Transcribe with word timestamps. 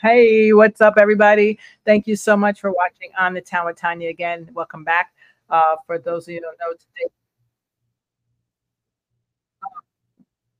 Hey, 0.00 0.52
what's 0.52 0.80
up, 0.80 0.94
everybody? 0.96 1.58
Thank 1.84 2.06
you 2.06 2.14
so 2.14 2.36
much 2.36 2.60
for 2.60 2.70
watching 2.70 3.10
on 3.18 3.34
the 3.34 3.40
town 3.40 3.66
with 3.66 3.76
Tanya 3.76 4.08
again. 4.10 4.48
Welcome 4.54 4.84
back. 4.84 5.12
Uh, 5.50 5.74
for 5.86 5.98
those 5.98 6.28
of 6.28 6.34
you 6.34 6.36
who 6.36 6.42
don't 6.42 6.58
know 6.60 6.72
today, 6.72 7.10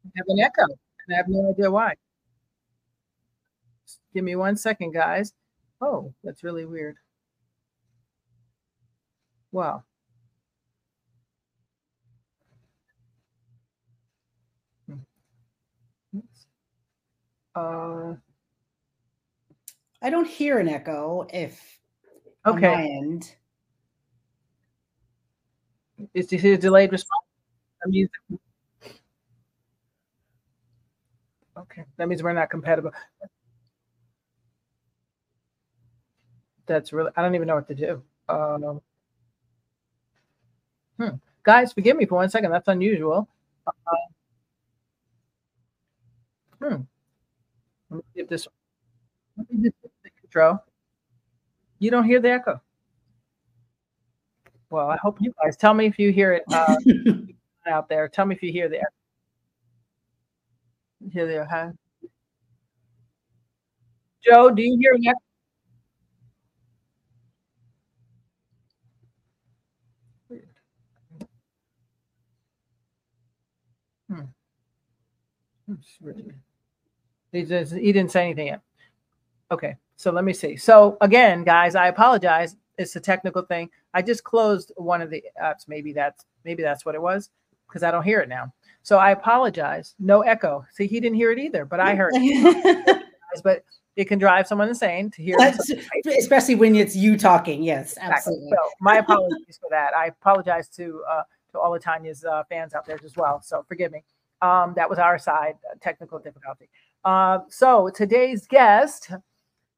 I 0.06 0.10
have 0.16 0.26
an 0.26 0.40
echo, 0.40 0.64
and 0.64 1.14
I 1.14 1.16
have 1.18 1.28
no 1.28 1.50
idea 1.50 1.70
why. 1.70 1.94
Give 4.12 4.24
me 4.24 4.34
one 4.34 4.56
second, 4.56 4.92
guys. 4.92 5.32
Oh, 5.80 6.12
that's 6.24 6.42
really 6.42 6.64
weird. 6.64 6.96
Wow. 9.52 9.84
Uh, 17.54 18.14
I 20.00 20.10
don't 20.10 20.26
hear 20.28 20.58
an 20.58 20.68
echo 20.68 21.26
if 21.32 21.78
on 22.44 22.60
my 22.60 22.68
okay. 22.68 22.90
end. 22.90 23.34
Is 26.14 26.28
this 26.28 26.44
a 26.44 26.56
delayed 26.56 26.92
response? 26.92 27.24
That 27.82 27.90
means 27.90 28.10
okay. 31.56 31.84
That 31.96 32.08
means 32.08 32.22
we're 32.22 32.32
not 32.32 32.50
compatible. 32.50 32.92
That's 36.66 36.92
really. 36.92 37.10
I 37.16 37.22
don't 37.22 37.34
even 37.34 37.48
know 37.48 37.56
what 37.56 37.68
to 37.68 37.74
do. 37.74 38.02
Um, 38.28 38.80
hmm. 40.98 41.16
Guys, 41.42 41.72
forgive 41.72 41.96
me 41.96 42.04
for 42.04 42.16
one 42.16 42.28
second. 42.28 42.52
That's 42.52 42.68
unusual. 42.68 43.26
Uh, 43.66 43.72
hmm. 46.60 46.82
Let 47.90 47.96
me 47.96 48.02
see 48.14 48.20
if 48.20 48.28
this. 48.28 48.46
Let 49.36 49.37
me 49.37 49.37
just 49.37 49.37
hit 49.37 49.37
the 49.50 49.72
intro. 50.24 50.62
You 51.78 51.90
don't 51.90 52.04
hear 52.04 52.20
the 52.20 52.30
echo. 52.30 52.60
Well, 54.70 54.90
I 54.90 54.96
hope 54.96 55.18
you 55.20 55.32
guys 55.42 55.56
tell 55.56 55.72
me 55.74 55.86
if 55.86 55.98
you 55.98 56.12
hear 56.12 56.32
it 56.34 56.44
uh, 56.52 56.76
out 57.66 57.88
there. 57.88 58.08
Tell 58.08 58.26
me 58.26 58.34
if 58.34 58.42
you 58.42 58.52
hear 58.52 58.68
the 58.68 58.78
echo. 58.78 58.86
Hear 61.12 61.26
the 61.26 61.46
huh? 61.46 61.70
Joe, 64.22 64.50
do 64.50 64.62
you 64.62 64.76
hear 64.78 64.92
an 64.94 65.06
echo? 65.06 65.18
Hmm. 74.10 74.24
He 77.32 77.44
just 77.44 77.74
he 77.74 77.92
didn't 77.92 78.10
say 78.10 78.24
anything 78.24 78.46
yet. 78.48 78.62
Okay, 79.50 79.76
so 79.96 80.10
let 80.10 80.24
me 80.24 80.32
see. 80.32 80.56
So 80.56 80.96
again, 81.00 81.44
guys, 81.44 81.74
I 81.74 81.88
apologize. 81.88 82.56
It's 82.76 82.94
a 82.96 83.00
technical 83.00 83.42
thing. 83.42 83.70
I 83.94 84.02
just 84.02 84.22
closed 84.24 84.72
one 84.76 85.00
of 85.00 85.10
the 85.10 85.22
apps. 85.42 85.66
Maybe 85.68 85.92
that's 85.92 86.24
maybe 86.44 86.62
that's 86.62 86.84
what 86.84 86.94
it 86.94 87.02
was 87.02 87.30
because 87.66 87.82
I 87.82 87.90
don't 87.90 88.02
hear 88.04 88.20
it 88.20 88.28
now. 88.28 88.52
So 88.82 88.98
I 88.98 89.10
apologize. 89.10 89.94
No 89.98 90.20
echo. 90.22 90.64
See, 90.72 90.86
he 90.86 91.00
didn't 91.00 91.16
hear 91.16 91.32
it 91.32 91.38
either, 91.38 91.64
but 91.64 91.80
I 91.80 91.94
heard 91.94 92.12
it. 92.14 93.04
But 93.44 93.62
it 93.94 94.06
can 94.08 94.18
drive 94.18 94.46
someone 94.48 94.68
insane 94.68 95.10
to 95.10 95.22
hear. 95.22 95.36
Especially 96.18 96.54
when 96.54 96.74
it's 96.74 96.96
you 96.96 97.18
talking. 97.18 97.62
Yes, 97.62 97.92
Exactly. 97.92 98.14
absolutely. 98.14 98.50
So 98.50 98.56
my 98.80 98.96
apologies 98.98 99.58
for 99.60 99.68
that. 99.70 99.94
I 99.94 100.06
apologize 100.06 100.68
to 100.70 101.02
uh, 101.08 101.22
to 101.52 101.58
all 101.58 101.74
of 101.74 101.82
Tanya's 101.82 102.24
uh, 102.24 102.42
fans 102.48 102.72
out 102.74 102.86
there 102.86 102.98
as 103.04 103.16
well. 103.16 103.42
So 103.42 103.64
forgive 103.68 103.92
me. 103.92 104.02
Um, 104.40 104.72
that 104.76 104.88
was 104.88 104.98
our 104.98 105.18
side, 105.18 105.56
uh, 105.70 105.74
technical 105.80 106.18
difficulty. 106.18 106.70
Uh, 107.04 107.40
so 107.48 107.90
today's 107.94 108.46
guest, 108.46 109.10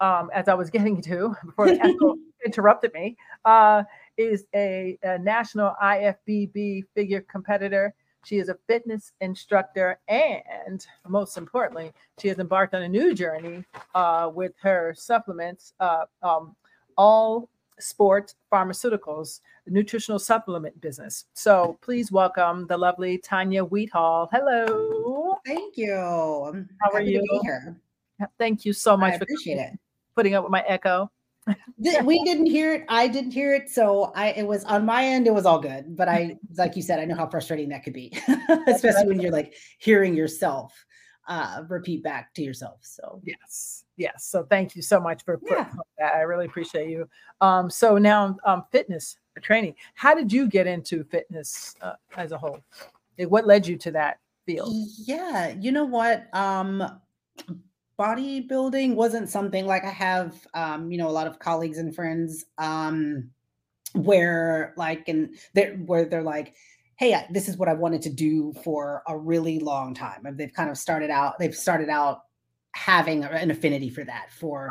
um, 0.00 0.31
as 0.33 0.49
I 0.49 0.55
was 0.55 0.71
getting 0.71 1.00
to 1.03 1.37
before 1.44 1.66
the 1.66 1.84
echo 1.84 2.16
interrupted 2.44 2.93
me, 2.94 3.16
uh, 3.44 3.84
is 4.16 4.47
a, 4.55 4.99
a 5.03 5.19
national 5.19 5.75
IFBB 5.83 6.84
figure 6.94 7.21
competitor. 7.22 7.94
She 8.25 8.37
is 8.37 8.50
a 8.50 8.56
fitness 8.66 9.12
instructor, 9.21 9.99
and 10.09 10.87
most 11.09 11.38
importantly, 11.38 11.93
she 12.21 12.28
has 12.28 12.38
embarked 12.38 12.75
on 12.75 12.83
a 12.83 12.88
new 12.88 13.15
journey 13.15 13.65
uh, 13.94 14.31
with 14.33 14.53
her 14.61 14.94
supplements. 14.94 15.72
Uh, 15.81 16.05
um, 16.22 16.55
all 16.99 17.49
sport 17.78 18.34
pharmaceuticals, 18.53 19.41
the 19.65 19.71
nutritional 19.71 20.19
supplement 20.19 20.78
business. 20.82 21.25
So 21.32 21.78
please 21.81 22.12
welcome 22.12 22.67
the 22.67 22.77
lovely 22.77 23.17
Tanya 23.17 23.65
Wheatfall. 23.65 24.28
Hello. 24.31 25.38
Thank 25.47 25.78
you. 25.78 25.94
I'm 25.94 26.69
How 26.81 26.91
are 26.91 27.00
happy 27.00 27.15
to 27.15 27.21
be 27.21 27.28
you? 27.32 27.41
here. 27.43 27.77
Thank 28.38 28.67
you 28.67 28.75
so 28.75 28.97
much 28.99 29.15
I 29.15 29.19
for 29.19 29.25
appreciate 29.25 29.59
it. 29.59 29.78
Putting 30.20 30.34
up 30.34 30.44
with 30.44 30.53
my 30.53 30.62
echo. 30.69 31.10
We 31.78 32.22
didn't 32.25 32.44
hear 32.44 32.75
it. 32.75 32.84
I 32.91 33.08
didn't 33.08 33.31
hear 33.31 33.54
it. 33.54 33.70
So 33.70 34.12
I 34.14 34.32
it 34.32 34.47
was 34.47 34.64
on 34.64 34.84
my 34.84 35.03
end, 35.03 35.26
it 35.26 35.32
was 35.32 35.47
all 35.47 35.58
good. 35.58 35.97
But 35.97 36.08
I 36.10 36.36
like 36.58 36.76
you 36.76 36.82
said, 36.82 37.00
I 37.00 37.06
know 37.06 37.14
how 37.16 37.26
frustrating 37.26 37.70
that 37.70 37.84
could 37.84 37.94
be, 37.94 38.12
especially 38.66 39.06
when 39.06 39.19
you're 39.19 39.32
like 39.32 39.54
hearing 39.78 40.14
yourself 40.14 40.75
uh 41.26 41.62
repeat 41.70 42.03
back 42.03 42.34
to 42.34 42.42
yourself. 42.42 42.81
So 42.82 43.22
Yes. 43.25 43.84
Yes. 43.97 44.26
So 44.26 44.44
thank 44.44 44.76
you 44.76 44.82
so 44.82 45.00
much 45.00 45.25
for 45.25 45.38
putting 45.38 45.56
Yeah. 45.56 45.72
that. 45.98 46.14
I 46.16 46.20
really 46.20 46.44
appreciate 46.44 46.91
you. 46.91 47.08
Um, 47.41 47.70
so 47.70 47.97
now 47.97 48.37
um, 48.44 48.64
fitness 48.70 49.16
training. 49.41 49.75
How 49.94 50.14
did 50.14 50.31
you 50.31 50.48
get 50.48 50.66
into 50.66 51.02
fitness 51.04 51.76
uh, 51.81 51.94
as 52.19 52.32
a 52.32 52.37
whole? 52.37 52.60
Like, 53.19 53.31
what 53.31 53.47
led 53.47 53.66
you 53.66 53.78
to 53.78 53.91
that 53.92 54.19
field? 54.44 54.70
Yeah, 54.98 55.54
you 55.58 55.72
know 55.72 55.87
what? 55.87 56.28
Um 56.34 57.00
bodybuilding 58.00 58.94
wasn't 58.94 59.28
something 59.28 59.66
like 59.66 59.84
I 59.84 59.91
have 59.91 60.47
um, 60.55 60.91
you 60.91 60.97
know, 60.97 61.09
a 61.09 61.12
lot 61.12 61.27
of 61.27 61.38
colleagues 61.38 61.78
and 61.78 61.94
friends 61.94 62.47
um 62.56 63.31
where 63.93 64.72
like 64.77 65.09
and 65.09 65.37
they're 65.55 65.75
where 65.75 66.06
they're 66.06 66.22
like, 66.22 66.55
hey, 66.97 67.27
this 67.31 67.49
is 67.49 67.56
what 67.56 67.69
I 67.69 67.75
wanted 67.75 68.03
to 68.03 68.11
do 68.11 68.55
for 68.65 69.03
a 69.06 69.16
really 69.16 69.59
long 69.59 69.94
time. 69.94 70.27
And 70.27 70.38
they've 70.38 70.53
kind 70.53 70.71
of 70.71 70.78
started 70.78 71.11
out, 71.11 71.38
they've 71.38 71.55
started 71.55 71.88
out 71.88 72.21
having 72.72 73.25
an 73.25 73.50
affinity 73.50 73.91
for 73.91 74.05
that, 74.05 74.31
for 74.31 74.71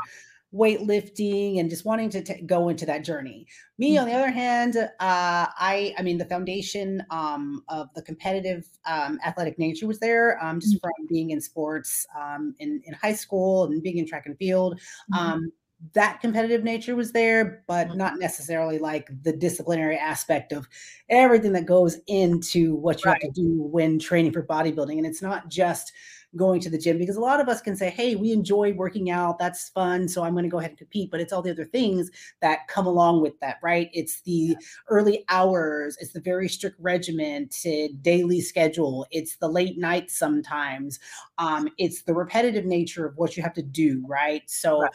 weightlifting 0.53 1.59
and 1.59 1.69
just 1.69 1.85
wanting 1.85 2.09
to 2.09 2.23
t- 2.23 2.41
go 2.41 2.69
into 2.69 2.85
that 2.85 3.03
journey. 3.03 3.45
Me, 3.77 3.97
on 3.97 4.07
the 4.07 4.13
other 4.13 4.31
hand, 4.31 4.75
uh, 4.75 4.87
I, 4.99 5.93
I 5.97 6.01
mean, 6.01 6.17
the 6.17 6.25
foundation 6.25 7.03
um, 7.11 7.63
of 7.69 7.93
the 7.93 8.01
competitive 8.01 8.67
um, 8.85 9.19
athletic 9.25 9.59
nature 9.59 9.85
was 9.87 9.99
there, 9.99 10.43
um, 10.43 10.59
just 10.59 10.79
from 10.81 10.91
being 11.07 11.29
in 11.29 11.39
sports 11.41 12.07
um, 12.19 12.55
in 12.59 12.81
in 12.85 12.93
high 12.93 13.13
school 13.13 13.65
and 13.65 13.81
being 13.83 13.97
in 13.97 14.07
track 14.07 14.25
and 14.25 14.37
field. 14.37 14.79
Mhm. 15.09 15.17
Um, 15.19 15.51
that 15.93 16.19
competitive 16.19 16.61
nature 16.63 16.95
was 16.95 17.13
there, 17.13 17.63
but 17.67 17.87
Mhm. 17.87 17.95
not 17.95 18.19
necessarily 18.19 18.79
like 18.79 19.07
the 19.23 19.31
disciplinary 19.31 19.97
aspect 19.97 20.51
of 20.51 20.67
everything 21.09 21.53
that 21.53 21.65
goes 21.65 21.99
into 22.07 22.75
what 22.75 23.03
you 23.03 23.09
have 23.09 23.19
to 23.19 23.31
do 23.31 23.61
when 23.61 23.97
training 23.97 24.33
for 24.33 24.43
bodybuilding. 24.43 24.97
And 24.97 25.05
it's 25.07 25.21
not 25.21 25.47
just 25.49 25.93
going 26.35 26.61
to 26.61 26.69
the 26.69 26.77
gym 26.77 26.97
because 26.97 27.15
a 27.15 27.21
lot 27.21 27.39
of 27.39 27.49
us 27.49 27.61
can 27.61 27.75
say, 27.75 27.89
Hey, 27.89 28.15
we 28.15 28.31
enjoy 28.31 28.73
working 28.73 29.09
out. 29.09 29.39
That's 29.39 29.69
fun. 29.69 30.07
So 30.07 30.23
I'm 30.23 30.33
going 30.33 30.43
to 30.43 30.49
go 30.49 30.59
ahead 30.59 30.71
and 30.71 30.77
compete. 30.77 31.09
But 31.11 31.21
it's 31.21 31.33
all 31.33 31.41
the 31.41 31.51
other 31.51 31.65
things 31.65 32.09
that 32.41 32.67
come 32.67 32.85
along 32.85 33.21
with 33.21 33.39
that, 33.39 33.57
right? 33.63 33.89
It's 33.93 34.21
the 34.21 34.55
early 34.89 35.25
hours, 35.29 35.97
it's 35.99 36.13
the 36.13 36.21
very 36.21 36.47
strict 36.49 36.77
regimented 36.79 38.01
daily 38.03 38.41
schedule, 38.41 39.05
it's 39.11 39.37
the 39.37 39.47
late 39.47 39.77
nights 39.77 40.17
sometimes, 40.17 40.99
um, 41.37 41.67
it's 41.77 42.03
the 42.03 42.13
repetitive 42.13 42.65
nature 42.65 43.05
of 43.05 43.17
what 43.17 43.35
you 43.35 43.43
have 43.43 43.53
to 43.53 43.63
do, 43.63 44.03
right? 44.07 44.43
So 44.47 44.81
Right. 44.81 44.91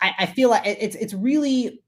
I, 0.00 0.14
I 0.20 0.26
feel 0.26 0.50
like 0.50 0.66
it's 0.66 0.96
it's 0.96 1.14
really 1.14 1.82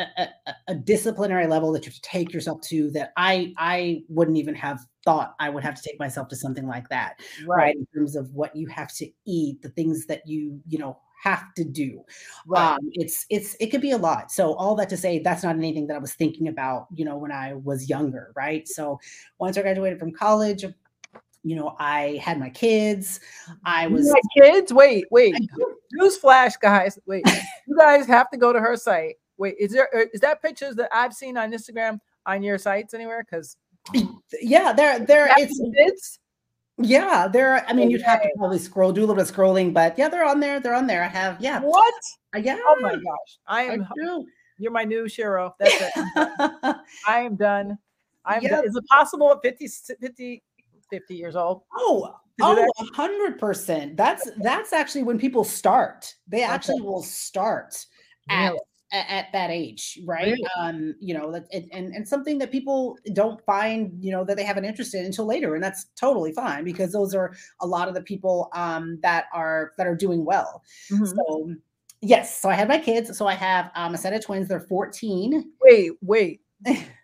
a, 0.00 0.28
a, 0.68 0.74
disciplinary 0.74 1.46
level 1.46 1.72
that 1.72 1.84
you 1.84 1.90
have 1.90 1.94
to 1.94 2.00
take 2.02 2.32
yourself 2.32 2.60
to 2.62 2.90
that 2.92 3.12
I 3.16 3.52
I 3.58 4.02
wouldn't 4.08 4.36
even 4.36 4.54
have 4.54 4.80
thought 5.04 5.34
I 5.38 5.50
would 5.50 5.62
have 5.62 5.74
to 5.74 5.82
take 5.82 5.98
myself 5.98 6.28
to 6.28 6.36
something 6.36 6.66
like 6.66 6.88
that, 6.88 7.20
right? 7.46 7.74
In 7.76 7.86
terms 7.94 8.16
of 8.16 8.30
what 8.32 8.54
you 8.54 8.66
have 8.68 8.92
to 8.94 9.08
eat, 9.26 9.62
the 9.62 9.70
things 9.70 10.06
that 10.06 10.26
you 10.26 10.60
you 10.68 10.78
know 10.78 10.98
have 11.22 11.52
to 11.54 11.64
do. 11.64 12.02
Right. 12.46 12.72
Um, 12.72 12.78
it's 12.92 13.26
it's 13.30 13.54
it 13.60 13.68
could 13.70 13.80
be 13.80 13.92
a 13.92 13.98
lot. 13.98 14.32
So 14.32 14.54
all 14.54 14.74
that 14.76 14.88
to 14.90 14.96
say, 14.96 15.18
that's 15.18 15.42
not 15.42 15.56
anything 15.56 15.86
that 15.88 15.96
I 15.96 16.00
was 16.00 16.14
thinking 16.14 16.48
about, 16.48 16.86
you 16.94 17.04
know, 17.04 17.16
when 17.16 17.32
I 17.32 17.54
was 17.54 17.88
younger, 17.88 18.32
right? 18.34 18.66
So 18.66 18.98
once 19.38 19.58
I 19.58 19.62
graduated 19.62 19.98
from 19.98 20.12
college, 20.12 20.64
you 21.42 21.56
know, 21.56 21.74
I 21.78 22.20
had 22.22 22.38
my 22.38 22.50
kids. 22.50 23.20
I 23.64 23.86
was 23.86 24.14
kids? 24.36 24.72
Wait, 24.72 25.06
wait. 25.10 25.34
Newsflash, 25.98 26.60
guys. 26.60 26.98
Wait, 27.06 27.24
you 27.66 27.76
guys 27.78 28.06
have 28.06 28.30
to 28.30 28.36
go 28.36 28.52
to 28.52 28.60
her 28.60 28.76
site. 28.76 29.16
Wait, 29.40 29.56
is 29.58 29.72
there 29.72 29.88
uh, 29.96 30.04
that 30.20 30.42
pictures 30.42 30.76
that 30.76 30.90
I've 30.92 31.14
seen 31.14 31.38
on 31.38 31.50
Instagram 31.50 31.98
on 32.26 32.42
your 32.42 32.58
sites 32.58 32.92
anywhere? 32.92 33.24
Because 33.28 33.56
yeah, 34.42 34.74
there 34.74 34.98
there 35.00 35.28
it's 35.38 35.58
kids. 35.74 36.18
Yeah, 36.76 37.26
there. 37.26 37.64
I 37.66 37.72
mean, 37.72 37.90
you'd 37.90 38.02
have 38.02 38.22
to 38.22 38.28
probably 38.36 38.58
scroll, 38.58 38.92
do 38.92 39.00
a 39.00 39.02
little 39.02 39.14
bit 39.16 39.28
of 39.30 39.34
scrolling, 39.34 39.72
but 39.72 39.98
yeah, 39.98 40.08
they're 40.10 40.24
on 40.26 40.40
there. 40.40 40.60
They're 40.60 40.74
on 40.74 40.86
there. 40.86 41.02
I 41.02 41.08
have, 41.08 41.40
yeah, 41.40 41.58
What? 41.60 41.94
uh, 42.34 42.38
yeah. 42.38 42.58
Oh 42.66 42.76
my 42.80 42.92
gosh! 42.92 43.38
I 43.46 43.62
I 43.62 43.72
am. 43.74 43.86
do. 43.96 44.26
You're 44.58 44.72
my 44.72 44.84
new 44.84 45.08
Shiro. 45.08 45.54
That's 45.58 45.80
it. 45.80 45.90
I'm. 45.96 46.74
I 47.08 47.20
am 47.20 47.36
done. 47.36 47.78
Done. 48.28 48.64
Is 48.66 48.76
it 48.76 48.86
possible 48.88 49.32
at 49.32 49.40
50, 49.42 49.66
50, 50.00 50.42
50 50.90 51.14
years 51.14 51.34
old? 51.34 51.62
oh, 51.74 52.14
Oh, 52.42 52.66
hundred 52.94 53.38
percent. 53.38 53.96
That's 53.96 54.30
that's 54.38 54.72
actually 54.74 55.02
when 55.02 55.18
people 55.18 55.44
start. 55.44 56.14
They 56.28 56.38
Okay. 56.44 56.44
actually 56.46 56.80
will 56.82 57.02
start 57.02 57.84
at? 58.30 58.54
At, 58.92 59.06
at 59.08 59.32
that 59.32 59.50
age, 59.50 59.98
right? 60.04 60.26
Really? 60.26 60.44
Um, 60.58 60.94
you 61.00 61.14
know, 61.14 61.32
and, 61.52 61.68
and 61.72 61.94
and 61.94 62.06
something 62.08 62.38
that 62.38 62.50
people 62.50 62.98
don't 63.12 63.40
find, 63.44 63.92
you 64.00 64.12
know, 64.12 64.24
that 64.24 64.36
they 64.36 64.44
have 64.44 64.56
an 64.56 64.64
interest 64.64 64.94
in 64.94 65.04
until 65.04 65.26
later, 65.26 65.54
and 65.54 65.62
that's 65.62 65.86
totally 65.96 66.32
fine 66.32 66.64
because 66.64 66.92
those 66.92 67.14
are 67.14 67.32
a 67.60 67.66
lot 67.66 67.88
of 67.88 67.94
the 67.94 68.02
people 68.02 68.48
um 68.54 68.98
that 69.02 69.26
are 69.32 69.72
that 69.78 69.86
are 69.86 69.96
doing 69.96 70.24
well. 70.24 70.62
Mhm. 70.90 71.06
So 71.06 71.54
yes, 72.00 72.40
so 72.40 72.48
I 72.48 72.54
had 72.54 72.68
my 72.68 72.78
kids. 72.78 73.16
So 73.16 73.26
I 73.26 73.34
have 73.34 73.70
um 73.74 73.94
a 73.94 73.98
set 73.98 74.12
of 74.12 74.24
twins. 74.24 74.48
They're 74.48 74.60
14. 74.60 75.52
Wait, 75.62 75.92
wait, 76.02 76.40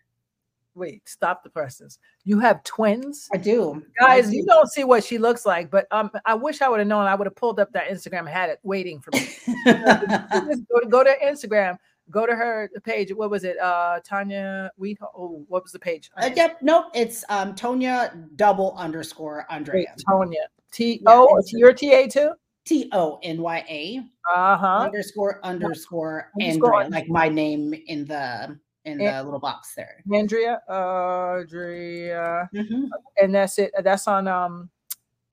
wait. 0.76 1.08
Stop 1.08 1.42
the 1.42 1.50
presses. 1.50 1.98
You 2.24 2.38
have 2.38 2.62
twins, 2.62 3.28
I 3.32 3.38
do. 3.38 3.82
I 4.00 4.06
guys. 4.20 4.30
do. 4.30 4.36
You 4.36 4.44
don't 4.46 4.70
see 4.70 4.84
what 4.84 5.02
she 5.02 5.18
looks 5.18 5.44
like, 5.44 5.70
but 5.70 5.86
um, 5.90 6.10
I 6.24 6.34
wish 6.34 6.62
I 6.62 6.68
would 6.68 6.78
have 6.78 6.86
known. 6.88 7.06
I 7.06 7.14
would 7.16 7.26
have 7.26 7.34
pulled 7.34 7.58
up 7.58 7.72
that 7.72 7.88
Instagram, 7.88 8.28
had 8.28 8.50
it 8.50 8.60
waiting 8.62 9.00
for 9.00 9.10
me. 9.12 9.26
Go 9.64 10.80
to 10.80 10.86
go 10.88 11.02
to 11.02 11.14
Instagram. 11.24 11.76
Go 12.10 12.24
to 12.24 12.36
her 12.36 12.70
page. 12.84 13.12
What 13.12 13.30
was 13.30 13.42
it? 13.42 13.58
Uh, 13.58 13.98
Tanya. 14.04 14.70
We. 14.76 14.96
Oh, 15.02 15.44
what 15.48 15.64
was 15.64 15.72
the 15.72 15.78
page? 15.78 16.10
Uh, 16.16 16.30
yep, 16.36 16.58
nope. 16.62 16.86
It's 16.94 17.24
um 17.28 17.54
Tonya 17.54 18.28
double 18.36 18.74
underscore 18.76 19.44
Wait, 19.50 19.54
Andrea. 19.56 19.94
Tonya. 20.08 20.34
T. 20.72 21.00
Yeah, 21.02 21.14
Oh, 21.14 21.40
T 21.74 21.92
A 21.92 22.06
too. 22.08 22.30
T 22.64 22.88
O 22.92 23.18
N 23.22 23.40
Y 23.42 23.64
A 23.68 24.00
Uh 24.32 24.56
huh. 24.56 24.66
underscore 24.84 25.40
underscore 25.44 26.30
Underscore 26.40 26.74
Andrea, 26.82 26.90
like 26.90 27.08
my 27.08 27.28
name 27.28 27.74
in 27.86 28.04
the 28.04 28.56
in 28.86 29.00
An- 29.00 29.16
the 29.18 29.22
little 29.24 29.40
box 29.40 29.74
there. 29.74 30.02
Andrea. 30.12 30.60
Andrea. 30.68 32.48
Mhm. 32.54 32.88
And 33.20 33.34
that's 33.34 33.58
it. 33.58 33.72
That's 33.82 34.06
on 34.08 34.28
um 34.28 34.70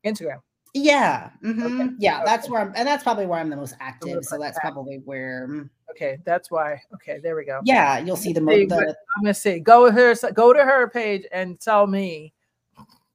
Instagram. 0.05 0.39
Yeah, 0.75 1.29
mhm, 1.43 1.95
yeah. 1.99 2.15
okay. 2.15 2.25
That's 2.25 2.49
where 2.49 2.59
I'm, 2.61 2.73
and 2.75 2.87
that's 2.87 3.03
probably 3.03 3.27
where 3.27 3.39
I'm 3.39 3.51
the 3.51 3.55
most 3.55 3.75
active. 3.79 4.25
So 4.25 4.39
that's 4.39 4.57
active. 4.57 4.73
probably 4.73 4.97
where. 5.05 5.47
mm, 5.47 5.69
Okay, 5.91 6.17
that's 6.25 6.49
why. 6.49 6.81
Okay, 6.95 7.19
there 7.21 7.35
we 7.35 7.45
go. 7.45 7.61
Yeah, 7.63 7.99
you'll 7.99 8.15
see 8.15 8.33
the 8.33 8.41
mo- 8.41 8.53
the 8.65 8.95
I'm 9.15 9.23
gonna 9.23 9.35
see. 9.35 9.59
Go 9.59 9.91
her. 9.91 10.15
Go 10.33 10.51
to 10.51 10.63
her 10.63 10.89
page 10.89 11.25
and 11.31 11.59
tell 11.59 11.85
me. 11.85 12.33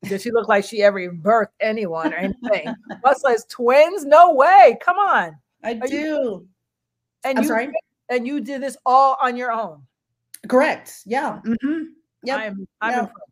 Does 0.05 0.23
she 0.23 0.31
look 0.31 0.46
like 0.46 0.64
she 0.64 0.84
ever 0.84 1.00
birthed 1.11 1.49
anyone 1.58 2.14
or 2.14 2.19
anything? 2.19 2.73
Plus, 3.02 3.25
as 3.29 3.44
twins? 3.46 4.05
No 4.05 4.32
way! 4.34 4.79
Come 4.81 4.96
on. 4.96 5.37
I 5.64 5.73
you- 5.73 5.88
do. 5.88 6.46
And 7.25 7.38
I'm 7.38 7.43
you 7.43 7.49
sorry. 7.49 7.73
and 8.08 8.25
you 8.25 8.41
did 8.41 8.62
this 8.62 8.76
all 8.87 9.17
on 9.20 9.37
your 9.37 9.50
own. 9.50 9.82
Correct. 10.49 11.03
Yeah. 11.07 11.41
hmm 11.41 11.83
Yep. 12.25 12.39
I'm 12.39 12.67
I'm 12.81 12.91
Yeah. 12.91 13.01
impressed. 13.01 13.31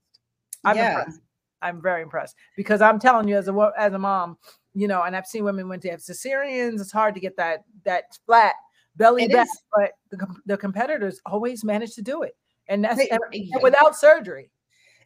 I'm 0.65 0.77
Yeah. 0.77 0.99
impressed. 0.99 1.21
I'm 1.63 1.83
very 1.83 2.03
impressed 2.03 2.37
because 2.57 2.81
I'm 2.83 2.99
telling 2.99 3.29
you, 3.29 3.37
as 3.37 3.49
a 3.49 3.73
as 3.77 3.93
a 3.95 3.99
mom, 3.99 4.37
you 4.75 4.89
know, 4.89 5.03
and 5.03 5.17
I've 5.17 5.27
seen 5.27 5.45
women 5.45 5.69
when 5.69 5.81
they 5.81 5.89
have 5.89 6.01
cesareans, 6.01 6.81
it's 6.81 6.93
hard 6.93 7.15
to 7.15 7.21
get 7.21 7.37
that 7.37 7.65
that 7.85 8.05
flat 8.27 8.55
belly 8.97 9.25
It 9.25 9.33
back, 9.33 9.47
is. 9.47 9.61
but 9.75 9.93
the, 10.11 10.27
the 10.47 10.57
competitors 10.57 11.21
always 11.27 11.65
manage 11.65 11.95
to 11.95 12.03
do 12.03 12.23
it, 12.23 12.37
and 12.69 12.85
that's 12.85 12.97
They- 12.97 13.09
and 13.09 13.21
yeah. 13.33 13.59
without 13.63 13.97
surgery. 13.97 14.51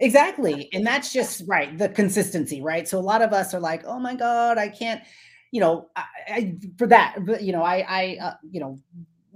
Exactly. 0.00 0.70
And 0.72 0.86
that's 0.86 1.12
just 1.12 1.42
right. 1.46 1.76
The 1.76 1.88
consistency, 1.90 2.62
right? 2.62 2.88
So 2.88 2.98
a 2.98 3.00
lot 3.00 3.20
of 3.20 3.34
us 3.34 3.52
are 3.52 3.60
like, 3.60 3.84
oh 3.84 3.98
my 3.98 4.14
God, 4.14 4.56
I 4.56 4.68
can't, 4.68 5.02
you 5.50 5.60
know, 5.60 5.90
I, 5.94 6.04
I 6.26 6.58
for 6.78 6.86
that, 6.86 7.16
but, 7.26 7.42
you 7.42 7.52
know, 7.52 7.62
I, 7.62 7.84
I, 7.86 8.18
uh, 8.18 8.34
you 8.50 8.60
know, 8.60 8.78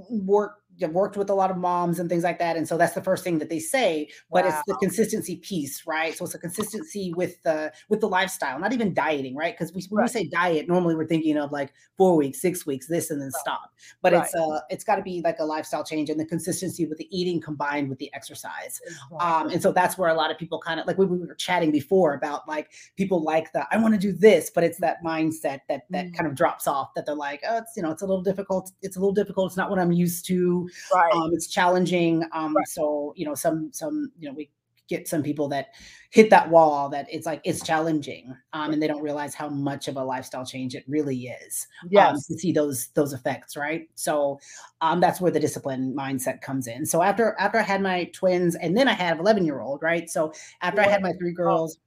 work, 0.09 0.63
worked 0.81 1.17
with 1.17 1.31
a 1.31 1.35
lot 1.35 1.51
of 1.51 1.57
moms 1.57 1.99
and 1.99 2.09
things 2.09 2.25
like 2.25 2.39
that. 2.39 2.57
And 2.57 2.67
so 2.69 2.77
that's 2.77 2.95
the 2.95 3.03
first 3.03 3.23
thing 3.25 3.39
that 3.39 3.49
they 3.49 3.59
say, 3.59 4.09
but 4.33 4.45
it's 4.47 4.63
the 4.67 4.75
consistency 4.77 5.37
piece, 5.37 5.87
right? 5.87 6.17
So 6.17 6.25
it's 6.25 6.35
a 6.35 6.39
consistency 6.39 7.13
with 7.17 7.43
the, 7.43 7.73
with 7.89 8.01
the 8.01 8.09
lifestyle, 8.09 8.59
not 8.59 8.73
even 8.73 8.93
dieting, 8.95 9.37
right? 9.37 9.55
Because 9.57 9.73
we, 9.73 9.83
when 9.91 10.01
Right. 10.01 10.05
we 10.05 10.09
say 10.21 10.27
diet, 10.29 10.69
normally 10.69 10.95
we're 10.97 11.07
thinking 11.07 11.37
of 11.39 11.53
like 11.53 11.73
four 11.97 12.17
weeks, 12.17 12.41
six 12.41 12.67
weeks, 12.67 12.87
this, 12.89 13.11
and 13.11 13.21
then 13.23 13.31
stop. 13.31 13.73
But 14.03 14.13
it's, 14.15 14.35
uh, 14.35 14.61
it's 14.71 14.85
got 14.85 14.97
to 14.97 15.03
be 15.03 15.21
like 15.23 15.39
a 15.39 15.45
lifestyle 15.45 15.85
change 15.85 16.11
and 16.11 16.19
the 16.19 16.27
consistency 16.27 16.87
with 16.87 16.99
the 16.99 17.09
eating 17.17 17.41
combined 17.41 17.89
with 17.89 17.99
the 17.99 18.13
exercise 18.15 18.81
um 19.21 19.49
and 19.51 19.63
so 19.63 19.73
that's 19.73 19.97
where 19.97 20.09
a 20.09 20.15
lot 20.15 20.31
of 20.31 20.39
people 20.39 20.59
kind 20.59 20.81
of 20.81 20.87
like 20.87 20.99
we, 20.99 21.07
we 21.07 21.19
were 21.19 21.35
chatting 21.35 21.71
before 21.71 22.15
about 22.15 22.47
like 22.49 22.71
people 22.97 23.23
like 23.23 23.53
the 23.53 23.67
i 23.71 23.77
want 23.77 23.95
to 23.95 24.01
do 24.01 24.13
this 24.13 24.51
but 24.55 24.65
it's 24.65 24.79
that 24.79 25.03
mindset 25.05 25.61
that 25.69 25.83
that 25.91 26.05
Mm. 26.07 26.15
kind 26.17 26.27
of 26.27 26.35
drops 26.35 26.67
off 26.67 26.93
that 26.95 27.07
they're 27.07 27.15
like 27.15 27.41
oh 27.49 27.59
it's 27.59 27.73
you 27.77 27.83
know 27.83 27.91
it's 27.91 28.03
a 28.03 28.07
little 28.07 28.23
difficult 28.23 28.73
it's 28.83 28.97
a 28.97 29.01
little 29.01 29.13
difficult 29.15 29.47
it's 29.51 29.57
not 29.57 29.71
what 29.71 29.79
i'm 29.79 29.93
used 29.93 30.27
to 30.27 30.64
right. 30.95 31.13
um 31.13 31.31
it's 31.33 31.47
challenging 31.49 32.23
um 32.33 32.55
Right. 32.57 32.69
so 32.69 33.13
you 33.17 33.25
know 33.27 33.35
some 33.35 33.71
some 33.73 34.13
you 34.19 34.29
know 34.29 34.35
we 34.35 34.51
get 34.87 35.09
some 35.09 35.23
people 35.23 35.49
that 35.49 35.69
hit 36.11 36.29
that 36.29 36.51
wall 36.51 36.91
that 36.91 37.07
it's 37.11 37.25
like 37.25 37.41
it's 37.43 37.63
challenging 37.63 38.37
um 38.53 38.73
and 38.75 38.83
they 38.83 38.87
don't 38.87 39.01
realize 39.01 39.35
how 39.35 39.49
much 39.49 39.89
of 39.89 39.97
a 39.97 40.05
lifestyle 40.05 40.45
change 40.45 40.75
it 40.75 40.85
really 40.87 41.27
is 41.29 41.67
um, 42.11 42.17
to 42.17 42.35
see 42.39 42.53
those 42.53 42.89
those 42.89 43.15
effects 43.15 43.57
right? 43.57 43.89
So 43.95 44.39
um 44.83 45.01
that's 45.01 45.23
where 45.23 45.31
the 45.33 45.41
discipline 45.41 45.95
mindset 45.99 46.43
comes 46.43 46.67
in. 46.67 46.85
So 46.85 47.03
after 47.03 47.35
after 47.39 47.59
i 47.59 47.63
had 47.63 47.81
my 47.81 48.05
twins 48.13 48.57
and 48.57 48.77
then 48.77 48.87
i 48.87 48.93
had 48.93 49.15
an 49.15 49.21
11 49.21 49.47
year 49.47 49.61
old 49.61 49.83
right? 49.83 50.09
So 50.11 50.33
after 50.61 50.83
i 50.83 50.87
had 50.87 51.01
my 51.03 51.13
three 51.19 51.33
girls 51.33 51.79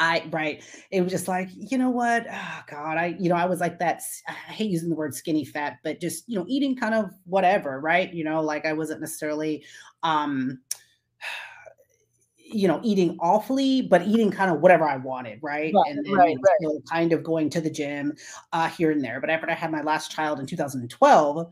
I 0.00 0.24
right. 0.30 0.62
It 0.90 1.00
was 1.02 1.10
just 1.10 1.26
like, 1.26 1.48
you 1.52 1.76
know 1.76 1.90
what? 1.90 2.26
Oh 2.30 2.60
God, 2.68 2.96
I, 2.98 3.16
you 3.18 3.28
know, 3.28 3.34
I 3.34 3.46
was 3.46 3.60
like 3.60 3.78
that. 3.80 4.02
I 4.28 4.32
hate 4.32 4.70
using 4.70 4.88
the 4.90 4.94
word 4.94 5.14
skinny 5.14 5.44
fat, 5.44 5.78
but 5.82 6.00
just, 6.00 6.24
you 6.28 6.38
know, 6.38 6.44
eating 6.48 6.76
kind 6.76 6.94
of 6.94 7.10
whatever, 7.24 7.80
right? 7.80 8.12
You 8.12 8.24
know, 8.24 8.40
like 8.40 8.64
I 8.64 8.72
wasn't 8.72 9.00
necessarily 9.00 9.64
um 10.04 10.60
you 12.50 12.66
know, 12.66 12.80
eating 12.82 13.16
awfully, 13.20 13.82
but 13.82 14.06
eating 14.06 14.30
kind 14.30 14.50
of 14.50 14.60
whatever 14.60 14.84
I 14.84 14.96
wanted, 14.96 15.38
right? 15.42 15.72
Right, 15.74 15.90
and 15.90 16.04
then 16.04 16.12
right, 16.12 16.36
right. 16.36 16.56
still 16.60 16.80
kind 16.90 17.12
of 17.12 17.22
going 17.22 17.50
to 17.50 17.60
the 17.60 17.70
gym 17.70 18.14
uh 18.52 18.68
here 18.68 18.90
and 18.90 19.02
there. 19.02 19.20
But 19.20 19.30
after 19.30 19.50
I 19.50 19.54
had 19.54 19.70
my 19.70 19.82
last 19.82 20.10
child 20.10 20.40
in 20.40 20.46
2012, 20.46 21.46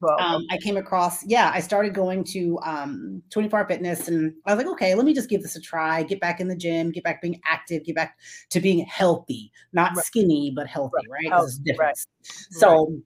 Well, 0.00 0.16
um, 0.20 0.44
I 0.50 0.58
came 0.58 0.76
across, 0.76 1.24
yeah, 1.26 1.50
I 1.54 1.60
started 1.60 1.94
going 1.94 2.24
to 2.24 2.58
um, 2.64 3.22
24 3.30 3.60
hour 3.60 3.66
fitness 3.66 4.08
and 4.08 4.34
I 4.46 4.54
was 4.54 4.64
like, 4.64 4.72
okay, 4.74 4.94
let 4.94 5.04
me 5.04 5.14
just 5.14 5.28
give 5.28 5.42
this 5.42 5.56
a 5.56 5.60
try, 5.60 6.02
get 6.02 6.20
back 6.20 6.40
in 6.40 6.48
the 6.48 6.56
gym, 6.56 6.90
get 6.90 7.04
back 7.04 7.22
being 7.22 7.40
active, 7.44 7.84
get 7.84 7.94
back 7.94 8.18
to 8.50 8.60
being 8.60 8.84
healthy, 8.84 9.50
not 9.72 9.96
skinny, 9.98 10.52
but 10.54 10.66
healthy, 10.66 11.06
right? 11.10 11.28
Healthy, 11.28 11.52
right, 11.58 11.64
difference. 11.64 12.06
So, 12.50 13.00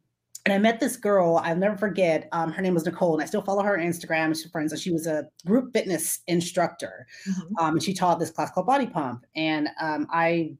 and 0.46 0.52
I 0.52 0.58
met 0.58 0.78
this 0.78 0.96
girl, 0.96 1.40
I'll 1.42 1.56
never 1.56 1.76
forget. 1.76 2.28
Um, 2.30 2.52
her 2.52 2.62
name 2.62 2.74
was 2.74 2.84
Nicole, 2.84 3.14
and 3.14 3.22
I 3.22 3.26
still 3.26 3.42
follow 3.42 3.64
her 3.64 3.76
on 3.76 3.84
Instagram. 3.84 4.28
She's 4.28 4.48
friends, 4.48 4.70
and 4.70 4.80
she 4.80 4.92
was 4.92 5.08
a 5.08 5.26
group 5.44 5.72
fitness 5.72 6.20
instructor. 6.28 7.04
Mhm. 7.28 7.50
Um, 7.58 7.74
and 7.74 7.82
she 7.82 7.92
taught 7.92 8.20
this 8.20 8.30
class 8.30 8.52
called 8.52 8.66
Body 8.66 8.86
Pump. 8.86 9.26
And 9.34 9.68
um, 9.80 10.06
I 10.12 10.54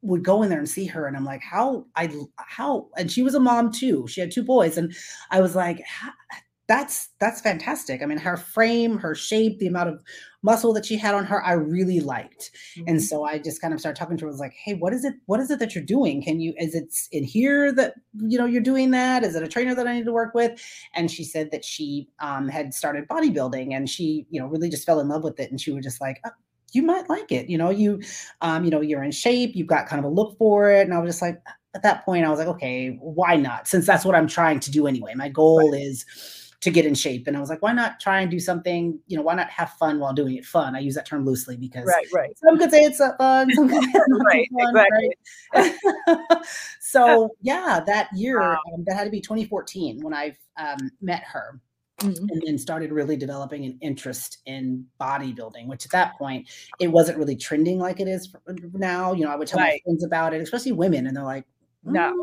would 0.00 0.24
go 0.24 0.42
in 0.42 0.48
there 0.48 0.58
and 0.58 0.68
see 0.68 0.86
her, 0.86 1.06
and 1.06 1.14
I'm 1.18 1.26
like, 1.26 1.42
how 1.42 1.84
I 1.96 2.10
how 2.38 2.88
and 2.96 3.12
she 3.12 3.22
was 3.22 3.34
a 3.34 3.40
mom 3.40 3.70
too. 3.70 4.06
She 4.08 4.22
had 4.22 4.30
two 4.30 4.42
boys, 4.42 4.78
and 4.78 4.94
I 5.30 5.42
was 5.42 5.54
like, 5.54 5.84
"Ha- 5.86 6.14
that's 6.70 7.08
that's 7.18 7.40
fantastic. 7.40 8.00
I 8.00 8.06
mean, 8.06 8.18
her 8.18 8.36
frame, 8.36 8.96
her 8.96 9.12
shape, 9.12 9.58
the 9.58 9.66
amount 9.66 9.88
of 9.88 10.00
muscle 10.42 10.72
that 10.74 10.86
she 10.86 10.96
had 10.96 11.16
on 11.16 11.24
her, 11.24 11.44
I 11.44 11.54
really 11.54 11.98
liked. 11.98 12.52
And 12.86 12.98
Mhm. 12.98 13.02
so 13.02 13.24
I 13.24 13.38
just 13.40 13.60
kind 13.60 13.74
of 13.74 13.80
started 13.80 13.98
talking 13.98 14.16
to 14.18 14.24
her. 14.24 14.28
I 14.28 14.30
was 14.30 14.38
like, 14.38 14.54
hey, 14.54 14.74
what 14.74 14.92
is 14.92 15.04
it? 15.04 15.14
What 15.26 15.40
is 15.40 15.50
it 15.50 15.58
that 15.58 15.74
you're 15.74 15.82
doing? 15.82 16.22
Can 16.22 16.38
you, 16.38 16.54
is 16.58 16.76
it 16.76 16.94
in 17.10 17.24
here 17.24 17.72
that, 17.72 17.94
you 18.16 18.38
know, 18.38 18.46
you're 18.46 18.62
doing 18.62 18.92
that? 18.92 19.24
Is 19.24 19.34
it 19.34 19.42
a 19.42 19.48
trainer 19.48 19.74
that 19.74 19.88
I 19.88 19.94
need 19.94 20.04
to 20.04 20.12
work 20.12 20.32
with? 20.32 20.62
And 20.94 21.10
she 21.10 21.24
said 21.24 21.50
that 21.50 21.64
she 21.64 22.08
um, 22.20 22.46
had 22.48 22.72
started 22.72 23.08
bodybuilding 23.08 23.74
and 23.74 23.90
she, 23.90 24.26
you 24.30 24.40
know, 24.40 24.46
really 24.46 24.70
just 24.70 24.86
fell 24.86 25.00
in 25.00 25.08
love 25.08 25.24
with 25.24 25.40
it. 25.40 25.50
And 25.50 25.60
she 25.60 25.72
was 25.72 25.82
just 25.84 26.00
like, 26.00 26.20
"Uh, 26.24 26.30
you 26.72 26.82
might 26.84 27.08
like 27.10 27.32
it. 27.32 27.50
You 27.50 27.58
know, 27.58 27.70
you, 27.70 28.00
um, 28.42 28.64
you 28.64 28.70
know, 28.70 28.80
you're 28.80 29.02
in 29.02 29.10
shape, 29.10 29.56
you've 29.56 29.66
got 29.66 29.88
kind 29.88 29.98
of 29.98 30.04
a 30.10 30.14
look 30.14 30.38
for 30.38 30.70
it. 30.70 30.82
And 30.86 30.94
I 30.94 31.00
was 31.00 31.08
just 31.10 31.22
like, 31.22 31.42
at 31.74 31.82
that 31.82 32.04
point, 32.04 32.24
I 32.24 32.30
was 32.30 32.38
like, 32.38 32.48
okay, 32.48 32.96
why 33.00 33.34
not? 33.36 33.66
Since 33.68 33.86
that's 33.86 34.04
what 34.04 34.14
I'm 34.14 34.28
trying 34.28 34.60
to 34.60 34.70
do 34.70 34.86
anyway. 34.86 35.14
My 35.14 35.28
goal 35.28 35.72
is 35.74 36.04
to 36.60 36.70
get 36.70 36.84
in 36.84 36.94
shape. 36.94 37.26
And 37.26 37.36
I 37.36 37.40
was 37.40 37.48
like, 37.48 37.62
why 37.62 37.72
not 37.72 38.00
try 38.00 38.20
and 38.20 38.30
do 38.30 38.38
something, 38.38 38.98
you 39.06 39.16
know, 39.16 39.22
why 39.22 39.34
not 39.34 39.48
have 39.50 39.70
fun 39.74 39.98
while 39.98 40.12
doing 40.12 40.36
it 40.36 40.44
fun? 40.44 40.76
I 40.76 40.80
use 40.80 40.94
that 40.94 41.06
term 41.06 41.24
loosely 41.24 41.56
because 41.56 41.86
right, 41.86 42.06
right, 42.14 42.38
some 42.38 42.58
could 42.58 42.70
say 42.70 42.82
it's 42.84 42.98
fun, 42.98 43.50
some 43.52 43.68
could 43.68 43.82
say 43.82 43.90
it's 43.94 44.08
not 44.08 44.26
right, 44.26 44.48
fun, 44.52 44.76
exactly. 45.54 46.06
right? 46.28 46.44
so 46.80 47.30
yeah, 47.40 47.80
that 47.86 48.08
year 48.14 48.40
Wow. 48.40 48.58
um, 48.74 48.84
that 48.86 48.94
had 48.96 49.04
to 49.04 49.10
be 49.10 49.20
2014 49.20 50.00
when 50.02 50.12
I 50.14 50.36
um, 50.56 50.90
met 51.00 51.22
her 51.24 51.60
Mhm. 52.00 52.30
and 52.30 52.42
then 52.46 52.56
started 52.56 52.92
really 52.92 53.14
developing 53.16 53.66
an 53.66 53.76
interest 53.82 54.38
in 54.46 54.86
bodybuilding. 54.98 55.66
Which 55.66 55.84
at 55.84 55.90
that 55.92 56.16
point 56.16 56.48
it 56.78 56.88
wasn't 56.88 57.18
really 57.18 57.36
trending 57.36 57.78
like 57.78 58.00
it 58.00 58.08
is 58.08 58.34
now. 58.72 59.12
You 59.12 59.24
know, 59.24 59.30
I 59.30 59.36
would 59.36 59.46
tell 59.48 59.60
my 59.60 59.78
friends 59.84 60.02
about 60.02 60.32
it, 60.32 60.40
especially 60.40 60.72
women, 60.72 61.06
and 61.06 61.14
they're 61.16 61.24
like, 61.24 61.44
No, 61.84 62.14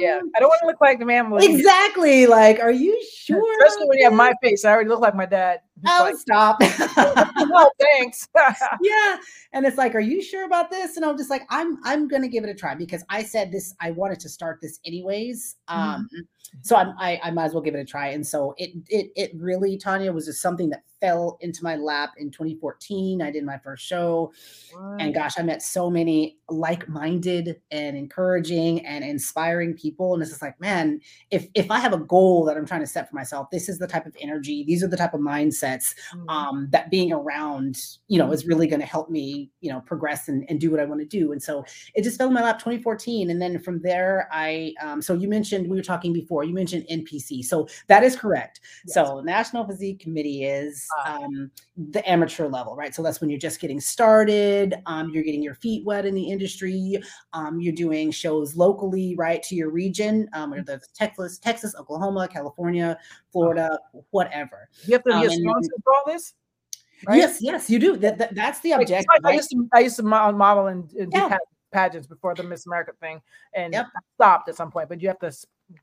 Yeah, 0.00 0.20
"Mm, 0.20 0.30
I 0.36 0.40
don't 0.40 0.48
want 0.48 0.60
to 0.60 0.66
look 0.66 0.80
like 0.80 0.98
the 0.98 1.04
man. 1.04 1.32
exactly. 1.38 2.26
Like, 2.26 2.60
are 2.60 2.70
you 2.70 3.00
sure? 3.16 3.64
Especially 3.64 3.88
when 3.88 3.98
you 3.98 4.04
have 4.04 4.14
my 4.14 4.34
face. 4.42 4.64
I 4.64 4.72
already 4.72 4.88
look 4.88 5.00
like 5.00 5.14
my 5.14 5.26
dad. 5.26 5.60
Oh, 5.86 5.98
like, 6.00 6.16
stop. 6.16 6.60
no, 6.60 7.70
thanks. 7.80 8.28
yeah. 8.82 9.16
And 9.52 9.66
it's 9.66 9.76
like, 9.76 9.94
are 9.94 10.00
you 10.00 10.22
sure 10.22 10.44
about 10.44 10.70
this? 10.70 10.96
And 10.96 11.04
I'm 11.04 11.16
just 11.16 11.30
like, 11.30 11.42
I'm 11.50 11.78
I'm 11.84 12.08
gonna 12.08 12.28
give 12.28 12.44
it 12.44 12.50
a 12.50 12.54
try 12.54 12.74
because 12.74 13.04
I 13.08 13.22
said 13.22 13.52
this, 13.52 13.74
I 13.80 13.90
wanted 13.90 14.20
to 14.20 14.28
start 14.28 14.58
this 14.60 14.80
anyways. 14.84 15.56
Um, 15.68 16.08
mm-hmm. 16.12 16.20
so 16.62 16.76
I'm, 16.76 16.94
I, 16.98 17.20
I 17.22 17.30
might 17.30 17.44
as 17.44 17.54
well 17.54 17.62
give 17.62 17.74
it 17.74 17.80
a 17.80 17.84
try. 17.84 18.08
And 18.08 18.26
so 18.26 18.54
it 18.56 18.70
it 18.88 19.10
it 19.16 19.32
really, 19.34 19.76
Tanya, 19.76 20.12
was 20.12 20.26
just 20.26 20.40
something 20.40 20.70
that 20.70 20.82
fell 21.04 21.36
into 21.40 21.62
my 21.62 21.76
lap 21.76 22.14
in 22.16 22.30
2014. 22.30 23.20
I 23.20 23.30
did 23.30 23.44
my 23.44 23.58
first 23.58 23.84
show. 23.84 24.32
And 24.98 25.12
gosh, 25.12 25.32
I 25.36 25.42
met 25.42 25.60
so 25.60 25.90
many 25.90 26.38
like-minded 26.48 27.60
and 27.70 27.94
encouraging 27.94 28.86
and 28.86 29.04
inspiring 29.04 29.74
people. 29.74 30.14
And 30.14 30.22
it's 30.22 30.30
just 30.30 30.40
like, 30.40 30.58
man, 30.60 31.00
if 31.30 31.46
if 31.54 31.70
I 31.70 31.78
have 31.78 31.92
a 31.92 31.98
goal 31.98 32.46
that 32.46 32.56
I'm 32.56 32.64
trying 32.64 32.80
to 32.80 32.86
set 32.86 33.10
for 33.10 33.16
myself, 33.16 33.50
this 33.50 33.68
is 33.68 33.78
the 33.78 33.86
type 33.86 34.06
of 34.06 34.16
energy, 34.18 34.64
these 34.64 34.82
are 34.82 34.88
the 34.88 34.96
type 34.96 35.12
of 35.12 35.20
mindsets 35.64 35.94
mm-hmm. 36.14 36.28
um, 36.28 36.68
that 36.70 36.90
being 36.90 37.12
around, 37.12 37.80
you 38.08 38.18
know, 38.18 38.32
is 38.32 38.46
really 38.46 38.66
going 38.66 38.80
to 38.80 38.86
help 38.86 39.10
me, 39.10 39.50
you 39.60 39.70
know, 39.70 39.80
progress 39.80 40.28
and, 40.28 40.44
and 40.48 40.60
do 40.60 40.70
what 40.70 40.80
I 40.80 40.84
want 40.84 41.00
to 41.00 41.06
do. 41.06 41.32
And 41.32 41.42
so 41.42 41.64
it 41.94 42.02
just 42.02 42.18
fell 42.18 42.28
in 42.28 42.34
my 42.34 42.42
lap 42.42 42.58
2014. 42.58 43.30
And 43.30 43.40
then 43.40 43.58
from 43.58 43.80
there, 43.82 44.28
I 44.32 44.74
um, 44.82 45.00
so 45.00 45.14
you 45.14 45.28
mentioned 45.28 45.68
we 45.68 45.76
were 45.76 45.82
talking 45.82 46.12
before, 46.12 46.44
you 46.44 46.54
mentioned 46.54 46.86
NPC. 46.90 47.44
So 47.44 47.68
that 47.88 48.02
is 48.02 48.16
correct. 48.16 48.60
Yes. 48.86 48.94
So 48.94 49.20
National 49.20 49.66
Physique 49.66 50.00
Committee 50.00 50.44
is 50.44 50.86
um, 51.06 51.50
the 51.76 52.08
amateur 52.08 52.48
level, 52.48 52.76
right? 52.76 52.94
So 52.94 53.02
that's 53.02 53.20
when 53.20 53.30
you're 53.30 53.38
just 53.38 53.60
getting 53.60 53.80
started. 53.80 54.74
Um, 54.86 55.10
you're 55.10 55.24
getting 55.24 55.42
your 55.42 55.54
feet 55.54 55.84
wet 55.84 56.06
in 56.06 56.14
the 56.14 56.30
industry. 56.30 56.96
Um, 57.32 57.60
you're 57.60 57.74
doing 57.74 58.10
shows 58.10 58.56
locally, 58.56 59.14
right, 59.16 59.42
to 59.44 59.54
your 59.54 59.70
region, 59.70 60.28
um, 60.32 60.50
whether 60.50 60.74
it's 60.74 60.88
Texas, 60.88 61.38
Texas, 61.38 61.74
Oklahoma, 61.78 62.28
California, 62.28 62.98
Florida, 63.34 63.78
oh. 63.94 64.04
whatever. 64.10 64.68
You 64.86 64.94
have 64.94 65.02
to 65.02 65.10
be 65.10 65.26
a 65.26 65.30
um, 65.30 65.36
sponsor 65.42 65.72
for 65.82 65.92
all 65.92 66.02
this. 66.06 66.34
Right? 67.06 67.18
Yes, 67.18 67.38
yes, 67.40 67.68
you 67.68 67.78
do. 67.78 67.96
That, 67.96 68.16
that 68.18 68.34
that's 68.34 68.60
the 68.60 68.72
objective. 68.72 69.06
Like, 69.12 69.24
right? 69.24 69.32
I, 69.32 69.34
used 69.34 69.50
to, 69.50 69.68
I 69.74 69.80
used 69.80 69.96
to 69.96 70.02
uh, 70.02 70.32
model 70.32 70.68
and, 70.68 70.90
and 70.92 71.12
yeah. 71.12 71.28
do 71.28 71.36
pageants 71.72 72.06
before 72.06 72.34
the 72.34 72.44
Miss 72.44 72.66
America 72.66 72.92
thing, 73.00 73.20
and 73.52 73.74
yep. 73.74 73.86
stopped 74.14 74.48
at 74.48 74.54
some 74.54 74.70
point. 74.70 74.88
But 74.88 75.02
you 75.02 75.08
have 75.08 75.18
to 75.18 75.32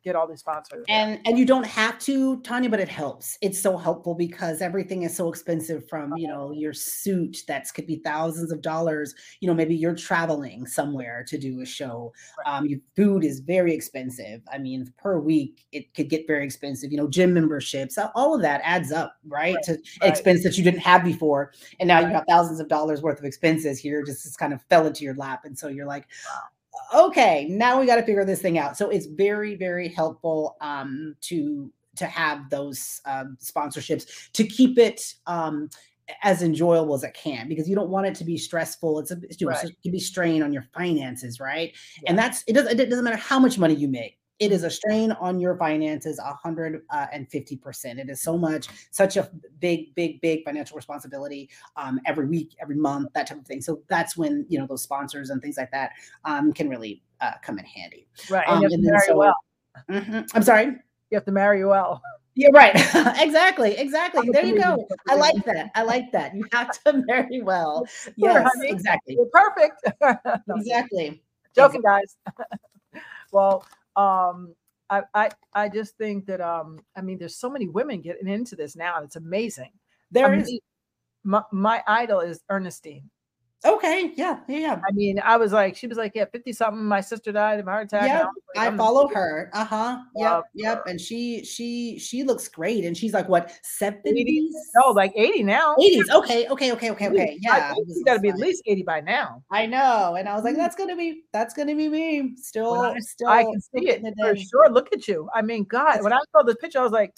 get 0.04 0.16
all 0.16 0.28
these 0.28 0.40
sponsors. 0.40 0.86
And 0.90 1.20
and 1.26 1.38
you 1.38 1.46
don't 1.46 1.66
have 1.66 1.98
to, 2.00 2.42
Tanya, 2.42 2.70
but 2.70 2.80
it 2.80 2.88
helps. 2.88 3.38
It's 3.42 3.60
so 3.60 3.78
helpful 3.78 4.16
because 4.16 4.62
everything 4.62 5.04
is 5.04 5.16
so 5.16 5.30
expensive 5.30 5.88
from, 5.90 6.16
you 6.18 6.28
know, 6.28 6.52
your 6.52 6.74
suit 6.74 7.44
that's 7.48 7.72
could 7.72 7.88
be 7.88 8.02
thousands 8.04 8.52
of 8.52 8.62
dollars. 8.62 9.14
You 9.40 9.48
know, 9.48 9.54
maybe 9.54 9.76
you're 9.76 9.96
traveling 9.96 10.66
somewhere 10.66 11.24
to 11.28 11.38
do 11.38 11.62
a 11.62 11.66
show. 11.66 12.14
Right. 12.46 12.58
Um, 12.58 12.66
your 12.68 12.80
food 12.96 13.24
is 13.24 13.40
very 13.40 13.74
expensive. 13.74 14.42
I 14.52 14.58
mean, 14.58 14.92
per 14.98 15.20
week 15.20 15.66
it 15.72 15.94
could 15.94 16.10
get 16.10 16.28
very 16.28 16.46
expensive. 16.46 16.92
You 16.92 16.98
know, 16.98 17.08
gym 17.08 17.34
memberships, 17.34 17.98
all 18.16 18.36
of 18.36 18.42
that 18.42 18.62
adds 18.64 18.92
up, 18.92 19.16
right? 19.28 19.56
right. 19.56 19.64
To 19.66 19.72
right. 20.02 20.10
expense 20.10 20.44
that 20.44 20.58
you 20.58 20.64
didn't 20.64 20.82
have 20.82 21.04
before. 21.04 21.54
And 21.80 21.88
now 21.88 22.00
you 22.00 22.08
have 22.08 22.26
thousands 22.30 22.60
of 22.60 22.68
dollars 22.68 23.02
worth 23.02 23.20
of 23.20 23.26
expenses 23.26 23.80
here, 23.80 24.04
just, 24.04 24.24
just 24.24 24.38
kind 24.38 24.54
of 24.54 24.62
fell 24.70 24.86
into 24.86 25.04
your 25.04 25.16
lap. 25.16 25.46
And 25.46 25.58
so 25.58 25.68
you're 25.68 25.88
like, 25.88 26.08
wow 26.26 26.42
okay, 26.94 27.48
now 27.50 27.80
we 27.80 27.86
got 27.86 27.98
to 27.98 28.04
figure 28.04 28.26
this 28.26 28.42
thing 28.42 28.58
out. 28.58 28.78
So 28.78 28.90
it's 28.90 29.06
very, 29.06 29.56
very 29.56 29.88
helpful 29.88 30.58
um, 30.62 31.16
to 31.22 31.72
to 31.98 32.06
have 32.06 32.50
those 32.50 33.02
um, 33.06 33.38
sponsorships 33.42 34.32
to 34.32 34.46
keep 34.46 34.78
it 34.78 35.02
um, 35.28 35.70
as 36.24 36.42
enjoyable 36.42 36.94
as 36.96 37.04
it 37.04 37.14
can 37.14 37.48
because 37.48 37.70
you 37.70 37.76
don't 37.76 37.90
want 37.90 38.08
it 38.08 38.16
to 38.16 38.24
be 38.24 38.38
stressful. 38.38 39.00
It's 39.00 39.12
a 39.12 39.16
know, 39.16 39.48
right. 39.48 39.66
it 39.66 39.76
can 39.84 39.92
be 39.92 40.00
strain 40.00 40.44
on 40.44 40.54
your 40.54 40.64
finances, 40.74 41.40
right? 41.40 41.76
Yeah. 42.02 42.10
And 42.10 42.20
that's 42.20 42.44
it 42.48 42.54
doesn't 42.54 42.80
it 42.80 42.90
doesn't 42.90 43.04
matter 43.04 43.18
how 43.18 43.40
much 43.40 43.58
money 43.58 43.76
you 43.76 43.88
make 43.88 44.18
it 44.42 44.52
is 44.52 44.64
a 44.64 44.70
strain 44.70 45.12
on 45.14 45.40
your 45.40 45.56
finances 45.56 46.20
150% 46.20 48.00
it 48.00 48.10
is 48.10 48.22
so 48.22 48.38
much 48.38 48.68
such 48.90 49.16
a 49.16 49.30
big 49.60 49.94
big 49.96 50.20
big 50.20 50.44
financial 50.44 50.76
responsibility 50.76 51.50
um, 51.78 52.00
every 52.06 52.26
week 52.26 52.56
every 52.62 52.76
month 52.76 53.08
that 53.14 53.28
type 53.28 53.40
of 53.40 53.46
thing 53.46 53.62
so 53.62 53.82
that's 53.88 54.18
when 54.18 54.46
you 54.50 54.60
know 54.60 54.66
those 54.66 54.84
sponsors 54.84 55.30
and 55.30 55.42
things 55.42 55.58
like 55.58 55.72
that 55.72 55.92
um, 56.26 56.52
can 56.52 56.68
really 56.68 57.02
uh, 57.22 57.34
come 57.44 57.60
in 57.60 57.66
handy 57.66 58.08
right 58.30 58.48
um, 58.50 58.64
and, 58.64 58.74
and 58.74 59.02
so, 59.04 59.16
well 59.16 59.36
mm-hmm, 59.90 60.22
i'm 60.34 60.44
sorry 60.44 60.66
you 60.66 61.16
have 61.16 61.26
to 61.26 61.32
marry 61.32 61.64
well 61.64 62.02
yeah, 62.34 62.48
right. 62.54 62.74
exactly. 63.22 63.78
Exactly. 63.78 64.30
There 64.32 64.46
you 64.46 64.58
go. 64.58 64.88
I 65.10 65.16
like 65.16 65.44
that. 65.44 65.70
I 65.76 65.84
like 65.84 66.14
that. 66.14 66.34
You 66.34 66.46
have 66.54 66.72
to 66.86 66.94
marry 67.06 67.42
well. 67.42 67.86
Yes, 68.16 68.50
exactly. 68.62 69.16
You're 69.16 69.26
perfect. 69.26 70.40
exactly. 70.56 71.22
Joking, 71.54 71.82
guys. 71.82 72.16
well, 73.34 73.66
um, 73.96 74.56
I, 74.90 75.04
I 75.14 75.30
I 75.54 75.70
just 75.70 75.98
think 75.98 76.26
that 76.28 76.42
um, 76.42 76.80
I 76.96 77.02
mean, 77.02 77.18
there's 77.18 77.38
so 77.38 77.50
many 77.50 77.68
women 77.68 78.02
getting 78.02 78.28
into 78.28 78.56
this 78.56 78.76
now. 78.76 78.98
And 78.98 79.06
it's 79.06 79.16
amazing. 79.16 79.72
There 80.12 80.34
is. 80.34 80.60
My, 81.24 81.44
my 81.52 81.84
idol 81.86 82.22
is 82.22 82.42
Ernestine. 82.50 83.08
Okay, 83.64 84.12
yeah, 84.16 84.40
yeah, 84.48 84.58
yeah. 84.58 84.80
I 84.88 84.92
mean, 84.92 85.22
I 85.24 85.38
was 85.38 85.54
like, 85.54 85.76
she 85.76 85.86
was 85.86 85.98
like, 85.98 86.14
yeah, 86.16 86.26
50 86.26 86.52
something. 86.52 86.84
My 86.84 87.00
sister 87.00 87.32
died 87.32 87.60
of 87.60 87.68
a 87.68 87.70
heart 87.70 87.86
attack. 87.86 88.08
Yeah, 88.08 88.26
I, 88.56 88.66
like, 88.66 88.74
I 88.74 88.78
follow 88.78 89.08
her. 89.10 89.52
Uh-huh. 89.54 90.00
Yep, 90.16 90.44
yep. 90.56 90.84
And 90.88 91.00
she 91.00 91.46
she 91.46 92.00
she 92.00 92.24
looks 92.24 92.48
great. 92.48 92.86
And 92.86 92.98
she's 92.98 93.14
like 93.14 93.30
what 93.30 93.52
70s? 93.64 94.50
No, 94.76 94.90
like 94.92 95.14
80 95.16 95.44
now. 95.44 95.76
80s. 95.76 96.10
Okay, 96.10 96.48
okay, 96.48 96.72
okay, 96.72 96.92
okay, 96.92 97.10
okay. 97.10 97.38
Yeah. 97.40 97.74
You 97.88 98.04
gotta 98.04 98.20
be 98.20 98.30
at 98.30 98.38
least 98.38 98.64
80 98.66 98.82
by 98.82 99.02
now. 99.02 99.44
I 99.52 99.68
know. 99.68 100.16
And 100.16 100.28
I 100.28 100.34
was 100.34 100.44
like, 100.44 100.54
mm-hmm. 100.54 100.62
that's 100.62 100.76
gonna 100.76 100.96
be 100.96 101.24
that's 101.32 101.54
gonna 101.54 101.76
be 101.76 101.88
me. 101.88 102.34
Still, 102.38 102.82
I, 102.82 102.98
still 103.00 103.28
I 103.28 103.44
can 103.44 103.62
see 103.62 103.90
it 103.90 104.02
for 104.20 104.36
sure. 104.36 104.72
Look 104.72 104.92
at 104.92 105.08
you. 105.08 105.30
I 105.36 105.44
mean, 105.44 105.66
God, 105.66 106.04
when 106.04 106.14
I 106.14 106.20
saw 106.32 106.42
the 106.42 106.56
picture, 106.56 106.80
I 106.80 106.84
was 106.84 106.92
like, 106.92 107.14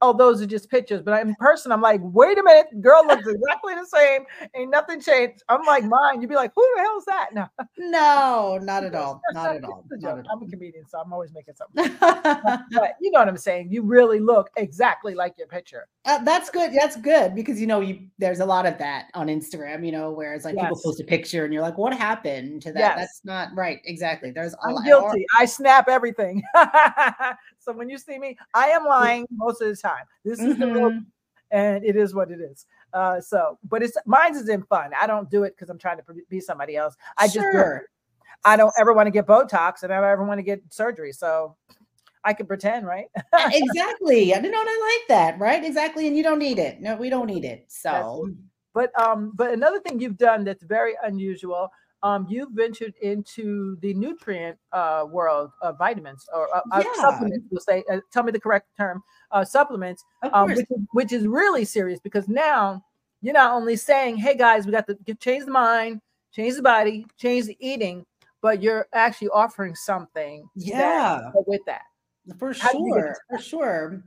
oh, 0.00 0.12
those 0.12 0.40
are 0.40 0.46
just 0.46 0.70
pictures. 0.70 1.02
But 1.02 1.26
in 1.26 1.34
person, 1.36 1.72
I'm 1.72 1.80
like, 1.80 2.00
wait 2.02 2.38
a 2.38 2.42
minute, 2.42 2.80
girl 2.80 3.04
looks 3.06 3.26
exactly 3.26 3.74
the 3.74 3.86
same. 3.86 4.22
Ain't 4.54 4.70
nothing 4.70 5.00
changed. 5.00 5.42
I'm 5.48 5.64
like 5.66 5.84
mine. 5.84 6.20
You'd 6.20 6.30
be 6.30 6.36
like, 6.36 6.52
who 6.54 6.66
the 6.76 6.82
hell 6.82 6.98
is 6.98 7.04
that? 7.06 7.28
No, 7.32 7.46
no, 7.78 8.58
not 8.62 8.84
at 8.84 8.94
all. 8.94 9.20
Not 9.32 9.56
at 9.56 9.64
all. 9.64 9.84
Not 9.90 10.18
at 10.18 10.26
all. 10.26 10.32
I'm 10.32 10.46
a 10.46 10.50
comedian, 10.50 10.86
so 10.88 10.98
I'm 10.98 11.12
always 11.12 11.32
making 11.32 11.54
something. 11.54 11.96
but 12.00 12.96
you 13.00 13.10
know 13.10 13.20
what 13.20 13.28
I'm 13.28 13.36
saying. 13.36 13.68
You 13.70 13.82
really 13.82 14.20
look 14.20 14.50
exactly 14.56 15.14
like 15.14 15.34
your 15.38 15.46
picture. 15.46 15.86
Uh, 16.04 16.22
that's 16.24 16.50
good. 16.50 16.72
That's 16.72 16.96
good 16.96 17.34
because 17.34 17.60
you 17.60 17.66
know 17.66 17.80
you 17.80 18.08
there's 18.18 18.40
a 18.40 18.46
lot 18.46 18.66
of 18.66 18.78
that 18.78 19.06
on 19.14 19.28
Instagram. 19.28 19.84
You 19.84 19.92
know, 19.92 20.10
where 20.10 20.34
it's 20.34 20.44
like 20.44 20.56
yes. 20.56 20.64
people 20.64 20.80
post 20.84 21.00
a 21.00 21.04
picture 21.04 21.44
and 21.44 21.52
you're 21.52 21.62
like, 21.62 21.78
what 21.78 21.94
happened 21.94 22.62
to 22.62 22.72
that? 22.72 22.78
Yes. 22.78 22.98
That's 22.98 23.20
not 23.24 23.48
right. 23.54 23.80
Exactly. 23.84 24.30
There's 24.30 24.54
I'm 24.64 24.74
lot, 24.74 24.84
guilty. 24.84 25.24
I 25.38 25.44
snap 25.44 25.88
everything. 25.88 26.42
so 27.70 27.76
when 27.76 27.88
you 27.88 27.98
see 27.98 28.18
me, 28.18 28.36
I 28.54 28.68
am 28.68 28.84
lying 28.84 29.26
most 29.30 29.62
of 29.62 29.68
the 29.68 29.76
time. 29.76 30.04
This 30.24 30.40
is 30.40 30.54
mm-hmm. 30.54 30.60
the 30.60 30.66
real, 30.66 30.90
mm-hmm. 30.90 30.98
and 31.50 31.84
it 31.84 31.96
is 31.96 32.14
what 32.14 32.30
it 32.30 32.40
is. 32.40 32.66
Uh, 32.92 33.20
so, 33.20 33.58
but 33.68 33.82
it's 33.82 33.96
mine 34.06 34.34
is 34.34 34.48
in 34.48 34.62
fun. 34.64 34.90
I 35.00 35.06
don't 35.06 35.30
do 35.30 35.44
it 35.44 35.54
because 35.56 35.70
I'm 35.70 35.78
trying 35.78 35.98
to 35.98 36.04
be 36.28 36.40
somebody 36.40 36.76
else. 36.76 36.96
I 37.16 37.28
sure. 37.28 37.42
just 37.42 37.52
do 37.52 37.60
it. 37.60 37.82
I 38.44 38.56
don't 38.56 38.72
ever 38.78 38.92
want 38.92 39.06
to 39.06 39.10
get 39.10 39.26
Botox, 39.26 39.82
and 39.82 39.92
I 39.92 40.00
don't 40.00 40.10
ever 40.10 40.24
want 40.24 40.38
to 40.38 40.42
get 40.42 40.62
surgery. 40.70 41.12
So 41.12 41.56
I 42.24 42.32
can 42.32 42.46
pretend, 42.46 42.86
right? 42.86 43.06
exactly. 43.52 44.34
I 44.34 44.40
don't 44.40 44.50
know. 44.50 44.58
I 44.60 44.98
like 44.98 45.08
that, 45.08 45.38
right? 45.38 45.62
Exactly. 45.62 46.06
And 46.06 46.16
you 46.16 46.22
don't 46.22 46.38
need 46.38 46.58
it. 46.58 46.80
No, 46.80 46.96
we 46.96 47.08
don't 47.08 47.26
need 47.26 47.44
it. 47.44 47.66
So, 47.68 48.28
but 48.74 48.98
um, 49.00 49.32
but 49.36 49.52
another 49.52 49.80
thing 49.80 50.00
you've 50.00 50.18
done 50.18 50.42
that's 50.44 50.64
very 50.64 50.94
unusual 51.04 51.70
um, 52.02 52.26
you've 52.28 52.50
ventured 52.52 52.94
into 53.02 53.76
the 53.80 53.94
nutrient 53.94 54.58
uh, 54.72 55.04
world 55.08 55.50
of 55.60 55.78
vitamins 55.78 56.26
or 56.34 56.54
uh, 56.54 56.60
uh 56.72 56.82
yeah. 56.84 57.00
supplements. 57.00 57.46
We'll 57.50 57.60
say, 57.60 57.84
uh, 57.90 58.00
tell 58.12 58.22
me 58.22 58.32
the 58.32 58.40
correct 58.40 58.68
term, 58.76 59.02
uh, 59.30 59.44
supplements, 59.44 60.04
um, 60.32 60.48
which, 60.48 60.58
is, 60.58 60.66
which 60.92 61.12
is 61.12 61.26
really 61.26 61.64
serious 61.64 62.00
because 62.00 62.28
now 62.28 62.82
you're 63.20 63.34
not 63.34 63.52
only 63.52 63.76
saying, 63.76 64.16
"Hey 64.16 64.36
guys, 64.36 64.66
we 64.66 64.72
got 64.72 64.86
to 64.86 64.96
get, 65.04 65.20
change 65.20 65.44
the 65.44 65.50
mind, 65.50 66.00
change 66.32 66.56
the 66.56 66.62
body, 66.62 67.06
change 67.18 67.46
the 67.46 67.56
eating," 67.60 68.06
but 68.40 68.62
you're 68.62 68.86
actually 68.92 69.28
offering 69.28 69.74
something. 69.74 70.48
Yeah, 70.54 71.30
that, 71.34 71.44
with 71.46 71.60
that, 71.66 71.82
for 72.38 72.54
How 72.54 72.70
sure, 72.70 73.16
for 73.28 73.38
sure. 73.38 74.02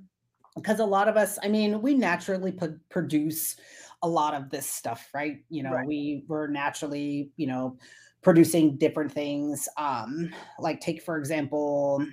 Because 0.55 0.79
a 0.79 0.85
lot 0.85 1.07
of 1.07 1.17
us, 1.17 1.39
I 1.41 1.47
mean, 1.47 1.81
we 1.81 1.95
naturally 1.95 2.51
p- 2.51 2.75
produce 2.89 3.55
a 4.03 4.07
lot 4.07 4.33
of 4.33 4.49
this 4.49 4.69
stuff, 4.69 5.09
right? 5.13 5.37
You 5.49 5.63
know, 5.63 5.71
right. 5.71 5.87
we 5.87 6.25
were 6.27 6.47
naturally, 6.47 7.31
you 7.37 7.47
know, 7.47 7.77
producing 8.21 8.77
different 8.77 9.11
things. 9.11 9.67
Um, 9.77 10.29
like 10.59 10.81
take 10.81 11.01
for 11.01 11.17
example, 11.17 12.05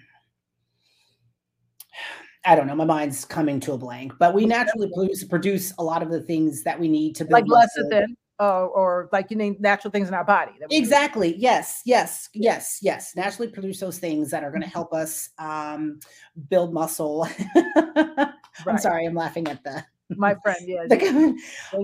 I 2.45 2.55
don't 2.55 2.67
know, 2.67 2.77
my 2.77 2.85
mind's 2.85 3.25
coming 3.25 3.61
to 3.61 3.73
a 3.73 3.79
blank, 3.79 4.13
but 4.19 4.33
we 4.33 4.47
naturally 4.47 4.91
produce, 4.95 5.25
produce 5.25 5.73
a 5.79 5.85
lot 5.85 6.03
of 6.03 6.11
the 6.11 6.23
things 6.23 6.63
that 6.63 6.79
we 6.79 6.89
need 6.89 7.17
to 7.17 7.25
build 7.25 7.49
like 7.49 7.69
lecithin. 7.79 8.07
Uh, 8.39 8.65
or 8.69 9.11
like 9.13 9.31
you 9.31 9.37
name 9.37 9.55
natural 9.61 9.91
things 9.91 10.09
in 10.09 10.15
our 10.15 10.25
body. 10.25 10.53
Exactly. 10.71 11.37
Yes. 11.37 11.83
Yes. 11.85 12.31
Yes. 12.33 12.79
Yes. 12.81 13.13
Naturally 13.15 13.49
produce 13.49 13.81
those 13.81 13.99
things 13.99 14.31
that 14.31 14.43
are 14.43 14.51
going 14.51 14.63
to 14.63 14.67
mm-hmm. 14.67 14.73
help 14.73 14.95
us 14.95 15.29
um, 15.39 16.01
build 16.49 16.73
muscle. 16.73 17.29
right. 17.55 18.33
I'm 18.67 18.79
sorry. 18.79 19.05
I'm 19.05 19.15
laughing 19.15 19.47
at 19.49 19.63
the 19.63 19.85
my 20.17 20.35
friend. 20.43 20.59
Yeah. 20.67 21.39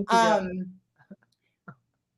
um, 0.09 0.65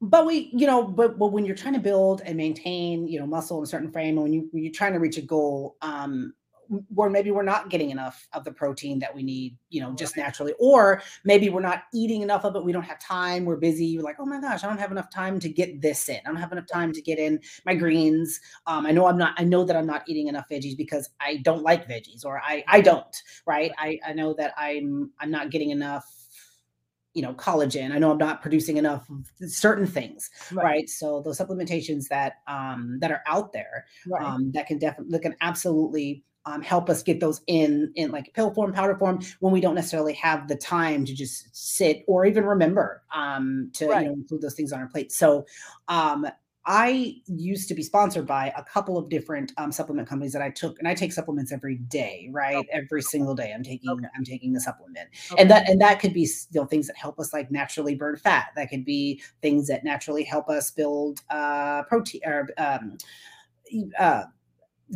but 0.02 0.26
we, 0.26 0.50
you 0.54 0.66
know, 0.66 0.84
but 0.84 1.20
but 1.20 1.28
when 1.28 1.46
you're 1.46 1.56
trying 1.56 1.74
to 1.74 1.80
build 1.80 2.22
and 2.26 2.38
maintain, 2.38 3.08
you 3.08 3.20
know, 3.20 3.28
muscle 3.28 3.58
in 3.58 3.64
a 3.64 3.68
certain 3.68 3.92
frame, 3.92 4.16
and 4.16 4.24
when 4.24 4.34
you 4.34 4.48
when 4.52 4.64
you're 4.64 4.74
trying 4.74 4.94
to 4.94 5.00
reach 5.00 5.18
a 5.18 5.22
goal, 5.22 5.76
um, 5.82 6.34
where 6.90 7.10
maybe 7.10 7.32
we're 7.32 7.44
not 7.44 7.70
getting 7.70 7.90
enough 7.90 8.28
of 8.34 8.44
the 8.44 8.52
protein 8.52 9.00
that 9.00 9.14
we 9.14 9.24
need, 9.24 9.58
you 9.70 9.82
know, 9.82 9.94
just 9.94 10.16
naturally, 10.16 10.54
or 10.60 11.02
maybe 11.24 11.50
we're 11.50 11.62
not 11.62 11.84
eating 11.94 12.22
enough 12.22 12.46
of 12.46 12.56
it. 12.56 12.64
We 12.64 12.72
don't 12.72 12.84
have 12.84 13.00
time. 13.00 13.46
We're 13.46 13.58
busy. 13.58 13.86
You're 13.86 14.04
like, 14.04 14.18
oh 14.20 14.26
my 14.26 14.40
gosh, 14.40 14.64
I 14.64 14.68
don't 14.68 14.78
have 14.78 14.92
enough 14.92 15.10
time 15.10 15.40
to 15.40 15.50
get 15.50 15.82
this 15.82 16.10
in. 16.10 16.20
I 16.26 16.28
don't 16.28 16.36
have 16.36 16.52
enough 16.52 16.68
time 16.68 16.94
to 16.94 17.02
get 17.02 17.18
in 17.18 17.40
my 17.66 17.76
greens. 17.76 18.40
Um, 18.68 18.86
I 18.86 18.92
know 18.92 19.08
I'm 19.08 19.18
not. 19.18 19.34
I 19.38 19.44
know 19.44 19.64
that 19.64 19.76
I'm 19.76 19.88
not 19.88 20.04
eating 20.08 20.28
enough 20.28 20.46
veggies 20.50 20.78
because 20.78 21.10
I 21.20 21.38
don't 21.38 21.64
like 21.64 21.88
veggies, 21.88 22.24
or 22.26 22.40
I 22.40 22.64
I 22.68 22.82
don't. 22.82 23.24
Right. 23.46 23.72
I 23.78 24.00
I 24.06 24.14
know 24.14 24.34
that 24.36 24.54
I'm 24.58 25.12
I'm 25.20 25.32
not 25.32 25.50
getting 25.50 25.72
enough 25.72 26.06
you 27.14 27.24
know 27.24 27.34
collagen 27.34 27.92
i 27.92 27.98
know 27.98 28.12
i'm 28.12 28.18
not 28.18 28.42
producing 28.42 28.78
enough 28.78 29.08
certain 29.48 29.88
things 29.88 30.30
right, 30.54 30.64
right? 30.64 30.90
so 30.90 31.22
those 31.22 31.40
supplementations 31.40 32.08
that 32.08 32.34
um 32.48 33.00
that 33.02 33.12
are 33.12 33.24
out 33.26 33.52
there 33.52 33.86
right. 34.08 34.22
um 34.22 34.52
that 34.52 34.68
can 34.68 34.78
definitely 34.78 35.12
that 35.12 35.22
can 35.22 35.36
absolutely 35.42 36.24
um, 36.50 36.62
help 36.62 36.90
us 36.90 37.04
get 37.04 37.20
those 37.20 37.42
in 37.48 37.92
in 37.96 38.12
like 38.12 38.34
pill 38.34 38.52
form 38.54 38.74
powder 38.74 38.98
form 38.98 39.20
when 39.40 39.54
we 39.54 39.62
don't 39.62 39.76
necessarily 39.76 40.14
have 40.14 40.48
the 40.48 40.56
time 40.56 41.06
to 41.06 41.14
just 41.14 41.48
sit 41.56 42.04
or 42.08 42.26
even 42.26 42.44
remember 42.44 43.04
um 43.14 43.70
to 43.74 43.88
right. 43.88 44.04
you 44.04 44.08
know 44.08 44.14
include 44.14 44.42
those 44.42 44.56
things 44.56 44.74
on 44.74 44.80
our 44.80 44.88
plate 44.88 45.12
so 45.12 45.46
um 45.88 46.26
I 46.66 47.16
used 47.26 47.68
to 47.70 47.74
be 47.74 47.82
sponsored 47.82 48.28
by 48.28 48.54
a 48.56 48.64
couple 48.64 48.96
of 48.96 49.10
different 49.10 49.54
um, 49.58 49.72
supplement 49.72 50.08
companies 50.08 50.34
that 50.34 50.44
I 50.44 50.52
took, 50.52 50.78
and 50.78 50.88
I 50.88 50.94
take 50.94 51.12
supplements 51.12 51.52
every 51.52 51.78
day, 51.78 52.30
right? 52.32 52.58
Okay. 52.58 52.70
Every 52.72 53.02
single 53.02 53.34
day, 53.34 53.52
I'm 53.56 53.64
taking 53.64 53.90
okay. 53.90 54.06
I'm 54.16 54.24
taking 54.24 54.56
a 54.56 54.60
supplement, 54.60 55.10
okay. 55.32 55.42
and 55.42 55.50
that 55.50 55.68
and 55.68 55.82
that 55.82 56.00
could 56.00 56.14
be 56.14 56.30
you 56.52 56.62
know 56.62 56.66
things 56.66 56.86
that 56.86 56.98
help 56.98 57.18
us 57.18 57.34
like 57.34 57.50
naturally 57.50 57.96
burn 57.96 58.18
fat. 58.18 58.50
That 58.56 58.70
could 58.70 58.86
be 58.86 59.20
things 59.42 59.68
that 59.68 59.84
naturally 59.84 60.24
help 60.24 60.48
us 60.48 60.70
build 60.70 61.22
uh, 61.32 61.84
protein 61.84 62.22
or 62.24 62.50
um, 62.60 62.98
uh, 63.98 64.24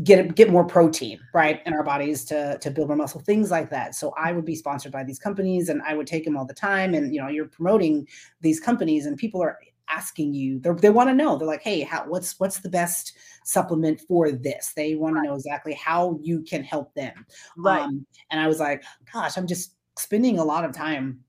get 0.03 0.33
get 0.35 0.50
more 0.50 0.63
protein 0.65 1.19
right 1.33 1.62
in 1.65 1.73
our 1.73 1.83
bodies 1.83 2.25
to 2.25 2.57
to 2.59 2.71
build 2.71 2.88
more 2.88 2.97
muscle 2.97 3.21
things 3.21 3.51
like 3.51 3.69
that. 3.69 3.93
So 3.93 4.13
i 4.17 4.31
would 4.31 4.45
be 4.45 4.55
sponsored 4.55 4.91
by 4.91 5.03
these 5.03 5.19
companies 5.19 5.69
and 5.69 5.81
i 5.83 5.93
would 5.93 6.07
take 6.07 6.25
them 6.25 6.35
all 6.35 6.45
the 6.45 6.53
time. 6.53 6.93
And 6.93 7.13
you 7.13 7.21
know 7.21 7.27
you're 7.27 7.47
promoting 7.47 8.07
these 8.41 8.59
companies 8.59 9.05
and 9.05 9.17
people 9.17 9.41
are 9.41 9.59
asking 9.89 10.33
you 10.33 10.59
they 10.59 10.71
they 10.71 10.89
want 10.89 11.09
to 11.09 11.13
know. 11.13 11.38
They're 11.38 11.47
like 11.47 11.62
hey 11.62 11.81
how 11.81 12.05
what's 12.07 12.39
what's 12.39 12.59
the 12.59 12.69
best 12.69 13.13
supplement 13.43 14.01
for 14.01 14.31
this? 14.31 14.73
They 14.75 14.95
want 14.95 15.15
right. 15.15 15.23
to 15.23 15.27
know 15.27 15.35
exactly 15.35 15.73
how 15.73 16.17
you 16.21 16.41
can 16.41 16.63
help 16.63 16.93
them. 16.95 17.25
Right. 17.57 17.81
Um, 17.81 18.05
and 18.31 18.41
i 18.41 18.47
was 18.47 18.59
like 18.59 18.83
gosh 19.12 19.38
i'm 19.38 19.47
just 19.47 19.75
spending 19.97 20.39
a 20.39 20.43
lot 20.43 20.65
of 20.65 20.75
time 20.75 21.19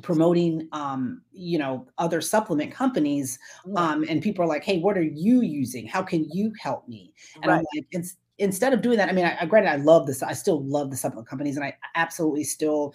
promoting 0.00 0.68
um 0.72 1.20
you 1.32 1.58
know 1.58 1.86
other 1.98 2.20
supplement 2.20 2.72
companies 2.72 3.38
um 3.76 4.04
and 4.08 4.22
people 4.22 4.42
are 4.42 4.48
like 4.48 4.64
hey 4.64 4.78
what 4.80 4.96
are 4.96 5.02
you 5.02 5.42
using? 5.42 5.86
How 5.86 6.02
can 6.02 6.26
you 6.32 6.52
help 6.58 6.88
me? 6.88 7.12
And 7.42 7.46
right. 7.46 7.58
i'm 7.58 7.66
like 7.74 7.86
it's 7.90 8.16
instead 8.38 8.72
of 8.72 8.82
doing 8.82 8.96
that 8.98 9.08
i 9.08 9.12
mean 9.12 9.24
I, 9.24 9.36
I 9.40 9.46
granted 9.46 9.70
i 9.70 9.76
love 9.76 10.06
this 10.06 10.22
i 10.22 10.32
still 10.32 10.64
love 10.64 10.90
the 10.90 10.96
supplement 10.96 11.28
companies 11.28 11.56
and 11.56 11.64
i 11.64 11.76
absolutely 11.94 12.44
still 12.44 12.94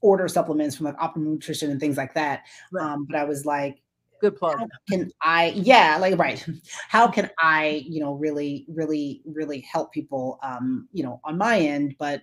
order 0.00 0.28
supplements 0.28 0.76
from 0.76 0.86
like 0.86 0.94
optimum 0.98 1.32
nutrition 1.32 1.70
and 1.70 1.80
things 1.80 1.96
like 1.96 2.14
that 2.14 2.44
right. 2.72 2.84
um 2.84 3.04
but 3.04 3.16
i 3.16 3.24
was 3.24 3.44
like 3.44 3.82
good 4.20 4.36
plug. 4.36 4.58
Can 4.88 5.10
i 5.22 5.52
yeah 5.54 5.96
like 6.00 6.18
right. 6.18 6.44
How 6.88 7.08
can 7.08 7.30
i 7.38 7.84
you 7.86 8.00
know 8.00 8.14
really 8.14 8.66
really 8.68 9.22
really 9.26 9.60
help 9.60 9.92
people 9.92 10.38
um 10.42 10.88
you 10.92 11.02
know 11.02 11.20
on 11.24 11.38
my 11.38 11.58
end 11.58 11.94
but 11.98 12.22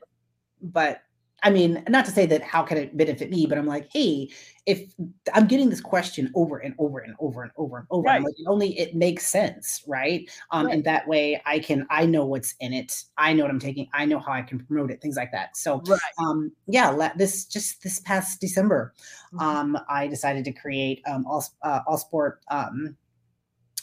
but 0.61 1.01
I 1.45 1.51
mean, 1.51 1.83
not 1.87 2.05
to 2.05 2.11
say 2.11 2.25
that 2.25 2.41
how 2.41 2.63
can 2.63 2.75
it 2.75 2.97
benefit 2.97 3.29
me, 3.29 3.45
but 3.45 3.59
I'm 3.59 3.67
like, 3.67 3.87
hey, 3.93 4.31
if 4.65 4.91
I'm 5.31 5.45
getting 5.45 5.69
this 5.69 5.79
question 5.79 6.31
over 6.33 6.57
and 6.57 6.73
over 6.79 6.97
and 6.97 7.13
over 7.19 7.43
and 7.43 7.51
over 7.55 7.77
and 7.77 7.87
over, 7.91 8.03
right. 8.03 8.23
like, 8.23 8.33
only 8.47 8.77
it 8.79 8.95
makes 8.95 9.27
sense, 9.27 9.83
right? 9.87 10.27
Um, 10.49 10.65
right. 10.65 10.73
and 10.73 10.83
that 10.85 11.07
way 11.07 11.39
I 11.45 11.59
can 11.59 11.85
I 11.91 12.07
know 12.07 12.25
what's 12.25 12.55
in 12.61 12.73
it, 12.73 13.03
I 13.19 13.33
know 13.33 13.43
what 13.43 13.51
I'm 13.51 13.59
taking, 13.59 13.87
I 13.93 14.05
know 14.05 14.17
how 14.17 14.31
I 14.31 14.41
can 14.41 14.59
promote 14.65 14.89
it, 14.89 15.03
things 15.03 15.17
like 15.17 15.31
that. 15.33 15.55
So, 15.55 15.83
right. 15.87 15.99
um, 16.17 16.51
yeah, 16.65 17.11
this 17.15 17.45
just 17.45 17.83
this 17.83 17.99
past 17.99 18.41
December, 18.41 18.95
mm-hmm. 19.31 19.39
um, 19.39 19.77
I 19.87 20.07
decided 20.07 20.45
to 20.45 20.51
create 20.51 21.03
um, 21.05 21.27
all 21.27 21.45
uh, 21.61 21.81
all 21.85 21.99
sport 21.99 22.41
um 22.49 22.97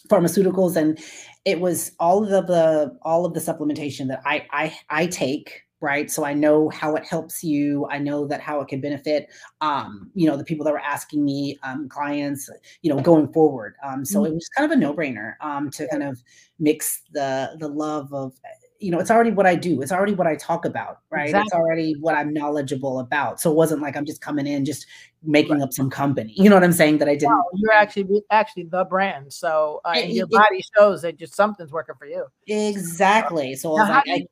pharmaceuticals 0.09 0.75
and 0.75 0.99
it 1.44 1.61
was 1.61 1.92
all 2.01 2.25
of 2.25 2.48
the 2.48 2.98
all 3.03 3.25
of 3.25 3.35
the 3.35 3.40
supplementation 3.40 4.09
that 4.09 4.20
I 4.27 4.46
I 4.51 4.77
I 4.90 5.07
take 5.07 5.62
right? 5.83 6.11
So 6.11 6.25
i 6.25 6.33
know 6.33 6.71
how 6.71 6.95
it 6.95 7.05
helps 7.05 7.45
you. 7.45 7.87
I 7.90 7.99
know 7.99 8.27
that 8.29 8.40
how 8.40 8.61
it 8.61 8.68
can 8.68 8.81
benefit 8.81 9.29
um, 9.61 10.11
you 10.14 10.27
know 10.27 10.37
the 10.37 10.45
people 10.45 10.64
that 10.64 10.73
were 10.73 10.79
asking 10.79 11.25
me 11.25 11.59
um, 11.62 11.88
clients 11.88 12.49
you 12.83 12.95
know 12.95 13.01
going 13.03 13.31
forward. 13.33 13.75
Um, 13.85 14.05
so 14.05 14.21
mm-hmm. 14.21 14.33
it 14.33 14.35
was 14.35 14.49
kind 14.57 14.71
of 14.71 14.77
a 14.77 14.81
no-brainer 14.81 15.35
um, 15.40 15.71
to 15.73 15.87
kind 15.88 16.03
of 16.03 16.23
mix 16.59 17.03
the 17.12 17.57
the 17.59 17.68
love 17.68 18.14
of 18.14 18.33
you 18.79 18.90
know 18.90 18.99
it's 18.99 19.11
already 19.11 19.31
what 19.31 19.47
i 19.47 19.55
do. 19.55 19.83
It's 19.83 19.92
already 19.92 20.14
what 20.14 20.27
i 20.27 20.37
talk 20.37 20.64
about 20.64 20.99
right? 21.11 21.27
Exactly. 21.27 21.47
it's 21.47 21.55
already 21.55 21.95
what 22.01 22.14
i'm 22.14 22.33
knowledgeable 22.33 23.01
about. 23.01 23.40
So 23.40 23.51
it 23.51 23.55
wasn't 23.55 23.83
like 23.83 23.97
i'm 23.97 24.07
just 24.07 24.21
coming 24.21 24.47
in 24.47 24.64
just 24.64 24.87
making 25.23 25.55
right. 25.55 25.62
up 25.62 25.73
some 25.73 25.90
company. 25.90 26.33
You 26.37 26.49
know 26.49 26.57
what 26.57 26.64
i'm 26.64 26.73
saying? 26.73 26.99
That 26.99 27.09
i 27.09 27.14
didn't 27.14 27.31
no, 27.31 27.42
you're 27.55 27.73
actually 27.73 28.23
actually 28.31 28.64
the 28.64 28.85
brand. 28.85 29.33
So 29.33 29.81
uh, 29.85 29.95
it, 29.97 30.11
your 30.11 30.27
body 30.27 30.59
it, 30.59 30.66
shows 30.77 31.03
that 31.03 31.16
just 31.16 31.35
something's 31.35 31.73
working 31.73 31.97
for 31.99 32.07
you. 32.07 32.27
Exactly. 32.47 33.55
So 33.57 33.77
I 33.77 33.81
was 33.81 33.88
like, 33.88 34.05
I, 34.09 34.27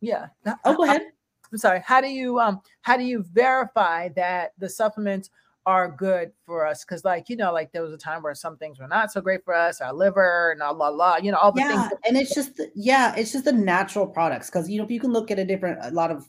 yeah. 0.00 0.26
Oh, 0.64 0.76
go 0.76 0.84
ahead. 0.84 1.02
I'm 1.52 1.58
sorry. 1.58 1.80
How 1.84 2.00
do 2.00 2.08
you 2.08 2.38
um 2.38 2.60
how 2.82 2.96
do 2.96 3.04
you 3.04 3.24
verify 3.32 4.08
that 4.10 4.52
the 4.58 4.68
supplements 4.68 5.30
are 5.64 5.90
good 5.90 6.32
for 6.44 6.66
us? 6.66 6.84
Because 6.84 7.04
like 7.04 7.28
you 7.28 7.36
know, 7.36 7.52
like 7.52 7.72
there 7.72 7.82
was 7.82 7.92
a 7.92 7.98
time 7.98 8.22
where 8.22 8.34
some 8.34 8.56
things 8.56 8.78
were 8.78 8.88
not 8.88 9.12
so 9.12 9.20
great 9.20 9.44
for 9.44 9.54
us, 9.54 9.80
our 9.80 9.92
liver 9.92 10.52
and 10.52 10.62
all 10.62 10.74
la 10.74 10.88
la, 10.88 11.16
you 11.16 11.30
know, 11.30 11.38
all 11.38 11.52
the 11.52 11.60
yeah, 11.60 11.88
things. 11.88 12.00
and 12.06 12.16
it's 12.16 12.34
just 12.34 12.60
yeah, 12.74 13.14
it's 13.16 13.32
just 13.32 13.44
the 13.44 13.52
natural 13.52 14.06
products. 14.06 14.48
Because 14.48 14.68
you 14.68 14.78
know, 14.78 14.84
if 14.84 14.90
you 14.90 15.00
can 15.00 15.12
look 15.12 15.30
at 15.30 15.38
a 15.38 15.44
different 15.44 15.78
a 15.82 15.90
lot 15.90 16.10
of 16.10 16.26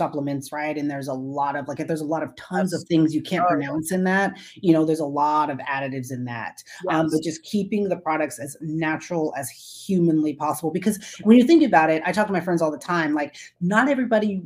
supplements, 0.00 0.50
right? 0.50 0.78
And 0.78 0.90
there's 0.90 1.08
a 1.08 1.14
lot 1.14 1.56
of 1.56 1.68
like 1.68 1.76
there's 1.86 2.00
a 2.00 2.06
lot 2.06 2.22
of 2.22 2.34
tons 2.36 2.72
of 2.72 2.82
things 2.84 3.14
you 3.14 3.20
can't 3.20 3.44
oh, 3.44 3.50
pronounce 3.50 3.92
in 3.92 4.04
that. 4.04 4.32
You 4.54 4.72
know, 4.72 4.86
there's 4.86 5.00
a 5.00 5.04
lot 5.04 5.50
of 5.50 5.58
additives 5.58 6.10
in 6.10 6.24
that. 6.24 6.62
Yes. 6.86 6.94
Um, 6.94 7.08
but 7.12 7.22
just 7.22 7.42
keeping 7.42 7.90
the 7.90 7.98
products 7.98 8.38
as 8.38 8.56
natural 8.62 9.34
as 9.36 9.50
humanly 9.50 10.32
possible. 10.32 10.70
Because 10.70 10.98
when 11.22 11.36
you 11.36 11.44
think 11.44 11.62
about 11.62 11.90
it, 11.90 12.02
I 12.06 12.12
talk 12.12 12.28
to 12.28 12.32
my 12.32 12.40
friends 12.40 12.62
all 12.62 12.70
the 12.70 12.78
time, 12.78 13.12
like 13.12 13.36
not 13.60 13.90
everybody 13.90 14.40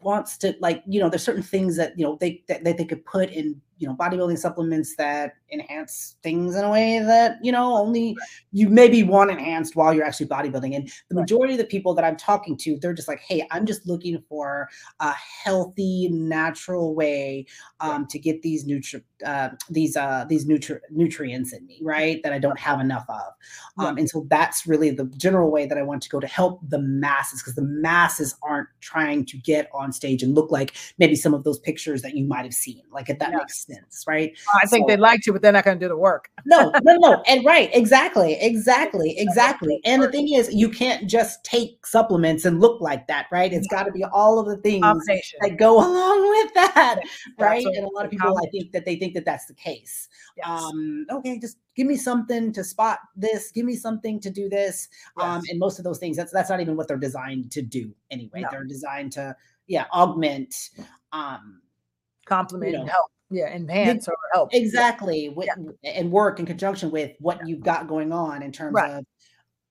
wants 0.00 0.36
to 0.36 0.54
like 0.60 0.82
you 0.86 1.00
know 1.00 1.08
there's 1.08 1.24
certain 1.24 1.42
things 1.42 1.78
that 1.78 1.98
you 1.98 2.04
know 2.04 2.18
they 2.20 2.42
that, 2.46 2.62
that 2.62 2.76
they 2.76 2.84
could 2.84 3.02
put 3.06 3.30
in 3.30 3.58
you 3.78 3.88
know 3.88 3.94
bodybuilding 3.94 4.38
supplements 4.38 4.96
that 4.96 5.34
enhance 5.52 6.16
things 6.22 6.56
in 6.56 6.64
a 6.64 6.70
way 6.70 6.98
that 7.00 7.38
you 7.42 7.52
know 7.52 7.76
only 7.76 8.16
you 8.52 8.68
maybe 8.68 9.02
want 9.02 9.30
enhanced 9.30 9.76
while 9.76 9.92
you're 9.92 10.04
actually 10.04 10.26
bodybuilding. 10.26 10.76
And 10.76 10.90
the 11.08 11.14
majority 11.14 11.54
of 11.54 11.58
the 11.58 11.64
people 11.64 11.94
that 11.94 12.04
i'm 12.04 12.16
talking 12.16 12.56
to 12.58 12.78
they're 12.78 12.94
just 12.94 13.08
like 13.08 13.20
hey 13.20 13.46
i'm 13.50 13.66
just 13.66 13.86
looking 13.86 14.22
for 14.28 14.68
a 15.00 15.12
healthy 15.12 16.08
natural 16.10 16.94
way 16.94 17.46
um, 17.80 18.06
to 18.06 18.18
get 18.18 18.42
these 18.42 18.66
nutri- 18.66 19.02
uh, 19.24 19.50
these 19.70 19.96
uh, 19.96 20.24
these 20.28 20.46
nutri- 20.46 20.80
nutrients 20.90 21.52
in 21.52 21.66
me 21.66 21.80
right 21.82 22.22
that 22.22 22.32
i 22.32 22.38
don't 22.38 22.58
have 22.58 22.80
enough 22.80 23.04
of 23.08 23.84
um, 23.84 23.96
and 23.96 24.08
so 24.08 24.26
that's 24.30 24.66
really 24.66 24.90
the 24.90 25.04
general 25.16 25.50
way 25.50 25.66
that 25.66 25.78
i 25.78 25.82
want 25.82 26.02
to 26.02 26.08
go 26.08 26.20
to 26.20 26.26
help 26.26 26.60
the 26.68 26.78
masses 26.78 27.42
because 27.42 27.54
the 27.54 27.62
masses 27.62 28.36
aren't 28.42 28.68
trying 28.80 29.24
to 29.24 29.36
get 29.38 29.68
on 29.74 29.92
stage 29.92 30.22
and 30.22 30.34
look 30.34 30.50
like 30.50 30.74
maybe 30.98 31.16
some 31.16 31.34
of 31.34 31.44
those 31.44 31.58
pictures 31.58 32.02
that 32.02 32.14
you 32.14 32.24
might 32.24 32.44
have 32.44 32.54
seen 32.54 32.82
like 32.90 33.10
if 33.10 33.18
that 33.18 33.30
yeah. 33.30 33.38
makes 33.38 33.66
sense, 33.66 34.04
right? 34.06 34.32
I 34.62 34.66
think 34.66 34.84
so, 34.84 34.86
they'd 34.88 35.00
like 35.00 35.20
to, 35.22 35.32
but 35.32 35.42
they're 35.42 35.52
not 35.52 35.64
going 35.64 35.78
to 35.78 35.84
do 35.84 35.88
the 35.88 35.96
work. 35.96 36.30
no, 36.46 36.72
no, 36.82 36.96
no. 36.96 37.22
And 37.26 37.44
right, 37.44 37.70
exactly, 37.72 38.34
exactly, 38.40 39.14
exactly. 39.18 39.80
And 39.84 40.02
the 40.02 40.10
thing 40.10 40.32
is, 40.32 40.52
you 40.52 40.68
can't 40.68 41.08
just 41.08 41.44
take 41.44 41.86
supplements 41.86 42.44
and 42.44 42.60
look 42.60 42.80
like 42.80 43.06
that, 43.08 43.26
right? 43.32 43.52
It's 43.52 43.66
got 43.68 43.84
to 43.84 43.92
be 43.92 44.04
all 44.04 44.38
of 44.38 44.46
the 44.46 44.56
things 44.58 44.84
that 45.06 45.56
go 45.58 45.78
along 45.78 46.28
with 46.28 46.54
that, 46.54 47.00
right? 47.38 47.64
And 47.64 47.84
a 47.84 47.88
lot 47.90 48.04
of 48.04 48.10
people, 48.10 48.38
I 48.38 48.48
think 48.50 48.72
that 48.72 48.84
they 48.84 48.96
think 48.96 49.13
that 49.14 49.24
that's 49.24 49.46
the 49.46 49.54
case. 49.54 50.08
Yes. 50.36 50.46
Um, 50.46 51.06
okay, 51.10 51.38
just 51.38 51.58
give 51.76 51.86
me 51.86 51.96
something 51.96 52.52
to 52.52 52.64
spot 52.64 52.98
this, 53.16 53.50
give 53.50 53.64
me 53.64 53.76
something 53.76 54.20
to 54.20 54.30
do 54.30 54.48
this. 54.48 54.88
Um, 55.16 55.26
yes. 55.26 55.36
Um, 55.36 55.42
and 55.50 55.58
most 55.58 55.78
of 55.78 55.84
those 55.84 55.98
things, 55.98 56.16
that's 56.16 56.32
that's 56.32 56.50
not 56.50 56.60
even 56.60 56.76
what 56.76 56.88
they're 56.88 56.96
designed 56.96 57.50
to 57.52 57.62
do 57.62 57.94
anyway. 58.10 58.42
No. 58.42 58.48
They're 58.50 58.64
designed 58.64 59.12
to, 59.12 59.36
yeah, 59.66 59.86
augment 59.92 60.54
um 61.12 61.60
complement 62.26 62.72
you 62.72 62.78
know, 62.78 62.86
help 62.86 63.10
yeah 63.30 63.54
enhance 63.54 64.08
or 64.08 64.16
help 64.32 64.50
exactly 64.52 65.28
with, 65.30 65.48
yeah. 65.82 65.90
and 65.92 66.10
work 66.10 66.38
in 66.38 66.46
conjunction 66.46 66.90
with 66.90 67.12
what 67.20 67.38
yeah. 67.38 67.46
you've 67.46 67.62
got 67.62 67.88
going 67.88 68.12
on 68.12 68.42
in 68.42 68.52
terms 68.52 68.74
right. 68.74 68.90
of 68.90 69.04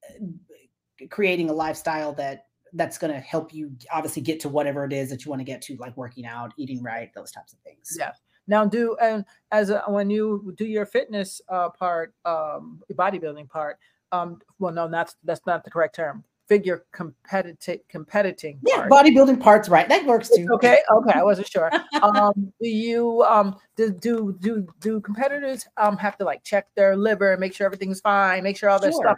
uh, 0.09 1.05
creating 1.09 1.49
a 1.49 1.53
lifestyle 1.53 2.13
that 2.13 2.45
that's 2.73 2.97
going 2.97 3.13
to 3.13 3.19
help 3.19 3.53
you 3.53 3.71
obviously 3.91 4.21
get 4.21 4.39
to 4.39 4.49
whatever 4.49 4.83
it 4.83 4.93
is 4.93 5.09
that 5.09 5.23
you 5.23 5.29
want 5.29 5.39
to 5.39 5.43
get 5.43 5.61
to 5.61 5.75
like 5.77 5.95
working 5.95 6.25
out 6.25 6.53
eating 6.57 6.81
right 6.81 7.11
those 7.13 7.31
types 7.31 7.53
of 7.53 7.59
things 7.59 7.95
yeah 7.99 8.11
now 8.47 8.65
do 8.65 8.95
and 9.01 9.25
as 9.51 9.69
a, 9.69 9.83
when 9.87 10.09
you 10.09 10.53
do 10.57 10.65
your 10.65 10.85
fitness 10.85 11.41
uh, 11.49 11.69
part 11.69 12.13
um 12.25 12.81
bodybuilding 12.93 13.49
part 13.49 13.77
um 14.11 14.39
well 14.59 14.73
no 14.73 14.87
that's 14.87 15.15
that's 15.23 15.45
not 15.45 15.63
the 15.63 15.71
correct 15.71 15.95
term. 15.95 16.23
Figure 16.47 16.83
competitive 16.91 17.79
competing 17.87 18.59
yeah 18.67 18.85
bodybuilding 18.89 19.39
parts 19.39 19.69
right. 19.69 19.87
That 19.87 20.05
works 20.05 20.29
too. 20.29 20.45
Okay 20.55 20.77
okay 20.91 21.19
i 21.19 21.23
wasn't 21.23 21.47
sure. 21.47 21.71
Um 22.01 22.51
do 22.59 22.67
you 22.67 23.23
um 23.23 23.55
do 23.77 23.91
do 23.91 24.35
do, 24.41 24.67
do 24.81 24.99
competitors 24.99 25.65
um 25.77 25.95
have 25.97 26.17
to 26.17 26.25
like 26.25 26.43
check 26.43 26.67
their 26.75 26.97
liver 26.97 27.31
and 27.31 27.39
make 27.39 27.53
sure 27.55 27.65
everything's 27.65 28.01
fine 28.01 28.43
make 28.43 28.57
sure 28.57 28.69
all 28.69 28.77
their 28.77 28.91
sure. 28.91 29.01
stuff 29.03 29.17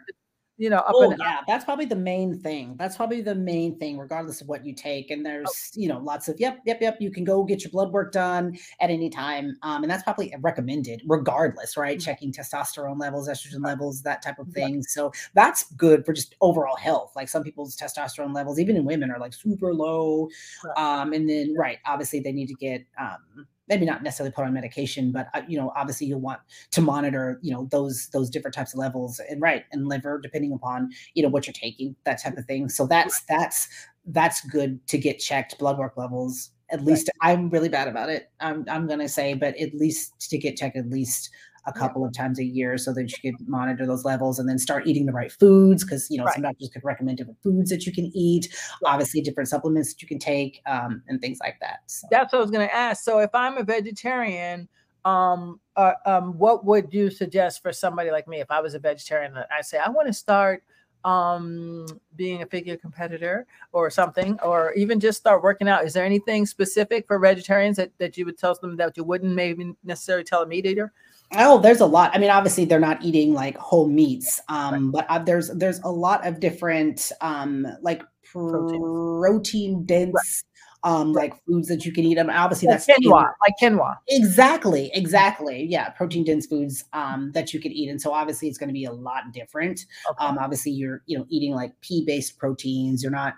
you 0.58 0.70
know, 0.70 0.78
up 0.80 0.98
Oh 0.98 1.02
and 1.02 1.15
yeah, 1.18 1.41
that's 1.48 1.65
probably 1.65 1.86
the 1.86 1.96
main 1.96 2.39
thing. 2.39 2.76
That's 2.78 2.96
probably 2.96 3.22
the 3.22 3.36
main 3.36 3.78
thing, 3.78 3.98
regardless 3.98 4.41
of 4.41 4.48
what 4.48 4.65
you 4.65 4.74
take. 4.74 5.12
And 5.12 5.26
Oh. 5.46 5.54
there's, 5.54 5.72
you 5.76 5.88
know, 5.88 6.00
lots 6.00 6.28
of 6.30 6.39
yep, 6.39 6.60
yep, 6.65 6.80
yep. 6.82 6.98
You 7.02 7.12
can 7.12 7.24
go 7.24 7.44
get 7.44 7.63
your 7.63 7.72
blood 7.72 7.91
work 7.91 8.12
done 8.12 8.58
at 8.80 8.89
any 8.89 9.10
time. 9.10 9.58
Um, 9.63 9.84
and 9.84 9.91
that's 9.91 10.04
probably 10.04 10.34
recommended, 10.39 11.02
regardless, 11.08 11.76
right? 11.78 12.00
Mhm. 12.00 12.00
Checking 12.00 12.32
testosterone 12.32 13.00
levels, 13.00 13.28
estrogen 13.28 13.63
levels, 13.63 14.02
that 14.04 14.22
type 14.22 14.39
of 14.39 14.50
Yeah. 14.54 14.68
thing. 14.68 14.82
So 14.84 15.12
that's 15.34 15.72
good 15.74 16.06
for 16.06 16.13
just 16.13 16.36
overall 16.41 16.78
health. 16.78 17.13
Like 17.15 17.30
some 17.30 17.44
people's 17.44 17.76
testosterone 17.76 18.34
levels, 18.34 18.60
even 18.60 18.76
in 18.78 18.86
women, 18.86 19.12
are 19.12 19.20
like 19.20 19.34
super 19.34 19.74
low. 19.74 20.30
Right. 20.63 20.76
Um, 20.78 21.13
and 21.13 21.30
then 21.30 21.54
right, 21.56 21.80
obviously 21.86 22.20
they 22.20 22.32
need 22.32 22.48
to 22.48 22.56
get 22.56 22.86
um 23.00 23.48
maybe 23.67 23.86
not 23.86 24.04
necessarily 24.04 24.32
put 24.32 24.45
on 24.45 24.54
medication, 24.54 25.12
but 25.12 25.28
uh, 25.34 25.41
you 25.47 25.58
know, 25.58 25.71
obviously 25.75 26.08
you'll 26.08 26.21
want 26.21 26.39
to 26.71 26.82
monitor, 26.82 27.39
you 27.41 27.51
know, 27.51 27.67
those 27.71 28.10
those 28.13 28.30
different 28.30 28.54
types 28.54 28.73
of 28.73 28.80
levels 28.80 29.19
and 29.30 29.41
right 29.41 29.65
and 29.71 29.88
liver, 29.88 30.19
depending 30.21 30.54
upon 30.54 30.89
you 31.13 31.23
know 31.23 31.30
what 31.30 31.47
you're 31.47 31.54
taking, 31.54 31.95
that 32.06 32.21
type 32.21 32.38
of 32.38 32.45
thing. 32.45 32.69
So 32.69 32.86
that's 32.88 33.23
that's 33.25 33.67
that's 34.08 34.41
good 34.47 34.86
to 34.88 34.97
get 34.97 35.19
checked 35.19 35.58
blood 35.58 35.78
work 35.78 35.97
levels. 35.97 36.51
At 36.71 36.82
Right. 36.88 36.88
least 36.88 37.10
I'm 37.21 37.49
really 37.49 37.69
bad 37.69 37.88
about 37.88 38.10
it. 38.10 38.32
I'm 38.39 38.65
I'm 38.69 38.88
gonna 38.88 39.10
say, 39.10 39.34
but 39.34 39.56
at 39.58 39.73
least 39.73 40.30
to 40.30 40.38
get 40.38 40.58
checked 40.58 40.78
at 40.78 40.89
least 40.89 41.30
a 41.67 41.73
couple 41.73 42.06
of 42.06 42.13
times 42.13 42.39
a 42.39 42.43
year 42.43 42.78
so 42.78 42.93
that 42.93 43.12
you 43.12 43.32
could 43.32 43.47
monitor 43.47 43.86
those 43.86 44.06
levels 44.06 44.39
and 44.39 44.47
then 44.47 44.58
start 44.60 44.86
eating 44.88 45.06
the 45.06 45.12
right 45.13 45.32
foods 45.32 45.84
because 45.84 46.08
you 46.10 46.17
know 46.17 46.25
Right. 46.25 46.34
some 46.36 46.43
doctors 46.43 46.69
could 46.71 46.84
recommend 46.84 47.17
different 47.17 47.41
foods 47.41 47.69
that 47.69 47.86
you 47.86 47.91
can 47.91 48.12
eat 48.13 48.56
obviously 48.86 49.21
different 49.21 49.49
supplements 49.49 49.93
that 49.93 50.01
you 50.01 50.08
can 50.08 50.19
take 50.19 50.62
um, 50.67 51.01
and 51.08 51.21
things 51.21 51.39
like 51.41 51.58
that 51.62 51.80
so 51.88 52.08
That's 52.12 52.32
what 52.34 52.39
I 52.39 52.41
was 52.41 52.51
going 52.51 52.67
to 52.67 52.75
ask. 52.75 53.04
So 53.04 53.19
if 53.19 53.30
I'm 53.34 53.58
a 53.58 53.63
vegetarian, 53.63 54.67
um, 55.04 55.60
uh, 55.75 55.93
um, 56.06 56.38
what 56.38 56.65
would 56.65 56.93
you 56.93 57.10
suggest 57.10 57.62
for 57.62 57.71
somebody 57.73 58.12
like 58.12 58.28
me 58.28 58.39
if 58.39 58.49
I 58.49 58.62
was 58.62 58.73
a 58.73 58.80
vegetarian? 58.80 59.36
and 59.36 59.45
I 59.56 59.62
say 59.62 59.78
I 59.78 59.89
want 59.89 60.08
to 60.08 60.13
start 60.13 60.63
um 61.04 61.86
being 62.15 62.41
a 62.41 62.45
figure 62.47 62.75
competitor 62.75 63.45
or 63.73 63.91
something 63.91 64.39
or 64.41 64.73
even 64.73 64.99
just 64.99 65.19
start 65.19 65.43
working 65.43 65.67
out 65.67 65.86
is 65.86 65.93
there 65.93 66.04
anything 66.04 66.47
specific 66.47 67.06
for 67.06 67.19
vegetarians 67.19 67.78
that, 67.78 67.91
that 67.99 68.17
you 68.17 68.25
would 68.25 68.39
tell 68.39 68.56
them 68.56 68.75
that 68.75 68.97
you 68.97 69.04
wouldn't 69.04 69.36
maybe 69.36 69.71
necessarily 69.84 70.23
tell 70.23 70.41
a 70.41 70.47
meat 70.47 70.65
eater 70.65 70.91
Oh, 71.34 71.60
there's 71.60 71.82
a 71.82 71.86
lot. 71.86 72.12
I 72.14 72.20
mean, 72.20 72.30
obviously 72.30 72.66
they're 72.66 72.80
not 72.80 73.04
eating 73.04 73.34
like 73.34 73.58
whole 73.58 73.88
meats, 73.88 74.40
um, 74.48 74.92
but 74.92 75.06
uh, 75.10 75.20
there's 75.20 75.50
there's 75.50 75.80
a 75.84 75.90
lot 75.92 76.26
of 76.26 76.40
different 76.40 77.12
um, 77.22 77.68
like 77.82 78.04
protein 78.32 79.86
dense 79.86 80.44
um, 80.84 81.14
Right. 81.14 81.32
like 81.32 81.44
foods 81.48 81.68
that 81.70 81.84
you 81.84 81.92
can 81.92 82.06
eat. 82.06 82.20
I 82.20 82.24
mean, 82.24 82.30
obviously 82.36 82.68
like 82.68 82.78
that's 82.86 82.88
in- 82.90 83.10
quinoa 83.10 83.32
like 83.42 83.54
quinoa 83.62 83.96
Exactly, 84.08 84.92
exactly. 84.94 85.66
Yeah, 85.68 85.90
protein 85.90 86.24
dense 86.24 86.46
foods 86.46 86.84
um, 86.94 87.32
that 87.34 87.54
you 87.54 87.60
could 87.60 87.72
eat, 87.72 87.90
and 87.90 88.00
so 88.00 88.14
obviously 88.14 88.48
it's 88.48 88.58
going 88.60 88.70
to 88.70 88.74
be 88.74 88.86
a 88.86 88.94
lot 88.94 89.32
different. 89.34 89.86
okay. 90.12 90.24
Um, 90.26 90.38
obviously 90.38 90.72
you're 90.74 91.02
you 91.08 91.18
know 91.18 91.26
eating 91.30 91.54
like 91.56 91.74
pea 91.82 92.04
based 92.06 92.38
proteins. 92.38 93.02
You're 93.02 93.12
not 93.12 93.34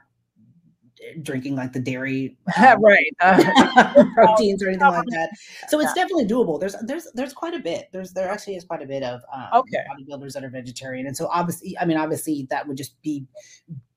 drinking 1.21 1.55
like 1.55 1.73
the 1.73 1.79
dairy 1.79 2.37
um, 2.57 2.81
right 2.83 3.11
uh, 3.21 4.03
proteins 4.13 4.63
or 4.63 4.69
anything 4.69 4.87
like 4.87 5.05
that. 5.09 5.29
So 5.69 5.79
it's 5.79 5.93
definitely 5.93 6.25
doable. 6.25 6.59
There's 6.59 6.75
there's 6.83 7.07
there's 7.13 7.33
quite 7.33 7.53
a 7.53 7.59
bit. 7.59 7.89
There's 7.91 8.13
there 8.13 8.29
actually 8.29 8.55
is 8.55 8.63
quite 8.65 8.81
a 8.81 8.85
bit 8.85 9.03
of 9.03 9.21
um, 9.33 9.47
Okay. 9.55 9.83
bodybuilders 9.89 10.33
that 10.33 10.43
are 10.43 10.49
vegetarian, 10.49 11.07
and 11.07 11.15
so 11.15 11.27
obviously, 11.27 11.77
I 11.79 11.85
mean, 11.85 11.97
obviously 11.97 12.47
that 12.49 12.67
would 12.67 12.77
just 12.77 13.01
be 13.01 13.25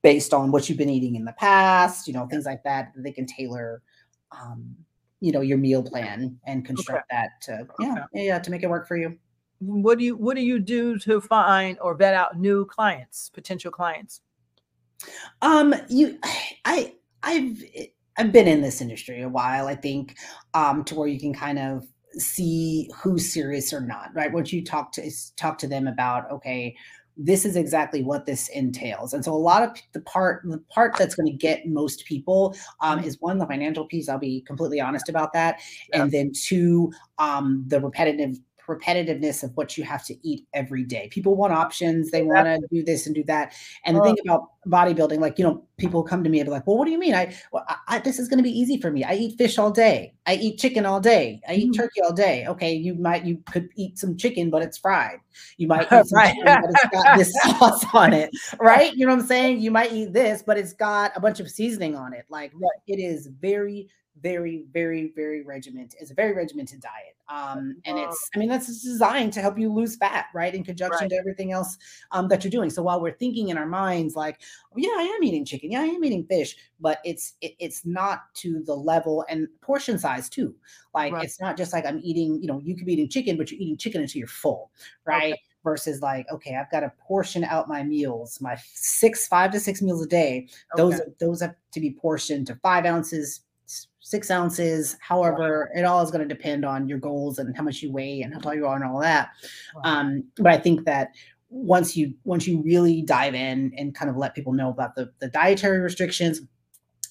based 0.03 0.33
on 0.33 0.51
what 0.51 0.69
you've 0.69 0.79
been 0.79 0.89
eating 0.91 1.15
in 1.15 1.25
the 1.25 1.33
past, 1.35 2.07
you 2.07 2.13
know, 2.15 2.27
things 2.27 2.47
like 2.47 2.63
that. 2.65 2.93
They 2.97 3.13
can 3.13 3.27
tailor, 3.27 3.83
um, 4.33 4.75
you 5.21 5.33
know, 5.33 5.41
your 5.43 5.59
meal 5.59 5.83
plan 5.83 6.39
and 6.47 6.65
construct 6.65 7.11
that 7.11 7.31
to 7.43 7.67
yeah, 7.79 7.93
Okay. 7.93 8.03
yeah, 8.15 8.23
yeah, 8.23 8.39
to 8.39 8.51
make 8.51 8.63
it 8.63 8.71
work 8.71 8.89
for 8.89 8.97
you. 8.97 9.19
what 9.59 9.99
do 9.99 10.05
you 10.05 10.17
what 10.17 10.37
do 10.37 10.43
you 10.43 10.59
do 10.59 10.99
to 10.99 11.21
find 11.21 11.79
or 11.83 11.95
vet 11.95 12.15
out 12.15 12.39
new 12.39 12.65
clients 12.65 13.29
potential 13.35 13.71
clients 13.71 14.23
Um, 15.43 15.75
you, 15.89 16.19
I, 16.65 16.95
I've, 17.23 17.63
I've 18.19 18.33
been 18.33 18.49
in 18.49 18.63
this 18.63 18.81
industry 18.81 19.23
a 19.23 19.29
while. 19.29 19.67
I 19.67 19.75
think, 19.75 20.17
um, 20.55 20.85
to 20.85 20.95
where 20.95 21.09
you 21.09 21.19
can 21.19 21.33
kind 21.35 21.59
of 21.59 21.87
see 22.15 22.91
who's 22.97 23.33
serious 23.33 23.73
or 23.73 23.81
not, 23.81 24.11
right? 24.15 24.33
Once 24.33 24.53
you 24.53 24.65
talk 24.65 24.93
to 24.93 25.11
talk 25.37 25.59
to 25.59 25.69
them 25.69 25.87
about, 25.87 26.31
okay, 26.31 26.77
this 27.17 27.45
is 27.45 27.55
exactly 27.55 28.03
what 28.03 28.25
this 28.25 28.49
entails, 28.49 29.13
and 29.13 29.25
so 29.25 29.33
a 29.33 29.37
lot 29.37 29.63
of 29.63 29.77
the 29.93 30.01
part, 30.01 30.43
the 30.45 30.59
part 30.71 30.97
that's 30.97 31.15
going 31.15 31.27
to 31.27 31.37
get 31.37 31.67
most 31.67 32.05
people, 32.07 32.57
um, 32.81 32.99
Mhm. 32.99 33.05
is 33.07 33.21
one 33.21 33.39
the 33.39 33.47
financial 33.47 33.85
piece. 33.85 34.09
I'll 34.09 34.19
be 34.19 34.41
completely 34.43 34.81
honest 34.81 35.09
about 35.09 35.33
that, 35.35 35.61
Yeah. 35.93 36.03
and 36.03 36.13
then 36.13 36.33
two, 36.33 36.93
um, 37.19 37.65
the 37.67 37.81
repetitive 37.81 38.39
repetitiveness 38.79 39.43
of 39.43 39.57
what 39.57 39.77
you 39.77 39.85
have 39.85 40.05
to 40.07 40.15
eat 40.27 40.47
every 40.55 40.85
day. 40.85 41.09
People 41.11 41.35
want 41.37 41.53
options. 41.53 42.11
They 42.11 42.23
want 42.23 42.47
to 42.47 42.61
do 42.71 42.83
this 42.85 43.07
and 43.07 43.15
do 43.15 43.25
that. 43.25 43.53
And 43.85 43.97
the 43.97 44.01
Oh. 44.01 44.05
thing 44.05 44.17
about 44.25 44.51
bodybuilding, 44.67 45.19
like, 45.19 45.39
you 45.39 45.45
know, 45.45 45.65
people 45.79 46.03
come 46.03 46.23
to 46.23 46.31
me 46.31 46.41
and 46.41 46.47
be 46.47 46.51
like, 46.51 46.67
well, 46.67 46.77
what 46.77 46.85
do 46.85 46.91
you 46.91 46.99
mean? 46.99 47.15
I, 47.15 47.35
well, 47.53 47.65
I, 47.69 47.77
I 47.89 47.99
this 47.99 48.19
is 48.19 48.29
going 48.29 48.39
to 48.39 48.43
be 48.45 48.51
easy 48.59 48.81
for 48.81 48.91
me. 48.91 49.05
I 49.05 49.15
eat 49.15 49.37
fish 49.39 49.59
all 49.59 49.71
day. 49.71 50.15
I 50.27 50.35
eat 50.35 50.59
chicken 50.59 50.87
all 50.87 51.01
day. 51.01 51.41
I 51.49 51.55
eat 51.55 51.71
Mhm. 51.71 51.77
turkey 51.77 52.01
all 52.03 52.13
day. 52.13 52.47
Okay. 52.47 52.73
You 52.75 52.95
might, 52.95 53.25
you 53.25 53.43
could 53.51 53.69
eat 53.77 53.99
some 53.99 54.17
chicken, 54.17 54.51
but 54.51 54.63
it's 54.63 54.79
fried. 54.79 55.19
You 55.57 55.67
might 55.69 55.87
eat 55.93 56.07
some 56.07 56.19
Right. 56.19 56.35
chicken, 56.35 56.57
but 56.61 56.71
it's 56.71 56.87
got 56.93 57.17
this 57.17 57.33
sauce 57.59 57.85
on 57.95 58.13
it. 58.13 58.31
Right. 58.61 58.95
You 58.95 59.07
know 59.07 59.15
what 59.15 59.23
I'm 59.23 59.27
saying? 59.27 59.61
You 59.61 59.71
might 59.71 59.93
eat 59.93 60.13
this, 60.13 60.43
but 60.43 60.59
it's 60.59 60.73
got 60.75 61.13
a 61.17 61.21
bunch 61.21 61.41
of 61.41 61.51
seasoning 61.51 61.97
on 61.97 62.13
it. 62.13 62.27
Like 62.29 62.53
Right. 62.55 62.71
it 62.87 62.99
is 63.01 63.27
very, 63.27 63.89
very, 64.21 64.65
very, 64.73 65.13
very 65.17 65.43
regimented. 65.43 65.95
It's 66.01 66.11
a 66.11 66.15
very 66.15 66.35
regimented 66.35 66.81
diet. 66.81 67.17
Um, 67.33 67.77
and 67.85 67.97
it's, 67.97 68.29
I 68.35 68.39
mean, 68.39 68.49
that's 68.49 68.67
designed 68.83 69.33
to 69.35 69.41
help 69.41 69.57
you 69.57 69.73
lose 69.73 69.95
fat, 69.97 70.27
right? 70.35 70.53
In 70.53 70.65
conjunction 70.65 71.09
Right. 71.09 71.11
to 71.11 71.17
everything 71.17 71.53
else 71.53 71.79
um, 72.11 72.27
that 72.29 72.43
you're 72.43 72.51
doing. 72.51 72.71
So 72.71 72.83
while 72.83 73.01
we're 73.01 73.17
thinking 73.17 73.51
in 73.51 73.57
our 73.57 73.67
minds, 73.67 74.17
like, 74.17 74.41
oh, 74.73 74.79
yeah, 74.79 74.97
I 74.97 75.03
am 75.05 75.23
eating 75.23 75.45
chicken, 75.45 75.71
yeah, 75.71 75.81
I 75.83 75.85
am 75.87 76.03
eating 76.05 76.25
fish, 76.27 76.57
but 76.81 76.99
it's 77.05 77.35
it, 77.41 77.53
it's 77.61 77.87
not 77.87 78.35
to 78.37 78.63
the 78.65 78.75
level 78.75 79.25
and 79.29 79.47
portion 79.61 79.97
size 79.99 80.29
too. 80.29 80.55
Like 80.95 81.15
Right. 81.15 81.21
it's 81.21 81.41
not 81.41 81.57
just 81.57 81.73
like 81.73 81.87
I'm 81.87 82.01
eating, 82.03 82.41
you 82.43 82.49
know, 82.49 82.61
you 82.65 82.77
could 82.77 82.87
be 82.87 82.95
eating 82.95 83.09
chicken, 83.09 83.37
but 83.37 83.51
you're 83.51 83.61
eating 83.61 83.77
chicken 83.77 84.01
until 84.01 84.19
you're 84.19 84.27
full, 84.29 84.73
right? 85.05 85.39
Versus 85.63 86.01
like, 86.01 86.27
okay, 86.33 86.57
I've 86.57 86.71
got 86.71 86.81
to 86.81 86.93
portion 86.99 87.45
out 87.45 87.69
my 87.69 87.83
meals, 87.83 88.41
my 88.41 88.57
six, 88.75 89.29
five 89.29 89.53
to 89.53 89.61
six 89.61 89.83
meals 89.83 90.03
a 90.03 90.09
day. 90.09 90.49
Those 90.75 91.01
Okay. 91.01 91.11
those 91.19 91.43
have 91.43 91.55
to 91.73 91.81
be 91.81 91.93
portioned 91.93 92.47
to 92.49 92.57
five 92.57 92.87
ounces, 92.87 93.41
six 94.01 94.31
ounces. 94.31 94.97
However, 95.01 95.71
it 95.75 95.85
all 95.85 96.03
is 96.03 96.11
going 96.11 96.27
to 96.27 96.35
depend 96.35 96.65
on 96.65 96.89
your 96.89 96.99
goals 96.99 97.39
and 97.39 97.57
how 97.57 97.63
much 97.63 97.83
you 97.83 97.93
weigh 97.93 98.23
and 98.23 98.33
how 98.35 98.41
tall 98.41 98.55
you 98.55 98.67
are 98.67 98.77
and 98.77 98.85
all 98.85 99.01
that. 99.01 99.31
Wow. 99.75 99.83
Um, 99.85 100.25
but 100.37 100.49
I 100.49 100.59
think 100.59 100.85
that 100.87 101.11
once 101.49 101.97
you 101.97 102.15
once 102.25 102.47
you 102.47 102.63
really 102.63 103.03
dive 103.03 103.35
in 103.35 103.73
and 103.77 103.95
kind 103.95 104.09
of 104.11 104.17
let 104.17 104.35
people 104.35 104.53
know 104.53 104.71
about 104.71 104.95
the 104.95 105.11
the 105.19 105.29
dietary 105.29 105.79
restrictions 105.81 106.41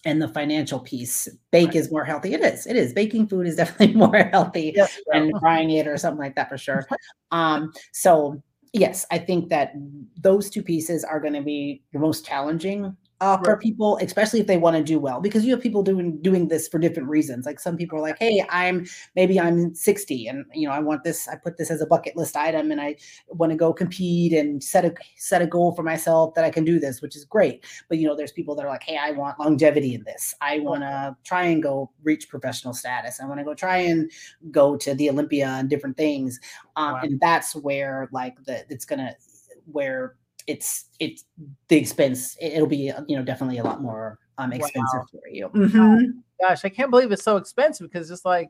and 0.06 0.22
the 0.22 0.30
financial 0.30 0.80
piece, 0.80 1.28
bake 1.52 1.68
Right. 1.68 1.76
is 1.76 1.92
more 1.92 2.06
healthy. 2.06 2.34
It 2.34 2.42
is. 2.42 2.66
It 2.66 2.78
is. 2.78 2.94
Baking 2.94 3.28
food 3.28 3.46
is 3.48 3.56
definitely 3.58 3.96
more 3.96 4.16
healthy 4.32 4.72
Yes, 4.76 4.98
than 5.12 5.32
frying 5.40 5.70
it 5.72 5.88
or 5.88 5.98
something 5.98 6.20
like 6.20 6.36
that 6.36 6.50
for 6.50 6.58
sure. 6.58 6.88
Um, 7.32 7.72
so 7.92 8.42
yes, 8.74 9.06
I 9.12 9.20
think 9.20 9.50
that 9.50 9.74
those 10.20 10.50
two 10.50 10.64
pieces 10.64 11.04
are 11.04 11.20
going 11.20 11.34
to 11.34 11.44
be 11.44 11.84
the 11.94 12.00
most 12.00 12.26
challenging 12.26 12.96
uh, 13.22 13.38
for 13.44 13.58
people, 13.58 13.98
especially 14.02 14.40
if 14.40 14.48
they 14.48 14.58
want 14.58 14.78
to 14.78 14.84
do 14.84 15.00
well, 15.00 15.20
because 15.20 15.44
you 15.46 15.52
have 15.52 15.62
people 15.62 15.84
doing 15.84 16.22
doing 16.22 16.48
this 16.48 16.68
for 16.68 16.80
different 16.80 17.10
reasons. 17.10 17.46
Like 17.46 17.60
some 17.60 17.76
people 17.78 17.98
are 17.98 18.02
like, 18.02 18.18
"Hey, 18.20 18.44
I'm 18.50 18.86
maybe 19.16 19.40
I'm 19.40 19.76
60, 19.76 20.28
and 20.28 20.46
you 20.54 20.68
know 20.68 20.74
I 20.74 20.80
want 20.80 21.04
this. 21.04 21.28
I 21.28 21.36
put 21.36 21.58
this 21.58 21.70
as 21.72 21.82
a 21.82 21.86
bucket 21.88 22.16
list 22.16 22.36
item, 22.38 22.72
and 22.72 22.80
I 22.82 22.96
want 23.28 23.52
to 23.52 23.58
go 23.58 23.74
compete 23.74 24.34
and 24.34 24.64
set 24.64 24.86
a 24.86 24.94
set 25.18 25.42
a 25.42 25.48
goal 25.48 25.74
for 25.76 25.84
myself 25.84 26.34
that 26.36 26.46
I 26.46 26.50
can 26.50 26.64
do 26.66 26.80
this, 26.80 27.02
which 27.02 27.16
is 27.16 27.26
great. 27.26 27.66
But 27.90 27.98
you 27.98 28.08
know, 28.08 28.16
there's 28.16 28.32
people 28.32 28.56
that 28.56 28.66
are 28.66 28.70
like, 28.70 28.84
"Hey, 28.84 28.98
I 29.02 29.12
want 29.12 29.40
longevity 29.40 29.94
in 29.96 30.04
this. 30.04 30.34
I 30.42 30.60
want 30.60 30.82
to 30.84 31.16
try 31.24 31.44
and 31.44 31.62
go 31.62 31.92
reach 32.04 32.30
professional 32.30 32.74
status. 32.74 33.20
I 33.22 33.26
want 33.26 33.40
to 33.40 33.44
go 33.46 33.54
try 33.54 33.78
and 33.78 34.10
go 34.52 34.78
to 34.78 34.94
the 34.94 35.10
Olympia 35.10 35.48
and 35.48 35.70
different 35.70 35.98
things." 35.98 36.40
Um, 36.76 36.90
Wow. 36.90 37.00
And 37.04 37.20
that's 37.20 37.56
where 37.56 38.10
like 38.12 38.44
the 38.46 38.66
it's 38.70 38.86
gonna 38.86 39.16
where 39.72 40.16
it's 40.50 40.86
it's 41.00 41.26
the 41.68 41.78
expense 41.78 42.36
it- 42.42 42.54
it'll 42.54 42.68
be 42.68 42.90
uh, 42.92 43.04
you 43.08 43.16
know 43.16 43.24
definitely 43.24 43.60
a 43.60 43.64
lot 43.64 43.82
more 43.82 44.18
um 44.40 44.52
expensive 44.52 45.02
for 45.12 45.28
you. 45.32 45.48
Mhm. 45.50 46.24
gosh 46.42 46.66
i 46.66 46.70
can't 46.70 46.90
believe 46.90 47.12
it's 47.12 47.24
so 47.24 47.38
expensive 47.38 47.88
because 47.90 48.10
it's 48.10 48.26
like 48.26 48.50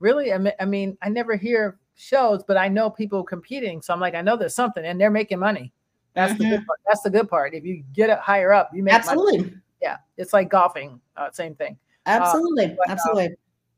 really 0.00 0.32
I 0.32 0.38
mean, 0.38 0.52
I 0.60 0.64
mean 0.66 0.98
i 1.02 1.08
never 1.08 1.36
hear 1.36 1.78
shows 1.94 2.42
but 2.46 2.56
i 2.58 2.68
know 2.68 2.90
people 2.90 3.22
competing 3.24 3.80
so 3.80 3.92
i'm 3.94 4.00
like 4.00 4.14
i 4.14 4.20
know 4.20 4.36
there's 4.36 4.54
something 4.54 4.84
and 4.84 5.00
they're 5.00 5.10
making 5.10 5.38
money. 5.38 5.72
That's 6.14 6.34
the 6.36 6.44
good 6.44 6.66
part 6.66 6.78
that's 6.86 7.02
the 7.02 7.10
good 7.10 7.28
part. 7.28 7.54
If 7.54 7.64
you 7.64 7.84
get 7.94 8.10
it 8.10 8.18
higher 8.18 8.52
up 8.52 8.70
you 8.74 8.82
make 8.82 8.92
money. 8.92 9.20
absolutely. 9.20 9.54
Yeah 9.80 9.96
it's 10.18 10.32
like 10.34 10.50
golfing 10.50 11.00
uh, 11.16 11.30
same 11.30 11.54
thing. 11.54 11.78
Absolutely 12.04 12.76
but, 12.78 12.88
uh, 12.88 12.92
absolutely. 12.92 13.36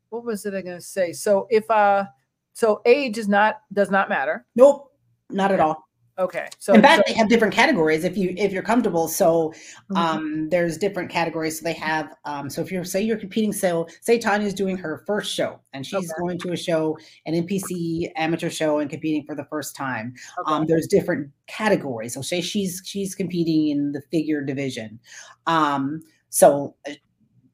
what 0.09 0.25
was 0.25 0.45
it 0.45 0.53
i 0.53 0.61
going 0.61 0.77
to 0.77 0.81
say? 0.81 1.13
So 1.13 1.47
if 1.49 1.69
uh 1.71 2.05
so 2.53 2.81
age 2.85 3.17
is 3.17 3.27
not 3.29 3.61
does 3.71 3.89
not 3.89 4.09
matter. 4.09 4.45
Nope 4.55 4.91
not 5.29 5.51
at 5.51 5.59
all 5.61 5.85
Okay. 6.19 6.47
So 6.59 6.73
in 6.73 6.81
fact, 6.81 6.97
so- 6.97 7.03
they 7.11 7.17
have 7.17 7.27
different 7.27 7.53
categories 7.53 8.03
if 8.03 8.15
you 8.17 8.33
if 8.37 8.51
you're 8.51 8.61
comfortable. 8.61 9.07
So 9.07 9.51
Mhm. 9.91 9.97
um 9.97 10.49
there's 10.49 10.77
different 10.77 11.09
categories. 11.09 11.59
So 11.59 11.63
they 11.63 11.73
have 11.73 12.13
um 12.25 12.49
so 12.49 12.61
if 12.61 12.71
you're 12.71 12.83
say 12.83 13.01
you're 13.01 13.17
competing, 13.17 13.51
so 13.51 13.87
say 14.01 14.19
Tanya's 14.19 14.53
doing 14.53 14.77
her 14.77 15.03
first 15.07 15.33
show 15.33 15.59
and 15.73 15.85
she's 15.85 16.11
Okay. 16.11 16.19
going 16.19 16.37
to 16.39 16.51
a 16.51 16.57
show, 16.57 16.97
an 17.25 17.33
NPC 17.33 18.11
amateur 18.15 18.49
show 18.51 18.77
and 18.79 18.89
competing 18.89 19.23
for 19.25 19.35
the 19.35 19.45
first 19.45 19.75
time. 19.75 20.13
okay. 20.41 20.53
Um 20.53 20.65
there's 20.67 20.85
different 20.87 21.31
categories. 21.47 22.13
So 22.13 22.21
say 22.21 22.41
she's 22.41 22.81
she's 22.85 23.15
competing 23.15 23.69
in 23.69 23.91
the 23.91 24.01
figure 24.11 24.43
division. 24.43 24.99
Um 25.47 26.01
so 26.29 26.75
uh, 26.87 26.93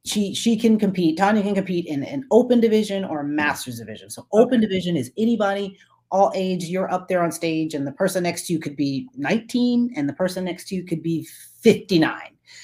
she 0.06 0.34
she 0.34 0.56
can 0.58 0.80
compete 0.80 1.18
tanya 1.18 1.44
can 1.44 1.54
compete 1.54 1.86
in 1.86 2.04
an 2.04 2.24
open 2.32 2.60
division 2.62 3.04
or 3.04 3.20
a 3.20 3.24
masters 3.26 3.78
division 3.80 4.10
so 4.10 4.26
open 4.32 4.62
division 4.62 4.96
is 4.96 5.12
anybody 5.18 5.78
all 6.12 6.32
age 6.36 6.66
you're 6.66 6.92
up 6.92 7.08
there 7.08 7.24
on 7.24 7.32
stage 7.32 7.74
and 7.74 7.86
the 7.86 7.92
person 7.92 8.24
next 8.24 8.48
to 8.48 8.54
you 8.54 8.60
could 8.60 8.76
be 8.76 9.08
19 9.16 9.94
and 9.96 10.10
the 10.10 10.14
person 10.14 10.46
next 10.46 10.68
to 10.68 10.76
you 10.76 10.84
could 10.84 11.04
be 11.04 11.28
59 11.62 12.12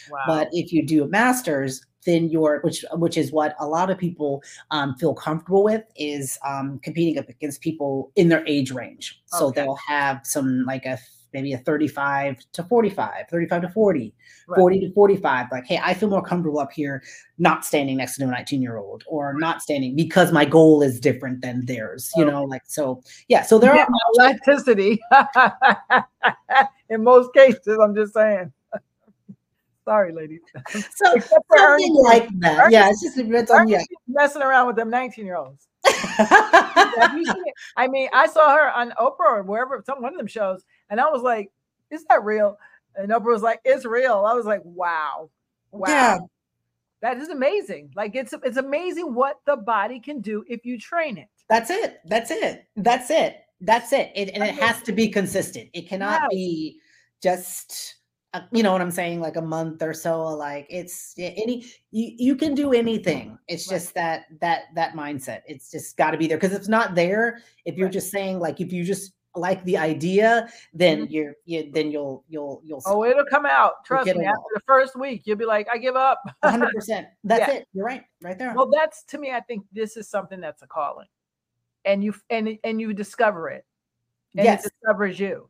wow. 0.10 0.20
but 0.28 0.50
if 0.52 0.72
you 0.72 0.86
do 0.86 1.04
a 1.04 1.08
masters 1.08 1.86
then 2.06 2.30
you're 2.30 2.60
which 2.62 2.86
which 2.94 3.18
is 3.18 3.32
what 3.32 3.56
a 3.60 3.68
lot 3.68 3.90
of 3.90 3.98
people 3.98 4.42
um, 4.72 4.96
feel 4.96 5.14
comfortable 5.14 5.64
with 5.64 5.84
is 5.98 6.38
um, 6.46 6.80
competing 6.80 7.18
up 7.18 7.28
against 7.28 7.62
people 7.62 8.12
in 8.16 8.30
their 8.30 8.46
age 8.48 8.72
range. 8.72 9.22
So 9.26 9.52
they'll 9.52 9.78
have 9.88 10.22
some 10.24 10.64
like 10.66 10.86
a 10.86 10.98
maybe 11.36 11.54
a 11.54 11.58
35 11.60 12.38
to 12.54 12.64
45 12.64 13.28
35 13.30 13.62
to 13.62 13.70
40 13.70 14.16
Right. 14.48 14.58
40 14.60 14.80
to 14.82 14.94
45 14.94 15.48
like 15.52 15.66
hey 15.66 15.80
i 15.84 15.94
feel 15.94 16.10
more 16.10 16.22
comfortable 16.24 16.60
up 16.60 16.72
here 16.72 17.04
not 17.40 17.66
standing 17.66 17.98
next 17.98 18.16
to 18.18 18.24
a 18.24 18.28
19 18.28 18.62
year 18.62 18.78
old 18.78 19.04
or 19.08 19.34
not 19.34 19.62
standing 19.62 19.96
because 19.96 20.32
my 20.32 20.46
goal 20.46 20.82
is 20.82 21.00
different 21.00 21.42
than 21.42 21.66
theirs 21.66 22.12
you 22.16 22.24
Okay. 22.24 22.32
know 22.32 22.44
like 22.44 22.62
so 22.66 23.02
yeah 23.28 23.42
so 23.42 23.58
there 23.60 23.74
Yeah, 23.76 23.86
are 23.86 23.90
elasticity 24.16 25.00
In 26.90 27.04
most 27.04 27.34
cases, 27.34 27.80
I'm 27.82 27.96
just 27.96 28.14
saying. 28.14 28.54
Sorry, 29.86 30.14
ladies. 30.14 30.42
so 30.54 31.12
Except 31.16 31.46
for 31.48 31.58
something 31.58 31.96
Ernie. 31.96 32.04
like 32.04 32.30
that 32.40 32.72
yeah 32.72 32.90
it's 32.90 33.02
just 33.02 33.18
it's 33.18 33.52
on 33.52 33.68
yeah 33.68 33.82
messing 34.08 34.42
around 34.44 34.68
with 34.68 34.76
them 34.76 34.90
19 34.90 35.26
year 35.26 35.36
olds. 35.36 35.68
Have 35.86 37.14
you 37.16 37.26
seen 37.26 37.44
it? 37.46 37.54
I 37.76 37.88
mean, 37.88 38.10
I 38.14 38.28
saw 38.28 38.56
her 38.56 38.72
on 38.72 38.92
Oprah 38.92 39.38
or 39.38 39.44
wherever, 39.44 39.82
some 39.86 40.02
one 40.02 40.14
of 40.14 40.18
them 40.18 40.28
shows, 40.28 40.64
and 40.90 41.00
I 41.00 41.10
was 41.10 41.22
like, 41.22 41.52
"Is 41.92 42.06
that 42.06 42.24
real?" 42.24 42.58
And 42.96 43.10
Oprah 43.12 43.26
was 43.34 43.42
like, 43.44 43.62
"It's 43.66 43.86
real." 43.86 44.26
I 44.26 44.34
was 44.34 44.46
like, 44.46 44.62
"Wow, 44.64 45.30
wow, 45.72 45.88
Yeah. 45.90 46.18
that 47.02 47.18
is 47.18 47.30
amazing! 47.30 47.92
Like 47.96 48.16
it's 48.16 48.34
it's 48.44 48.58
amazing 48.58 49.14
what 49.14 49.40
the 49.46 49.56
body 49.58 50.00
can 50.00 50.22
do 50.22 50.44
if 50.48 50.66
you 50.66 50.78
train 50.80 51.18
it." 51.18 51.28
That's 51.50 51.70
it. 51.70 52.00
That's 52.06 52.32
it. 52.32 52.66
That's 52.76 53.10
it. 53.12 53.38
That's 53.62 53.94
it. 53.94 54.12
it 54.16 54.30
and 54.34 54.44
it 54.44 54.56
has 54.56 54.82
to 54.84 54.92
be 54.92 55.08
consistent. 55.10 55.70
It 55.74 55.88
cannot 55.88 56.22
Yes. 56.24 56.30
be 56.32 56.80
just, 57.24 57.96
uh, 58.34 58.42
you 58.52 58.62
know 58.64 58.72
what 58.74 58.82
I'm 58.82 58.92
saying, 58.92 59.22
like 59.22 59.38
a 59.38 59.42
month 59.42 59.82
or 59.82 59.94
so. 59.94 60.22
Like 60.24 60.68
it's 60.70 61.14
any 61.18 61.66
you 61.92 62.14
you 62.18 62.36
can 62.36 62.54
do 62.56 62.74
anything. 62.74 63.38
It's 63.48 63.68
Right. 63.68 63.76
just 63.78 63.94
that 63.94 64.26
that 64.42 64.64
that 64.76 64.94
mindset. 64.94 65.42
It's 65.48 65.72
just 65.72 65.96
got 65.98 66.12
to 66.12 66.18
be 66.18 66.28
there 66.28 66.38
because 66.38 66.52
if 66.54 66.60
it's 66.60 66.68
not 66.68 66.96
there, 66.96 67.40
if 67.66 67.76
you're 67.78 67.88
Right. 67.88 67.94
just 67.94 68.12
saying 68.12 68.40
like 68.40 68.60
if 68.60 68.74
you 68.74 68.84
just 68.84 69.14
like 69.36 69.64
the 69.66 69.78
idea, 69.78 70.48
then 70.74 71.08
Mhm. 71.08 71.12
you're 71.12 71.34
you 71.46 71.72
then 71.72 71.92
you'll 71.92 72.24
you'll 72.28 72.62
you'll 72.64 72.82
Oh, 72.86 73.04
it'll 73.04 73.26
come 73.26 73.46
out. 73.46 73.84
Trust 73.86 74.08
me. 74.08 74.26
After 74.26 74.42
the 74.54 74.62
first 74.66 74.96
week, 74.98 75.24
you'll 75.26 75.38
be 75.38 75.46
like, 75.46 75.68
"I 75.72 75.78
give 75.78 75.96
up." 75.96 76.22
100. 76.42 76.70
percent 76.76 77.08
That's 77.24 77.48
Yeah. 77.48 77.54
it. 77.60 77.68
You're 77.74 77.86
right. 77.86 78.04
Right 78.22 78.38
there. 78.38 78.54
Well, 78.54 78.70
that's 78.72 79.04
to 79.06 79.18
me. 79.18 79.32
I 79.32 79.42
think 79.42 79.66
this 79.72 79.98
is 79.98 80.10
something 80.10 80.40
that's 80.40 80.62
a 80.62 80.68
calling, 80.68 81.08
and 81.86 82.04
you 82.04 82.14
and 82.30 82.58
and 82.64 82.80
you 82.80 82.94
discover 82.94 83.50
it, 83.50 83.66
and 84.36 84.46
yes. 84.46 84.66
it 84.66 84.72
discovers 84.82 85.20
you. 85.20 85.48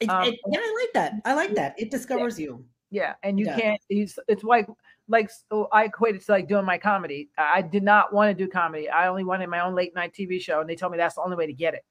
It- 0.00 0.08
um, 0.10 0.24
it- 0.24 0.38
yeah, 0.50 0.60
I 0.60 0.78
like 0.82 0.92
that. 0.94 1.12
I 1.24 1.34
like 1.34 1.54
that. 1.54 1.74
It 1.78 1.90
discovers 1.90 2.38
you. 2.38 2.64
Yeah, 2.90 3.14
and 3.22 3.38
you 3.40 3.46
Yeah. 3.46 3.58
can't. 3.58 3.80
It's, 3.88 4.18
it's 4.28 4.44
like 4.44 4.68
like 5.08 5.30
so 5.30 5.68
I 5.72 5.84
equated 5.84 6.20
to 6.24 6.32
like 6.32 6.48
doing 6.48 6.64
my 6.64 6.78
comedy. 6.78 7.30
I 7.36 7.60
did 7.62 7.82
not 7.82 8.12
want 8.12 8.36
to 8.36 8.44
do 8.44 8.48
comedy. 8.50 8.88
I 8.88 9.08
only 9.08 9.24
wanted 9.24 9.48
my 9.48 9.60
own 9.60 9.74
late 9.74 9.94
night 9.94 10.12
TV 10.12 10.40
show, 10.40 10.60
and 10.60 10.68
they 10.70 10.76
told 10.76 10.92
me 10.92 10.98
that's 10.98 11.16
the 11.16 11.22
only 11.22 11.36
way 11.36 11.46
to 11.46 11.52
get 11.52 11.74
it. 11.74 11.84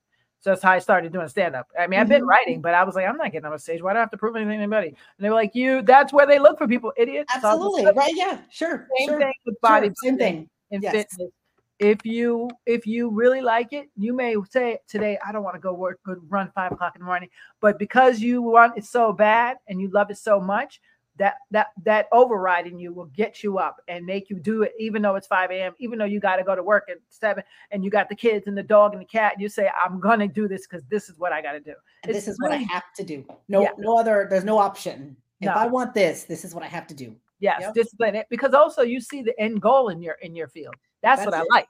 So 0.43 0.49
that's 0.49 0.61
how 0.61 0.73
I 0.73 0.79
started 0.79 1.13
doing 1.13 1.29
stand 1.29 1.55
up. 1.55 1.69
I 1.79 1.87
mean, 1.87 2.01
I've 2.01 2.09
been 2.09 2.23
Mhm. 2.23 2.27
writing, 2.27 2.61
but 2.61 2.73
I 2.73 2.83
was 2.83 2.95
like, 2.95 3.07
I'm 3.07 3.15
not 3.15 3.31
getting 3.31 3.45
on 3.45 3.53
a 3.53 3.59
stage. 3.59 3.81
Why 3.81 3.93
do 3.93 3.97
I 3.97 4.01
have 4.01 4.11
to 4.11 4.17
prove 4.17 4.35
anything 4.35 4.57
to 4.57 4.63
anybody? 4.63 4.89
And 4.89 4.97
they 5.19 5.29
were 5.29 5.35
like, 5.35 5.55
you. 5.55 5.81
That's 5.81 6.11
where 6.11 6.27
they 6.27 6.37
look 6.37 6.57
for 6.57 6.67
people, 6.67 6.91
idiots. 6.97 7.31
So 7.41 7.47
I 7.47 7.55
was 7.55 7.63
Absolutely. 7.63 7.93
Right. 7.95 8.13
Yeah. 8.13 8.39
Sure. 8.51 8.89
Same 8.97 9.07
sure. 9.07 9.19
thing 9.19 9.33
with 9.45 9.53
sure, 9.55 9.59
body. 9.61 9.91
Same 10.03 10.17
thing. 10.17 10.49
and 10.71 10.83
Yes. 10.83 10.91
fitness. 10.91 11.31
If 11.79 12.05
you 12.05 12.49
if 12.65 12.85
you 12.85 13.09
really 13.09 13.41
like 13.41 13.71
it, 13.71 13.89
you 13.95 14.13
may 14.13 14.35
say 14.49 14.79
today 14.87 15.17
I 15.25 15.31
don't 15.31 15.43
want 15.43 15.55
to 15.55 15.59
go 15.59 15.73
work 15.73 15.99
run 16.05 16.51
five 16.53 16.73
o'clock 16.73 16.95
in 16.95 16.99
the 16.99 17.05
morning, 17.05 17.29
but 17.61 17.79
because 17.79 18.19
you 18.19 18.41
want 18.41 18.77
it 18.77 18.83
so 18.85 19.13
bad 19.13 19.57
and 19.67 19.79
you 19.79 19.89
love 19.89 20.11
it 20.11 20.17
so 20.17 20.39
much, 20.41 20.81
that 21.17 21.35
that 21.51 21.67
that 21.83 22.07
overriding 22.11 22.79
you 22.79 22.91
will 22.93 23.05
get 23.07 23.43
you 23.43 23.59
up 23.59 23.77
and 23.87 24.05
make 24.05 24.29
you 24.29 24.39
do 24.39 24.63
it, 24.63 24.73
even 24.79 25.01
though 25.01 25.15
it's 25.15 25.27
5 25.27 25.51
a.m., 25.51 25.73
even 25.79 25.99
though 25.99 26.05
you 26.05 26.19
got 26.19 26.37
to 26.37 26.43
go 26.43 26.55
to 26.55 26.63
work 26.63 26.87
at 26.89 26.97
seven 27.09 27.43
and 27.71 27.83
you 27.83 27.91
got 27.91 28.09
the 28.09 28.15
kids 28.15 28.47
and 28.47 28.57
the 28.57 28.63
dog 28.63 28.93
and 28.93 29.01
the 29.01 29.05
cat, 29.05 29.39
you 29.39 29.47
say, 29.47 29.69
I'm 29.83 29.99
gonna 29.99 30.27
do 30.27 30.47
this 30.47 30.65
because 30.67 30.83
this 30.89 31.09
is 31.09 31.19
what 31.19 31.31
I 31.31 31.41
gotta 31.41 31.59
do. 31.59 31.75
It's 32.03 32.13
this 32.13 32.27
is 32.27 32.39
what 32.41 32.51
I 32.51 32.57
have 32.57 32.83
to 32.97 33.03
do. 33.03 33.25
No, 33.47 33.61
Yeah. 33.61 33.69
no 33.77 33.97
other. 33.97 34.27
There's 34.29 34.43
no 34.43 34.57
option. 34.57 35.15
If 35.39 35.47
No. 35.47 35.53
I 35.53 35.67
want 35.67 35.93
this, 35.93 36.23
this 36.23 36.43
is 36.45 36.55
what 36.55 36.63
I 36.63 36.67
have 36.67 36.87
to 36.87 36.95
do. 36.95 37.15
Yes, 37.39 37.61
Yep. 37.61 37.73
discipline 37.73 38.15
it 38.15 38.27
because 38.29 38.53
also 38.53 38.81
you 38.83 39.01
see 39.01 39.21
the 39.21 39.37
end 39.39 39.61
goal 39.61 39.89
in 39.89 40.01
your 40.01 40.13
in 40.21 40.35
your 40.35 40.47
field. 40.47 40.75
That's, 41.01 41.25
what 41.25 41.31
That's 41.31 41.45
I 41.51 41.55
like. 41.55 41.67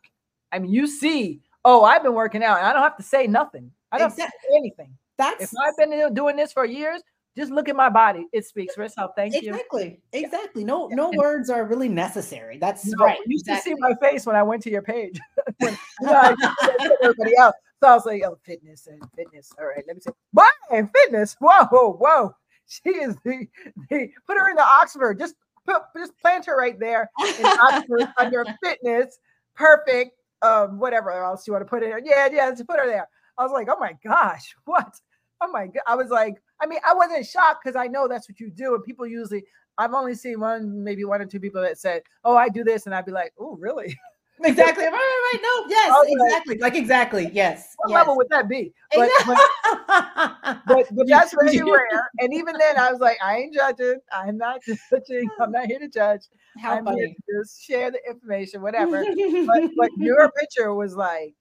I 0.52 0.60
mean, 0.60 0.72
you 0.72 0.86
see, 0.86 1.42
oh, 1.66 1.84
I've 1.84 2.04
been 2.04 2.14
working 2.14 2.44
out 2.44 2.60
and 2.60 2.68
I 2.68 2.74
don't 2.74 2.84
have 2.84 2.98
to 2.98 3.04
say 3.04 3.26
nothing. 3.26 3.72
I 3.92 3.98
don't 3.98 4.10
have 4.10 4.14
Exact- 4.14 4.34
to 4.42 4.48
say 4.52 4.56
anything. 4.58 4.96
That's 5.18 5.44
If 5.44 5.52
I've 5.60 5.76
been 5.78 6.14
doing 6.14 6.36
this 6.36 6.52
for 6.54 6.66
years, 6.66 7.02
just 7.36 7.52
look 7.52 7.68
at 7.68 7.76
my 7.76 7.90
body. 7.90 8.28
It 8.32 8.46
speaks 8.46 8.76
for 8.76 8.84
itself. 8.84 9.12
Thank 9.16 9.34
you. 9.34 9.50
exactly, 9.50 10.00
exactly. 10.12 10.64
No, 10.64 10.88
no 10.88 11.10
And- 11.10 11.18
words 11.18 11.50
are 11.50 11.66
really 11.66 11.90
necessary. 11.90 12.58
That's 12.58 12.86
No, 12.86 13.06
right. 13.06 13.18
You 13.26 13.34
used 13.34 13.46
to 13.46 13.58
see 13.58 13.74
my 13.80 13.94
face 14.02 14.26
when 14.26 14.36
I 14.36 14.44
went 14.44 14.62
to 14.64 14.70
your 14.70 14.82
page. 14.82 15.20
when, 15.58 15.78
you 16.02 16.08
know, 16.08 16.14
I 16.14 16.30
used 16.30 16.42
to 16.42 16.78
see 16.80 16.96
everybody 17.04 17.38
else. 17.38 17.56
So 17.82 17.90
I 17.90 17.96
was 17.96 18.06
like, 18.06 18.24
oh, 18.24 18.38
fitness 18.46 18.88
and 18.88 19.02
fitness. 19.16 19.52
All 19.60 19.66
right, 19.66 19.84
let 19.88 19.96
me 19.98 20.02
see. 20.02 20.12
Why 20.32 20.50
fitness? 20.70 21.36
Whoa, 21.40 21.94
whoa. 21.94 22.36
She 22.68 22.90
is 22.90 23.16
the, 23.26 23.48
the 23.90 24.10
put 24.26 24.38
her 24.38 24.50
in 24.50 24.56
the 24.56 24.64
Oxford. 24.64 25.20
Just 25.20 25.36
put 25.66 25.82
just 25.98 26.18
plant 26.20 26.46
her 26.46 26.58
right 26.58 26.80
there 26.80 27.10
in 27.40 27.46
Oxford 27.46 28.08
under 28.18 28.46
fitness. 28.64 29.20
Perfect. 29.56 30.12
Um, 30.42 30.80
whatever 30.80 31.12
else 31.12 31.48
you 31.48 31.54
want 31.54 31.66
to 31.66 31.70
put 31.70 31.84
in 31.84 31.92
her. 31.92 32.02
Yeah, 32.04 32.28
yeah, 32.32 32.50
just 32.52 32.68
put 32.68 32.80
her 32.80 32.86
there. 32.86 33.08
I 33.38 33.44
was 33.44 33.52
like, 33.52 33.68
oh 33.70 33.78
my 33.80 33.96
gosh, 34.04 34.56
what? 34.66 35.00
Oh 35.42 35.52
my 35.52 35.68
god. 35.68 35.84
I 35.88 35.96
was 35.96 36.10
like, 36.10 36.36
I 36.64 36.66
mean, 36.66 36.80
I 36.88 36.94
wasn't 36.94 37.26
shocked 37.26 37.62
because 37.64 37.76
I 37.76 37.88
know 37.88 38.08
that's 38.08 38.30
what 38.30 38.40
you 38.40 38.50
do. 38.50 38.74
And 38.74 38.84
people 38.84 39.06
usually 39.06 39.44
I've 39.78 39.94
only 39.94 40.16
seen 40.16 40.40
one, 40.40 40.84
maybe 40.84 41.04
one 41.04 41.22
or 41.22 41.26
two 41.26 41.40
people 41.40 41.62
that 41.62 41.78
said, 41.78 42.04
Oh, 42.24 42.38
I 42.38 42.48
do 42.48 42.64
this, 42.64 42.86
and 42.86 42.96
I'd 42.96 43.06
be 43.06 43.12
like, 43.12 43.34
Oh, 43.38 43.58
really? 43.60 44.00
exactly. 44.44 44.86
Right, 44.86 44.92
right, 44.92 45.32
right. 45.34 45.40
No, 45.42 45.66
yes, 45.68 46.06
exactly. 46.08 46.58
Like 46.60 46.76
exactly. 46.76 47.30
Yes. 47.34 47.74
What 47.78 47.90
yes. 47.90 47.96
level 47.98 48.16
would 48.16 48.30
that 48.30 48.48
be? 48.48 48.74
But, 48.96 49.10
but, 49.26 49.38
but, 50.68 50.88
but 50.92 51.08
that's 51.08 51.34
very 51.38 51.62
rare. 51.62 52.10
And 52.20 52.34
even 52.34 52.56
then, 52.58 52.78
I 52.78 52.92
was 52.92 53.02
like, 53.02 53.18
I 53.22 53.38
ain't 53.38 53.54
judging. 53.54 54.00
I'm 54.12 54.38
not 54.38 54.62
judging. 54.90 55.30
I'm 55.42 55.52
not 55.52 55.66
here 55.66 55.80
to 55.80 55.90
judge. 55.90 56.22
How 56.60 56.78
I'm 56.78 56.86
here 56.86 56.96
funny. 56.96 57.16
to 57.16 57.40
just 57.42 57.62
share 57.62 57.92
the 57.92 58.00
information, 58.08 58.62
whatever. 58.62 59.04
but 59.04 59.70
but 59.76 59.90
your 59.98 60.32
picture 60.40 60.74
was 60.74 60.96
like, 60.96 61.34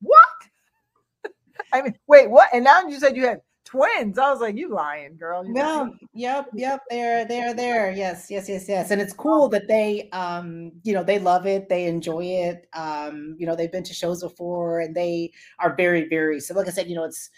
what? 0.00 0.18
I 1.72 1.82
mean, 1.82 1.94
wait, 2.06 2.28
what? 2.28 2.48
And 2.52 2.64
now 2.64 2.82
you 2.82 2.98
said 2.98 3.16
you 3.16 3.26
had 3.26 3.40
twins. 3.72 4.18
I 4.18 4.30
was 4.30 4.40
like, 4.40 4.56
you 4.56 4.68
lying, 4.68 5.16
girl. 5.16 5.44
You 5.44 5.54
No, 5.54 5.94
yep, 6.14 6.48
yep, 6.54 6.82
they're 6.90 7.24
they're 7.26 7.54
there. 7.54 7.90
Yes, 7.90 8.26
yes, 8.30 8.48
yes, 8.48 8.68
yes. 8.68 8.90
And 8.90 9.00
it's 9.00 9.12
cool 9.12 9.48
that 9.48 9.66
they 9.68 10.08
um, 10.10 10.72
you 10.84 10.92
know, 10.92 11.02
they 11.02 11.18
love 11.18 11.46
it, 11.46 11.68
they 11.68 11.86
enjoy 11.86 12.24
it. 12.24 12.68
Um, 12.74 13.36
you 13.38 13.46
know, 13.46 13.56
they've 13.56 13.72
been 13.72 13.82
to 13.84 13.94
shows 13.94 14.22
before 14.22 14.80
and 14.80 14.94
they 14.94 15.32
are 15.58 15.74
very, 15.74 16.08
very 16.08 16.40
so 16.40 16.54
like 16.54 16.68
I 16.68 16.70
said, 16.70 16.88
you 16.88 16.94
know, 16.94 17.04
it's 17.04 17.30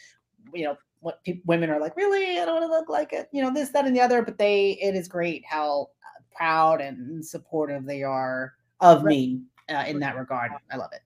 you 0.52 0.64
know, 0.64 0.76
what 1.00 1.22
people 1.24 1.42
women 1.46 1.70
are 1.70 1.80
like, 1.80 1.96
really, 1.96 2.38
I 2.38 2.44
don't 2.44 2.60
want 2.60 2.64
to 2.70 2.76
look 2.76 2.88
like 2.88 3.12
it, 3.12 3.28
you 3.32 3.42
know, 3.42 3.52
this, 3.52 3.70
that, 3.70 3.86
and 3.86 3.94
the 3.96 4.00
other, 4.00 4.22
but 4.22 4.38
they 4.38 4.72
it 4.82 4.94
is 4.94 5.08
great 5.08 5.44
how 5.46 5.88
uh, 6.04 6.22
proud 6.36 6.80
and 6.80 7.24
supportive 7.24 7.86
they 7.86 8.02
are 8.02 8.54
of 8.80 9.04
Right. 9.04 9.14
me 9.14 9.42
uh, 9.70 9.84
in 9.86 10.00
that 10.00 10.16
regard. 10.16 10.50
I 10.70 10.76
love 10.76 10.90
it. 10.92 11.00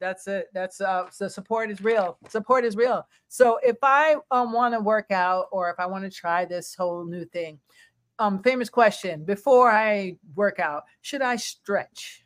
That's 0.00 0.26
it. 0.26 0.48
That's 0.52 0.80
uh 0.80 1.10
so 1.10 1.28
support 1.28 1.70
is 1.70 1.80
real. 1.80 2.18
Support 2.28 2.64
is 2.64 2.76
real. 2.76 3.06
So 3.28 3.58
if 3.62 3.76
I 3.82 4.16
um 4.30 4.52
want 4.52 4.74
to 4.74 4.80
work 4.80 5.10
out 5.10 5.46
or 5.52 5.70
if 5.70 5.76
I 5.78 5.86
want 5.86 6.04
to 6.04 6.10
try 6.10 6.44
this 6.44 6.74
whole 6.74 7.04
new 7.04 7.24
thing, 7.26 7.58
um 8.18 8.42
famous 8.42 8.68
question, 8.68 9.24
before 9.24 9.70
I 9.70 10.16
work 10.34 10.58
out, 10.58 10.84
should 11.02 11.22
I 11.22 11.36
stretch? 11.36 12.24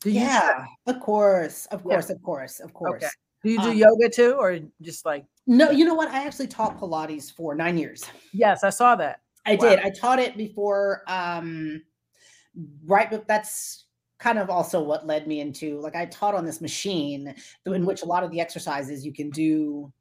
Do 0.00 0.10
you 0.10 0.20
stretch? 0.20 0.42
Yeah, 0.42 0.64
of 0.94 1.00
course, 1.00 1.66
of 1.66 1.80
Yeah. 1.80 1.94
course, 1.94 2.10
of 2.10 2.22
course, 2.22 2.60
of 2.60 2.74
course. 2.74 3.04
Do 3.42 3.50
you 3.50 3.58
do 3.60 3.70
Um, 3.70 3.76
yoga 3.76 4.08
too 4.08 4.32
or 4.38 4.58
just 4.80 5.04
like 5.04 5.24
No, 5.46 5.70
you 5.70 5.84
know 5.84 5.94
what? 5.94 6.08
I 6.08 6.24
actually 6.26 6.48
taught 6.48 6.78
Pilates 6.78 7.30
for 7.32 7.54
nine 7.54 7.76
years. 7.76 8.04
Yes, 8.32 8.64
I 8.64 8.70
saw 8.70 8.96
that. 8.96 9.20
I 9.46 9.56
Wow. 9.56 9.68
did. 9.68 9.78
I 9.80 9.90
taught 9.90 10.18
it 10.18 10.36
before. 10.38 11.02
Um, 11.06 11.82
right, 12.86 13.10
but 13.10 13.28
that's 13.28 13.83
kind 14.18 14.38
of 14.38 14.48
also 14.48 14.82
what 14.82 15.06
led 15.06 15.26
me 15.26 15.40
into 15.40 15.80
like 15.80 15.96
I 15.96 16.06
taught 16.06 16.34
on 16.34 16.44
this 16.44 16.60
machine 16.60 17.34
in 17.66 17.84
which 17.84 18.02
a 18.02 18.06
lot 18.06 18.22
of 18.22 18.30
the 18.30 18.40
exercises 18.40 19.04
you 19.04 19.12
can 19.12 19.30
do 19.30 19.92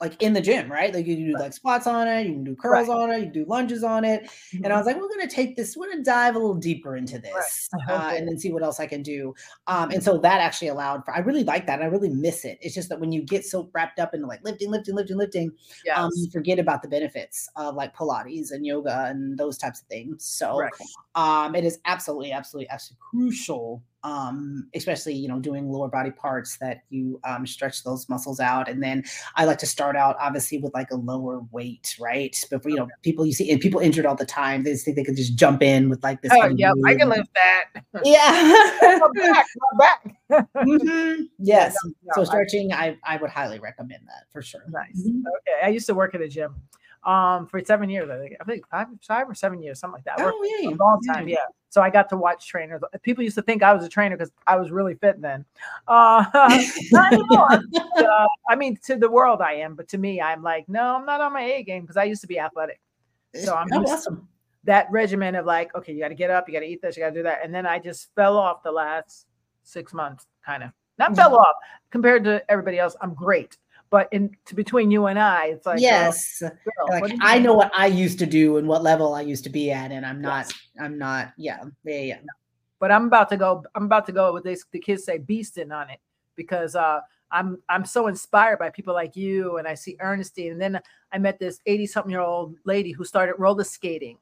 like 0.00 0.20
in 0.22 0.34
the 0.34 0.40
gym, 0.40 0.70
right? 0.70 0.92
Like 0.92 1.06
you 1.06 1.16
can 1.16 1.26
do 1.26 1.38
like 1.38 1.54
squats 1.54 1.86
on 1.86 2.06
it, 2.06 2.26
you 2.26 2.32
can 2.34 2.44
do 2.44 2.54
curls 2.54 2.88
right. 2.88 2.96
on 2.96 3.10
it, 3.10 3.18
you 3.18 3.24
can 3.24 3.32
do 3.32 3.44
lunges 3.46 3.82
on 3.82 4.04
it. 4.04 4.24
Mm-hmm. 4.24 4.64
And 4.64 4.66
I 4.66 4.68
mm-hmm. 4.68 4.78
was 4.78 4.86
like, 4.86 5.00
we're 5.00 5.08
gonna 5.08 5.28
take 5.28 5.56
this, 5.56 5.76
we're 5.76 5.88
gonna 5.88 6.04
dive 6.04 6.34
a 6.34 6.38
little 6.38 6.54
deeper 6.54 6.96
into 6.96 7.18
this 7.18 7.68
right. 7.88 7.88
uh, 7.90 8.14
and 8.14 8.28
then 8.28 8.38
see 8.38 8.52
what 8.52 8.62
else 8.62 8.78
I 8.78 8.86
can 8.86 9.02
do. 9.02 9.34
Um, 9.66 9.90
and 9.90 10.02
so 10.02 10.18
that 10.18 10.40
actually 10.40 10.68
allowed 10.68 11.04
for 11.04 11.14
I 11.14 11.20
really 11.20 11.44
like 11.44 11.66
that. 11.66 11.80
I 11.80 11.86
really 11.86 12.10
miss 12.10 12.44
it. 12.44 12.58
It's 12.60 12.74
just 12.74 12.90
that 12.90 13.00
when 13.00 13.10
you 13.10 13.22
get 13.22 13.46
so 13.46 13.70
wrapped 13.72 13.98
up 13.98 14.12
into 14.12 14.26
like 14.26 14.44
lifting, 14.44 14.70
lifting, 14.70 14.94
lifting, 14.94 15.16
lifting, 15.16 15.52
yes. 15.84 15.98
um, 15.98 16.10
you 16.14 16.30
forget 16.30 16.58
about 16.58 16.82
the 16.82 16.88
benefits 16.88 17.48
of 17.56 17.74
like 17.74 17.96
Pilates 17.96 18.50
and 18.50 18.66
yoga 18.66 19.06
and 19.08 19.38
those 19.38 19.56
types 19.56 19.80
of 19.80 19.86
things. 19.86 20.24
So 20.24 20.58
right. 20.58 20.72
um, 21.14 21.54
it 21.54 21.64
is 21.64 21.78
absolutely, 21.86 22.32
absolutely, 22.32 22.68
absolutely 22.68 23.00
crucial 23.10 23.82
um, 24.06 24.68
especially 24.76 25.14
you 25.14 25.26
know 25.26 25.40
doing 25.40 25.68
lower 25.68 25.88
body 25.88 26.12
parts 26.12 26.58
that 26.58 26.82
you 26.90 27.20
um, 27.24 27.44
stretch 27.44 27.82
those 27.82 28.08
muscles 28.08 28.38
out. 28.38 28.68
And 28.68 28.82
then 28.82 29.04
i 29.34 29.44
like 29.44 29.58
to 29.58 29.66
start 29.66 29.96
out 29.96 30.16
obviously 30.20 30.58
with 30.58 30.72
like 30.74 30.90
a 30.92 30.96
lower 30.96 31.40
weight 31.50 31.96
right? 31.98 32.36
But 32.50 32.64
you 32.64 32.76
know 32.76 32.88
people 33.02 33.26
you 33.26 33.32
see 33.32 33.50
and 33.50 33.60
people 33.60 33.80
injured 33.80 34.06
all 34.06 34.14
the 34.14 34.24
time 34.24 34.62
they 34.62 34.72
just 34.72 34.84
think 34.84 34.96
they 34.96 35.04
can 35.04 35.16
just 35.16 35.34
jump 35.34 35.62
in 35.62 35.88
with 35.88 36.02
like 36.04 36.22
this 36.22 36.30
oh 36.34 36.48
yeah 36.48 36.72
i 36.84 36.94
can 36.94 37.08
lift 37.08 37.30
that. 37.34 37.82
Yeah. 38.04 38.54
Back, 39.14 39.46
back. 39.78 40.46
mm-hmm. 40.54 41.22
yes. 41.38 41.74
no, 41.84 41.90
no, 42.04 42.12
so 42.14 42.24
stretching 42.24 42.72
I, 42.72 42.96
I 43.04 43.16
would 43.16 43.30
highly 43.30 43.58
recommend 43.58 44.02
that 44.06 44.24
for 44.32 44.42
sure. 44.42 44.64
Nice. 44.68 45.00
Mm-hmm. 45.00 45.20
okay 45.26 45.66
i 45.66 45.68
used 45.68 45.86
to 45.86 45.94
work 45.94 46.14
at 46.14 46.20
a 46.20 46.28
gym 46.28 46.54
um 47.06 47.46
for 47.46 47.62
seven 47.64 47.88
years 47.88 48.10
i 48.10 48.18
think 48.18 48.36
i 48.40 48.44
think 48.44 48.68
five, 48.68 48.86
five 49.02 49.30
or 49.30 49.34
seven 49.34 49.62
years 49.62 49.80
something 49.80 49.96
like 49.96 50.04
that 50.04 50.16
oh 50.18 50.60
yeah 50.60 50.68
a 50.68 50.74
long 50.74 51.00
time 51.06 51.28
yeah 51.28 51.38
so 51.76 51.82
I 51.82 51.90
got 51.90 52.08
to 52.08 52.16
watch 52.16 52.48
trainers. 52.48 52.80
People 53.02 53.22
used 53.22 53.34
to 53.34 53.42
think 53.42 53.62
I 53.62 53.74
was 53.74 53.84
a 53.84 53.88
trainer 53.90 54.16
because 54.16 54.32
I 54.46 54.56
was 54.56 54.70
really 54.70 54.94
fit 54.94 55.20
then. 55.20 55.44
Uh, 55.86 56.24
not 56.90 57.12
anymore. 57.12 57.52
uh, 57.98 58.26
I 58.48 58.56
mean, 58.56 58.78
to 58.86 58.96
the 58.96 59.10
world 59.10 59.42
I 59.42 59.56
am, 59.56 59.74
but 59.74 59.86
to 59.88 59.98
me, 59.98 60.18
I'm 60.18 60.42
like, 60.42 60.66
no, 60.70 60.96
I'm 60.96 61.04
not 61.04 61.20
on 61.20 61.34
my 61.34 61.42
A 61.42 61.62
game 61.62 61.82
because 61.82 61.98
I 61.98 62.04
used 62.04 62.22
to 62.22 62.26
be 62.26 62.38
athletic. 62.38 62.80
So 63.34 63.54
I'm 63.54 63.68
oh, 63.74 63.82
awesome. 63.82 64.26
that 64.64 64.86
regimen 64.90 65.34
of 65.34 65.44
like, 65.44 65.74
okay, 65.74 65.92
you 65.92 66.00
got 66.00 66.08
to 66.08 66.14
get 66.14 66.30
up, 66.30 66.48
you 66.48 66.54
got 66.54 66.60
to 66.60 66.66
eat 66.66 66.80
this, 66.80 66.96
you 66.96 67.02
got 67.02 67.10
to 67.10 67.14
do 67.14 67.24
that, 67.24 67.40
and 67.44 67.54
then 67.54 67.66
I 67.66 67.78
just 67.78 68.08
fell 68.14 68.38
off 68.38 68.62
the 68.62 68.72
last 68.72 69.26
six 69.62 69.92
months, 69.92 70.26
kind 70.46 70.62
of. 70.62 70.70
Not 70.98 71.08
mm-hmm. 71.08 71.16
fell 71.16 71.36
off 71.36 71.56
compared 71.90 72.24
to 72.24 72.42
everybody 72.50 72.78
else. 72.78 72.96
I'm 73.02 73.12
great. 73.12 73.58
But 73.88 74.08
in 74.12 74.36
to 74.46 74.54
between 74.54 74.90
you 74.90 75.06
and 75.06 75.18
I, 75.18 75.46
it's 75.46 75.66
like 75.66 75.80
yes, 75.80 76.40
girl, 76.40 76.52
like, 76.88 77.16
I 77.20 77.38
know 77.38 77.54
what 77.54 77.70
I 77.76 77.86
used 77.86 78.18
to 78.18 78.26
do 78.26 78.56
and 78.56 78.66
what 78.66 78.82
level 78.82 79.14
I 79.14 79.20
used 79.20 79.44
to 79.44 79.50
be 79.50 79.70
at, 79.70 79.92
and 79.92 80.04
I'm 80.04 80.20
not, 80.20 80.46
yes. 80.46 80.54
I'm 80.80 80.98
not, 80.98 81.32
yeah, 81.36 81.62
yeah, 81.84 82.00
yeah. 82.00 82.18
But 82.80 82.90
I'm 82.90 83.06
about 83.06 83.28
to 83.30 83.36
go. 83.36 83.62
I'm 83.74 83.84
about 83.84 84.06
to 84.06 84.12
go 84.12 84.32
with 84.32 84.44
this. 84.44 84.64
The 84.70 84.80
kids 84.80 85.04
say 85.04 85.18
beasting 85.18 85.72
on 85.72 85.88
it 85.88 86.00
because 86.34 86.74
uh, 86.74 87.00
I'm 87.30 87.58
I'm 87.68 87.84
so 87.84 88.06
inspired 88.06 88.58
by 88.58 88.70
people 88.70 88.94
like 88.94 89.16
you, 89.16 89.58
and 89.58 89.66
I 89.66 89.74
see 89.74 89.96
Ernestine, 90.00 90.52
and 90.52 90.60
then 90.60 90.80
I 91.12 91.18
met 91.18 91.38
this 91.38 91.60
80 91.66 91.86
something 91.86 92.10
year 92.10 92.20
old 92.20 92.56
lady 92.64 92.92
who 92.92 93.04
started 93.04 93.36
roller 93.38 93.64
skating. 93.64 94.18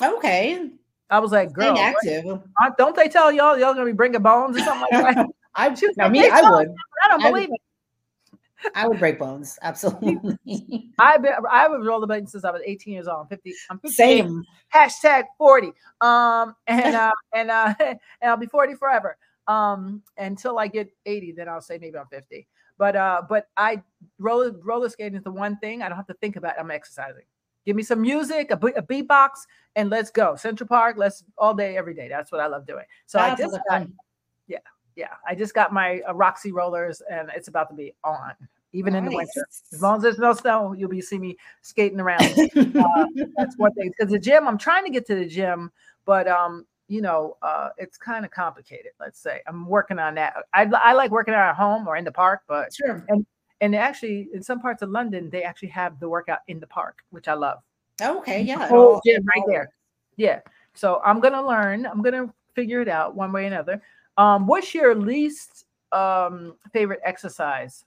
Okay. 0.00 0.70
I 1.10 1.18
was 1.18 1.30
like, 1.30 1.52
girl, 1.52 1.76
active. 1.78 2.24
What, 2.24 2.78
don't 2.78 2.96
they 2.96 3.08
tell 3.08 3.30
y'all 3.30 3.58
y'all 3.58 3.74
gonna 3.74 3.86
be 3.86 3.92
bringing 3.92 4.22
bones 4.22 4.56
or 4.56 4.60
something 4.60 5.02
like 5.02 5.14
that? 5.14 5.26
I, 5.54 5.68
now, 5.98 6.08
me, 6.08 6.26
I 6.28 6.40
would. 6.50 6.68
I 7.04 7.08
don't 7.08 7.22
believe 7.22 7.50
I, 7.50 7.54
it. 7.54 7.60
I 8.74 8.88
would 8.88 8.98
break 8.98 9.18
bones. 9.18 9.58
Absolutely. 9.62 10.90
I've 10.98 11.22
been 11.22 11.32
I 11.50 11.68
was 11.68 11.86
rollerblading 11.86 12.28
since 12.28 12.44
I 12.44 12.50
was 12.50 12.62
18 12.64 12.94
years 12.94 13.08
old. 13.08 13.20
I'm 13.22 13.28
50. 13.28 13.54
I'm 13.70 13.78
50 13.78 13.94
Same. 13.94 14.44
Hashtag 14.74 15.24
40. 15.38 15.72
Um 16.00 16.54
and 16.66 16.96
uh 16.96 17.12
and 17.34 17.50
uh 17.50 17.74
and 17.80 17.98
I'll 18.22 18.36
be 18.36 18.46
40 18.46 18.74
forever. 18.74 19.16
Um 19.46 20.02
until 20.18 20.58
I 20.58 20.68
get 20.68 20.90
80, 21.06 21.32
then 21.32 21.48
I'll 21.48 21.60
say 21.60 21.78
maybe 21.78 21.98
I'm 21.98 22.06
50. 22.06 22.46
But 22.78 22.96
uh 22.96 23.22
but 23.28 23.48
I 23.56 23.82
roller 24.18 24.52
roller 24.62 24.88
skating 24.88 25.16
is 25.16 25.24
the 25.24 25.30
one 25.30 25.58
thing 25.58 25.82
I 25.82 25.88
don't 25.88 25.96
have 25.96 26.06
to 26.08 26.14
think 26.14 26.36
about. 26.36 26.58
I'm 26.58 26.70
exercising. 26.70 27.24
Give 27.64 27.76
me 27.76 27.84
some 27.84 28.00
music, 28.00 28.50
a, 28.50 28.54
a 28.54 28.82
beatbox, 28.82 29.28
and 29.76 29.88
let's 29.88 30.10
go. 30.10 30.34
Central 30.34 30.66
Park, 30.66 30.96
let's 30.98 31.22
all 31.38 31.54
day, 31.54 31.76
every 31.76 31.94
day. 31.94 32.08
That's 32.08 32.32
what 32.32 32.40
I 32.40 32.48
love 32.48 32.66
doing. 32.66 32.84
So 33.06 33.18
That's 33.18 33.40
I 33.40 33.44
just 33.44 33.58
yeah, 34.96 35.14
I 35.26 35.34
just 35.34 35.54
got 35.54 35.72
my 35.72 36.00
uh, 36.08 36.14
Roxy 36.14 36.52
rollers 36.52 37.02
and 37.10 37.30
it's 37.34 37.48
about 37.48 37.68
to 37.70 37.74
be 37.74 37.94
on, 38.04 38.32
even 38.72 38.92
nice. 38.92 38.98
in 38.98 39.04
the 39.06 39.16
winter. 39.16 39.46
As 39.72 39.82
long 39.82 39.96
as 39.96 40.02
there's 40.02 40.18
no 40.18 40.32
snow, 40.32 40.72
you'll 40.72 40.90
be 40.90 41.00
see 41.00 41.18
me 41.18 41.36
skating 41.62 42.00
around. 42.00 42.22
uh, 42.56 43.06
that's 43.36 43.56
one 43.56 43.72
thing. 43.74 43.92
Because 43.96 44.12
the 44.12 44.18
gym, 44.18 44.46
I'm 44.46 44.58
trying 44.58 44.84
to 44.84 44.90
get 44.90 45.06
to 45.06 45.14
the 45.14 45.26
gym, 45.26 45.70
but 46.04 46.28
um, 46.28 46.66
you 46.88 47.00
know, 47.00 47.36
uh, 47.42 47.70
it's 47.78 47.96
kind 47.96 48.24
of 48.24 48.30
complicated. 48.30 48.92
Let's 49.00 49.18
say 49.18 49.40
I'm 49.46 49.66
working 49.66 49.98
on 49.98 50.14
that. 50.16 50.34
I, 50.52 50.70
I 50.84 50.92
like 50.92 51.10
working 51.10 51.34
out 51.34 51.48
at 51.48 51.56
home 51.56 51.88
or 51.88 51.96
in 51.96 52.04
the 52.04 52.12
park, 52.12 52.42
but 52.46 52.74
sure. 52.74 53.04
And 53.08 53.26
and 53.60 53.76
actually, 53.76 54.28
in 54.34 54.42
some 54.42 54.60
parts 54.60 54.82
of 54.82 54.90
London, 54.90 55.30
they 55.30 55.44
actually 55.44 55.68
have 55.68 56.00
the 56.00 56.08
workout 56.08 56.40
in 56.48 56.58
the 56.58 56.66
park, 56.66 56.98
which 57.10 57.28
I 57.28 57.34
love. 57.34 57.60
Okay, 58.02 58.42
yeah, 58.42 58.66
whole 58.66 59.00
gym 59.06 59.24
right 59.24 59.44
there. 59.46 59.70
Yeah. 60.16 60.40
So 60.74 61.00
I'm 61.04 61.20
gonna 61.20 61.46
learn. 61.46 61.86
I'm 61.86 62.02
gonna 62.02 62.32
figure 62.54 62.80
it 62.80 62.88
out 62.88 63.14
one 63.14 63.32
way 63.32 63.44
or 63.44 63.46
another. 63.46 63.80
Um, 64.16 64.46
what's 64.46 64.74
your 64.74 64.94
least 64.94 65.66
um, 65.92 66.56
favorite 66.72 67.00
exercise? 67.04 67.84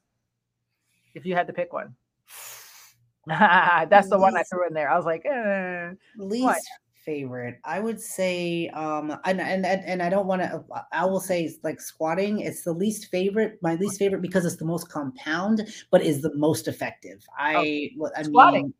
If 1.13 1.25
you 1.25 1.35
had 1.35 1.47
to 1.47 1.53
pick 1.53 1.71
one, 1.71 1.95
that's 3.27 4.09
the 4.09 4.15
least, 4.15 4.21
one 4.21 4.38
I 4.38 4.43
threw 4.43 4.67
in 4.67 4.73
there. 4.73 4.89
I 4.89 4.97
was 4.97 5.05
like, 5.05 5.25
eh, 5.25 5.91
least 6.17 6.43
what? 6.43 6.61
favorite, 7.05 7.59
I 7.63 7.79
would 7.79 8.01
say, 8.01 8.67
um, 8.69 9.17
and 9.23 9.39
and 9.39 9.65
and 9.65 10.01
I 10.01 10.09
don't 10.09 10.27
want 10.27 10.41
to. 10.41 10.63
I 10.91 11.05
will 11.05 11.19
say 11.19 11.55
like 11.63 11.79
squatting. 11.79 12.39
It's 12.39 12.63
the 12.63 12.73
least 12.73 13.11
favorite. 13.11 13.59
My 13.61 13.75
least 13.75 13.99
favorite 13.99 14.21
because 14.21 14.45
it's 14.45 14.57
the 14.57 14.65
most 14.65 14.89
compound, 14.89 15.67
but 15.91 16.01
is 16.01 16.21
the 16.21 16.35
most 16.35 16.67
effective. 16.67 17.23
I, 17.38 17.91
oh, 18.01 18.09
I 18.17 18.23
squatting. 18.23 18.73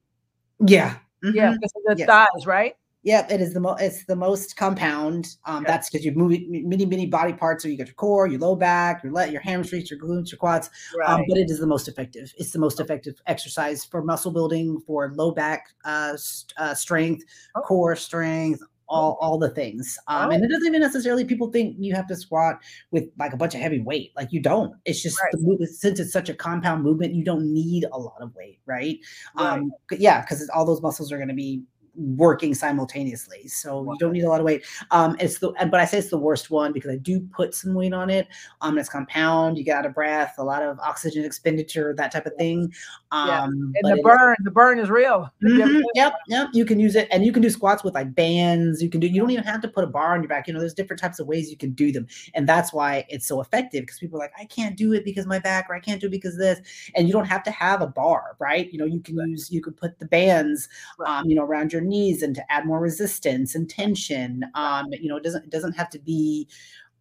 Yeah, 0.68 0.96
mm-hmm. 1.24 1.36
yeah, 1.36 1.52
because 1.52 1.72
of 1.76 1.96
the 1.96 2.00
yes. 2.00 2.08
thighs, 2.08 2.46
right? 2.46 2.76
Yep, 3.06 3.32
it 3.32 3.40
is 3.40 3.54
the 3.54 3.60
most. 3.60 3.82
It's 3.82 4.06
the 4.06 4.16
most 4.16 4.58
compound. 4.58 5.38
Um. 5.46 5.64
That's 5.66 5.90
because 5.90 6.04
you 6.04 6.12
move 6.12 6.40
many, 6.50 6.86
many 6.86 7.06
body 7.06 7.34
parts. 7.34 7.64
So 7.64 7.70
you 7.70 7.78
get 7.78 7.88
your 7.88 7.94
core, 7.94 8.28
your 8.28 8.40
low 8.40 8.56
back, 8.56 9.04
your 9.04 9.14
let, 9.14 9.32
your 9.32 9.42
hamstrings, 9.42 9.92
your 9.92 10.00
glutes, 10.00 10.32
your 10.32 10.40
quads. 10.40 10.68
Um, 10.68 11.00
right. 11.00 11.10
Um, 11.10 11.26
but 11.30 11.38
it 11.38 11.52
is 11.52 11.60
the 11.60 11.68
most 11.68 11.88
effective. 11.88 12.34
It's 12.38 12.52
the 12.52 12.60
most 12.60 12.80
effective 12.80 13.22
exercise 13.28 13.86
for 13.86 14.04
muscle 14.04 14.32
building, 14.32 14.82
for 14.88 15.14
low 15.16 15.32
back 15.32 15.68
uh, 15.86 16.18
uh, 16.58 16.74
strength, 16.74 17.24
oh. 17.56 17.62
core 17.62 17.96
strength, 17.96 18.62
all 18.88 19.18
all 19.22 19.38
the 19.38 19.50
things. 19.50 19.98
Um, 20.08 20.30
oh. 20.30 20.34
And 20.34 20.44
it 20.44 20.50
doesn't 20.50 20.68
even 20.68 20.82
necessarily 20.82 21.26
people 21.26 21.52
think 21.52 21.76
you 21.80 21.94
have 21.94 22.08
to 22.08 22.16
squat 22.16 22.60
with 22.90 23.06
like 23.20 23.34
a 23.34 23.38
bunch 23.38 23.54
of 23.54 23.62
heavy 23.62 23.82
weight. 23.82 24.14
Like 24.16 24.32
you 24.32 24.42
don't. 24.42 24.74
It's 24.86 25.02
just 25.02 25.20
right. 25.22 25.32
the 25.32 25.40
movement 25.42 25.72
since 25.72 26.00
it's 26.00 26.12
such 26.12 26.30
a 26.30 26.34
compound 26.34 26.84
movement, 26.84 27.14
you 27.14 27.24
don't 27.24 27.54
need 27.54 27.86
a 27.92 28.00
lot 28.00 28.18
of 28.22 28.34
weight, 28.36 28.60
right? 28.66 28.98
right. 29.38 29.54
Um, 29.54 29.72
yeah, 29.92 30.22
because 30.22 30.50
all 30.50 30.66
those 30.66 30.82
muscles 30.82 31.12
are 31.12 31.18
going 31.18 31.30
to 31.30 31.36
be 31.36 31.64
working 31.96 32.54
simultaneously. 32.54 33.48
So 33.48 33.82
wow. 33.82 33.94
you 33.94 34.00
don't 34.00 34.14
need 34.14 34.24
a 34.24 34.30
lot 34.30 34.40
of 34.40 34.46
weight. 34.46 34.64
Um, 34.92 35.16
it's 35.20 35.40
the 35.40 35.52
but 35.52 35.76
I 35.76 35.86
say 35.86 35.98
it's 35.98 36.10
the 36.10 36.18
worst 36.18 36.52
one 36.52 36.74
because 36.74 36.92
I 36.92 36.98
do 36.98 37.22
put 37.34 37.54
some 37.54 37.74
weight 37.74 37.94
on 37.94 38.10
it. 38.10 38.28
Um, 38.62 38.78
it's 38.78 38.90
compound. 38.90 39.58
You 39.58 39.64
get 39.64 39.78
out 39.78 39.86
of 39.86 39.94
breath, 39.94 40.36
a 40.38 40.44
lot 40.44 40.62
of 40.62 40.80
oxygen 40.80 41.26
expenditure, 41.26 41.94
that 41.98 42.12
type 42.12 42.26
of 42.26 42.34
thing. 42.36 42.74
Um, 43.12 43.28
yeah. 43.28 43.44
and 43.44 43.98
the 43.98 44.02
burn, 44.04 44.36
is, 44.40 44.44
the 44.44 44.52
burn 44.52 44.80
is 44.80 44.90
real. 44.90 45.30
Mm-hmm, 45.44 45.82
yep, 45.96 46.14
yep. 46.28 46.50
You 46.54 46.66
can 46.66 46.80
use 46.80 46.96
it, 46.96 47.08
and 47.12 47.26
you 47.26 47.32
can 47.32 47.42
do 47.42 47.50
squats 47.50 47.84
with 47.84 47.94
like 47.94 48.14
bands. 48.14 48.82
You 48.82 48.90
can 48.90 49.00
do. 49.00 49.08
You 49.08 49.22
don't 49.22 49.32
even 49.32 49.44
have 49.44 49.62
to 49.62 49.68
put 49.68 49.84
a 49.84 49.88
bar 49.88 50.14
on 50.14 50.22
your 50.22 50.30
back. 50.30 50.48
You 50.48 50.54
know, 50.54 50.60
there's 50.60 50.74
different 50.74 51.02
types 51.02 51.20
of 51.20 51.28
ways 51.28 51.50
you 51.50 51.58
can 51.58 51.72
do 51.72 51.92
them, 51.92 52.08
and 52.34 52.48
that's 52.48 52.74
why 52.74 53.06
it's 53.10 53.28
so 53.28 53.42
effective. 53.42 53.82
Because 53.82 54.00
people 54.00 54.18
are 54.20 54.24
like, 54.24 54.34
I 54.40 54.46
can't 54.46 54.76
do 54.76 54.94
it 54.94 55.06
because 55.06 55.26
my 55.26 55.40
back, 55.40 55.68
or 55.70 55.76
I 55.76 55.80
can't 55.80 56.02
do 56.02 56.08
it 56.08 56.12
because 56.12 56.38
this, 56.38 56.60
and 56.96 57.08
you 57.08 57.14
don't 57.14 57.26
have 57.26 57.44
to 57.44 57.52
have 57.52 57.82
a 57.82 57.88
bar, 57.88 58.36
right? 58.40 58.72
You 58.72 58.80
know, 58.80 58.86
you 58.86 59.00
can 59.00 59.18
right. 59.18 59.30
use, 59.30 59.52
you 59.52 59.62
could 59.62 59.78
put 59.78 60.00
the 60.00 60.06
bands, 60.06 60.68
right. 61.00 61.20
um, 61.20 61.30
you 61.30 61.36
know, 61.36 61.44
around 61.44 61.72
your 61.72 61.82
knees 61.86 62.22
and 62.22 62.36
to 62.36 62.52
add 62.52 62.66
more 62.66 62.80
resistance 62.80 63.56
and 63.56 63.70
tension. 63.70 64.44
Um, 64.56 64.88
you 64.92 65.08
know, 65.08 65.18
it 65.18 65.24
doesn't 65.24 65.46
it 65.46 65.52
doesn't 65.52 65.74
have 65.74 65.90
to 65.92 66.00
be 66.00 66.48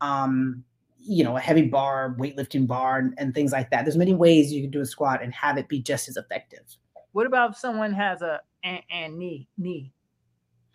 um, 0.01 0.65
you 1.07 1.23
know, 1.23 1.37
a 1.37 1.41
heavy 1.41 1.63
bar, 1.63 2.17
weightlifting 2.19 2.67
bar, 2.67 2.99
and, 2.99 3.15
and, 3.19 3.35
things 3.35 3.53
like 3.53 3.71
that. 3.71 3.85
There's 3.85 3.97
many 3.97 4.15
ways 4.15 4.53
you 4.53 4.63
can 4.63 4.71
do 4.71 4.81
a 4.81 4.87
squat 4.87 5.23
and 5.23 5.33
have 5.35 5.59
it 5.59 5.69
be 5.69 5.81
just 5.81 6.09
as 6.09 6.17
effective. 6.17 6.65
What 7.13 7.27
about 7.27 7.51
if 7.51 7.57
someone 7.59 7.93
has 7.93 8.23
a 8.23 8.41
and, 8.63 8.81
and 8.91 9.19
knee 9.19 9.49
knee, 9.59 9.93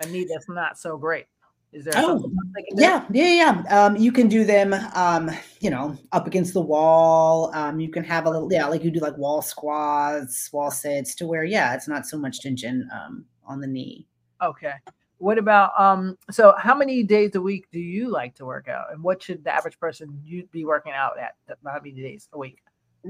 a 0.01 0.07
knee 0.07 0.27
that's 0.29 0.47
not 0.47 0.77
so 0.77 0.97
great? 0.97 1.25
Is 1.71 1.85
there? 1.85 1.93
Oh, 1.97 2.31
yeah, 2.75 3.05
yeah, 3.11 3.61
yeah. 3.67 3.85
Um, 3.85 3.95
you 3.95 4.11
can 4.11 4.27
do 4.27 4.43
them. 4.43 4.73
Um, 4.95 5.29
you 5.59 5.69
know, 5.69 5.97
up 6.11 6.25
against 6.25 6.53
the 6.53 6.61
wall. 6.61 7.51
Um, 7.53 7.79
you 7.79 7.89
can 7.89 8.03
have 8.03 8.25
a 8.25 8.29
little, 8.29 8.51
yeah, 8.51 8.65
like 8.67 8.83
you 8.83 8.89
do 8.89 8.99
like 8.99 9.17
wall 9.17 9.41
squats, 9.41 10.51
wall 10.51 10.71
sits, 10.71 11.13
to 11.15 11.27
where 11.27 11.43
yeah, 11.43 11.75
it's 11.75 11.87
not 11.87 12.05
so 12.07 12.17
much 12.17 12.39
tension 12.39 12.87
um 12.93 13.25
on 13.49 13.59
the 13.59 13.67
knee. 13.67 14.07
Okay. 14.41 14.73
What 15.17 15.37
about 15.37 15.77
um? 15.77 16.17
So, 16.31 16.53
how 16.57 16.73
many 16.73 17.03
days 17.03 17.35
a 17.35 17.41
week 17.41 17.65
do 17.73 17.79
you 17.79 18.09
like 18.09 18.35
to 18.35 18.45
work 18.45 18.69
out, 18.69 18.85
and 18.93 19.03
what 19.03 19.21
should 19.21 19.43
the 19.43 19.53
average 19.53 19.77
person 19.77 20.21
you 20.23 20.47
be 20.51 20.63
working 20.63 20.93
out 20.93 21.19
at? 21.19 21.35
How 21.65 21.73
many 21.73 21.91
days 21.91 22.29
a 22.31 22.37
week? 22.37 22.59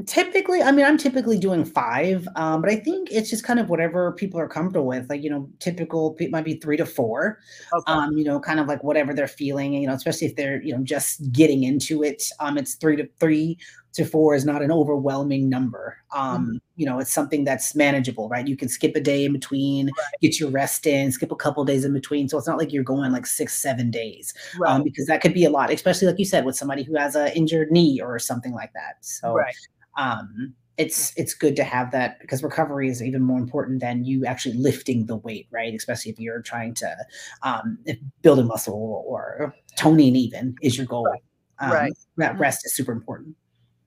Typically, 0.06 0.62
I 0.62 0.72
mean, 0.72 0.86
I'm 0.86 1.00
typically 1.00 1.40
doing 1.40 1.66
five, 1.66 2.28
um, 2.36 2.62
but 2.62 2.70
I 2.70 2.76
think 2.76 3.12
it's 3.12 3.30
just 3.30 3.44
kind 3.44 3.60
of 3.60 3.70
whatever 3.70 4.12
people 4.12 4.40
are 4.40 4.48
comfortable 4.48 4.86
with. 4.86 5.10
Like, 5.10 5.24
you 5.24 5.32
know, 5.32 5.50
typical 5.58 6.16
might 6.30 6.46
be 6.46 6.56
three 6.56 6.78
to 6.78 6.86
four. 6.86 7.40
Okay. 7.74 7.92
Um, 7.92 8.16
you 8.16 8.24
know, 8.24 8.40
kind 8.40 8.60
of 8.60 8.68
like 8.68 8.84
whatever 8.84 9.16
they're 9.16 9.28
feeling. 9.28 9.74
You 9.74 9.88
know, 9.88 9.94
especially 9.94 10.28
if 10.28 10.36
they're 10.36 10.62
you 10.64 10.76
know 10.76 10.84
just 10.84 11.32
getting 11.32 11.64
into 11.64 12.04
it. 12.04 12.24
Um, 12.40 12.58
it's 12.58 12.76
three 12.76 12.96
to 12.98 13.08
three 13.20 13.58
to 13.94 14.06
four 14.06 14.36
is 14.36 14.46
not 14.46 14.62
an 14.62 14.72
overwhelming 14.72 15.50
number. 15.50 15.98
Um, 16.14 16.48
Mhm. 16.48 16.60
You 16.76 16.86
know, 16.86 17.00
it's 17.00 17.12
something 17.14 17.44
that's 17.44 17.76
manageable, 17.76 18.30
right? 18.30 18.48
You 18.48 18.56
can 18.56 18.70
skip 18.70 18.96
a 18.96 19.02
day 19.02 19.26
in 19.26 19.34
between, 19.34 19.90
get 20.22 20.40
your 20.40 20.50
rest 20.50 20.88
in, 20.88 21.12
skip 21.12 21.32
a 21.32 21.36
couple 21.36 21.66
days 21.66 21.84
in 21.84 21.92
between. 21.94 22.30
So 22.30 22.38
it's 22.38 22.48
not 22.48 22.58
like 22.58 22.72
you're 22.72 22.84
going 22.84 23.12
like 23.12 23.26
six, 23.26 23.54
seven 23.62 23.92
days, 23.92 24.34
Right. 24.58 24.72
um, 24.72 24.84
because 24.84 25.06
that 25.08 25.22
could 25.22 25.34
be 25.34 25.44
a 25.44 25.50
lot, 25.50 25.72
especially 25.72 26.08
like 26.08 26.20
you 26.20 26.26
said, 26.26 26.46
with 26.46 26.56
somebody 26.56 26.84
who 26.84 26.96
has 26.98 27.16
a 27.16 27.36
injured 27.36 27.72
knee 27.72 28.00
or 28.02 28.18
something 28.20 28.54
like 28.54 28.72
that. 28.74 28.98
So 29.02 29.34
right. 29.34 29.56
um, 29.98 30.54
it's 30.78 31.12
it's 31.18 31.34
good 31.34 31.58
to 31.58 31.64
have 31.66 31.92
that 31.92 32.20
because 32.22 32.42
recovery 32.42 32.88
is 32.90 33.04
even 33.04 33.22
more 33.22 33.38
important 33.40 33.82
than 33.82 34.06
you 34.06 34.26
actually 34.26 34.56
lifting 34.56 35.08
the 35.08 35.18
weight, 35.18 35.48
right? 35.52 35.74
Especially 35.74 36.12
if 36.12 36.20
you're 36.20 36.42
trying 36.42 36.74
to 36.76 36.96
um, 37.44 37.78
build 38.22 38.40
a 38.40 38.44
muscle 38.46 39.04
or 39.06 39.54
toning, 39.76 40.16
even 40.16 40.56
is 40.62 40.78
your 40.78 40.86
goal. 40.86 41.14
Um, 41.60 41.72
Right. 41.72 41.94
That 42.16 42.36
Mhm. 42.36 42.40
rest 42.40 42.66
is 42.66 42.74
super 42.74 42.94
important. 42.94 43.36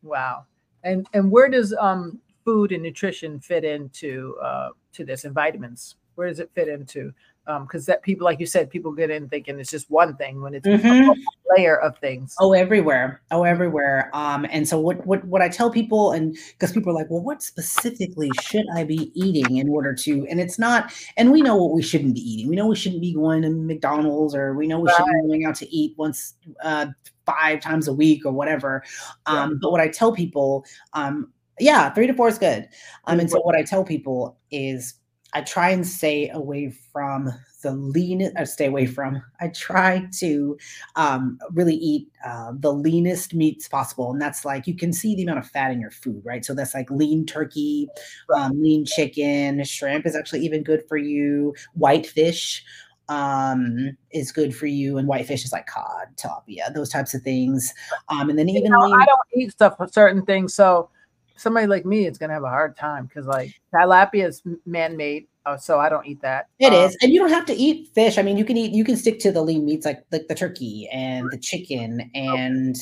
Wow. 0.02 0.46
And 0.84 1.06
and 1.12 1.30
where 1.30 1.48
does 1.48 1.72
um 1.74 2.20
food 2.44 2.72
and 2.72 2.82
nutrition 2.82 3.38
fit 3.40 3.64
into 3.64 4.36
uh 4.42 4.70
to 4.94 5.04
this 5.04 5.24
and 5.24 5.34
vitamins? 5.34 5.96
Where 6.14 6.28
does 6.28 6.40
it 6.40 6.50
fit 6.54 6.68
into? 6.68 7.12
Um, 7.48 7.64
because 7.64 7.86
that 7.86 8.04
people, 8.04 8.24
like 8.24 8.38
you 8.38 8.46
said, 8.46 8.70
people 8.70 8.92
get 8.92 9.10
in 9.10 9.28
thinking 9.28 9.58
it's 9.58 9.70
just 9.70 9.90
one 9.90 10.14
thing 10.14 10.40
when 10.40 10.54
it's 10.54 10.64
Mhm. 10.64 11.08
a 11.10 11.14
layer 11.56 11.76
of 11.76 11.98
things. 11.98 12.36
Oh, 12.38 12.52
everywhere. 12.52 13.20
Oh, 13.32 13.42
everywhere. 13.42 14.10
Um, 14.12 14.46
and 14.48 14.68
so 14.68 14.78
what 14.78 15.04
what 15.04 15.24
what 15.24 15.42
I 15.42 15.48
tell 15.48 15.68
people, 15.68 16.12
and 16.12 16.36
because 16.52 16.70
people 16.70 16.92
are 16.92 16.94
like, 16.94 17.10
well, 17.10 17.20
what 17.22 17.42
specifically 17.42 18.30
should 18.42 18.64
I 18.76 18.84
be 18.84 19.10
eating 19.20 19.56
in 19.56 19.68
order 19.68 19.92
to? 19.92 20.24
And 20.28 20.40
it's 20.40 20.56
not, 20.56 20.92
and 21.16 21.32
we 21.32 21.40
know 21.42 21.56
what 21.56 21.72
we 21.74 21.82
shouldn't 21.82 22.14
be 22.14 22.20
eating. 22.20 22.48
We 22.48 22.54
know 22.54 22.68
we 22.68 22.76
shouldn't 22.76 23.02
be 23.02 23.12
going 23.12 23.42
to 23.42 23.50
McDonald's, 23.50 24.36
or 24.36 24.54
we 24.54 24.68
know 24.68 24.78
we 24.78 24.90
shouldn't 24.90 25.22
be 25.24 25.28
going 25.28 25.44
out 25.44 25.56
to 25.56 25.68
eat 25.74 25.94
once 25.98 26.34
uh 26.62 26.86
five 27.26 27.60
times 27.60 27.88
a 27.88 27.92
week 27.92 28.24
or 28.24 28.32
whatever. 28.32 28.84
Yeah. 29.28 29.42
Um, 29.42 29.58
but 29.60 29.72
what 29.72 29.80
I 29.80 29.88
tell 29.88 30.12
people, 30.12 30.64
um, 30.92 31.32
yeah, 31.58 31.90
three 31.90 32.06
to 32.06 32.14
four 32.14 32.28
is 32.28 32.38
good. 32.38 32.68
Um, 33.06 33.18
and 33.20 33.28
so 33.30 33.40
what 33.40 33.56
I 33.56 33.62
tell 33.62 33.84
people 33.84 34.38
is 34.50 34.94
I 35.34 35.40
try 35.42 35.70
and 35.70 35.86
stay 35.86 36.28
away 36.30 36.70
from 36.92 37.30
the 37.62 37.72
lean 37.72 38.30
or 38.36 38.44
stay 38.44 38.66
away 38.66 38.86
from. 38.86 39.22
I 39.40 39.48
try 39.48 40.08
to 40.18 40.58
um, 40.96 41.38
really 41.52 41.76
eat 41.76 42.08
uh, 42.24 42.52
the 42.58 42.72
leanest 42.72 43.34
meats 43.34 43.68
possible, 43.68 44.10
and 44.10 44.20
that's 44.20 44.44
like 44.44 44.66
you 44.66 44.76
can 44.76 44.92
see 44.92 45.14
the 45.14 45.22
amount 45.22 45.38
of 45.38 45.46
fat 45.48 45.70
in 45.70 45.80
your 45.80 45.90
food, 45.90 46.20
right? 46.24 46.44
So 46.44 46.54
that's 46.54 46.74
like 46.74 46.90
lean 46.90 47.24
turkey, 47.24 47.88
um, 48.34 48.60
lean 48.60 48.84
chicken, 48.84 49.62
shrimp 49.64 50.06
is 50.06 50.16
actually 50.16 50.44
even 50.44 50.62
good 50.62 50.82
for 50.88 50.96
you. 50.96 51.54
White 51.74 52.06
fish 52.06 52.64
um 53.08 53.96
is 54.12 54.30
good 54.30 54.54
for 54.54 54.66
you 54.66 54.96
and 54.96 55.08
white 55.08 55.26
fish 55.26 55.44
is 55.44 55.52
like 55.52 55.66
cod 55.66 56.06
tilapia 56.16 56.72
those 56.72 56.88
types 56.88 57.14
of 57.14 57.22
things 57.22 57.74
um 58.08 58.30
and 58.30 58.38
then 58.38 58.48
You 58.48 58.60
even 58.60 58.70
know, 58.70 58.78
lean 58.78 58.94
I 58.94 59.04
don't 59.04 59.18
eat 59.42 59.50
stuff 59.50 59.76
for 59.76 59.88
certain 59.88 60.24
things, 60.24 60.54
so 60.54 60.88
somebody 61.36 61.66
like 61.66 61.84
me 61.84 62.06
is 62.06 62.18
gonna 62.18 62.32
have 62.32 62.44
a 62.44 62.48
hard 62.48 62.76
time 62.76 63.06
because 63.06 63.26
like 63.26 63.52
tilapia 63.74 64.26
is 64.28 64.42
man-made, 64.66 65.26
uh, 65.46 65.56
so 65.56 65.78
I 65.80 65.88
don't 65.88 66.06
eat 66.06 66.20
that. 66.22 66.48
It 66.58 66.72
Um, 66.72 66.74
is, 66.74 66.96
and 67.02 67.12
you 67.12 67.18
don't 67.20 67.30
have 67.30 67.46
to 67.46 67.54
eat 67.54 67.88
fish. 67.94 68.18
I 68.18 68.22
mean, 68.22 68.36
you 68.36 68.44
can 68.44 68.56
eat, 68.56 68.72
you 68.72 68.84
can 68.84 68.96
stick 68.96 69.18
to 69.20 69.32
the 69.32 69.42
lean 69.42 69.64
meats 69.64 69.86
like 69.86 70.04
like 70.12 70.28
the 70.28 70.34
turkey 70.34 70.88
and 70.92 71.30
the 71.30 71.38
chicken 71.38 72.10
and 72.14 72.76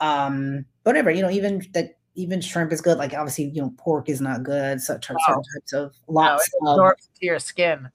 um 0.00 0.64
whatever. 0.82 1.10
You 1.10 1.22
know, 1.22 1.30
even 1.30 1.62
that 1.74 1.96
even 2.14 2.40
shrimp 2.42 2.72
is 2.72 2.80
good. 2.82 2.98
Like 2.98 3.14
obviously, 3.14 3.44
you 3.54 3.62
know, 3.62 3.72
pork 3.78 4.08
is 4.10 4.20
not 4.20 4.42
good. 4.42 4.80
So 4.80 4.94
certain 5.00 5.16
types 5.26 5.72
of 5.72 5.92
no, 6.08 6.14
lots 6.14 6.46
it 6.46 6.52
of, 6.66 6.76
to 6.98 7.26
your 7.26 7.38
skin. 7.38 7.88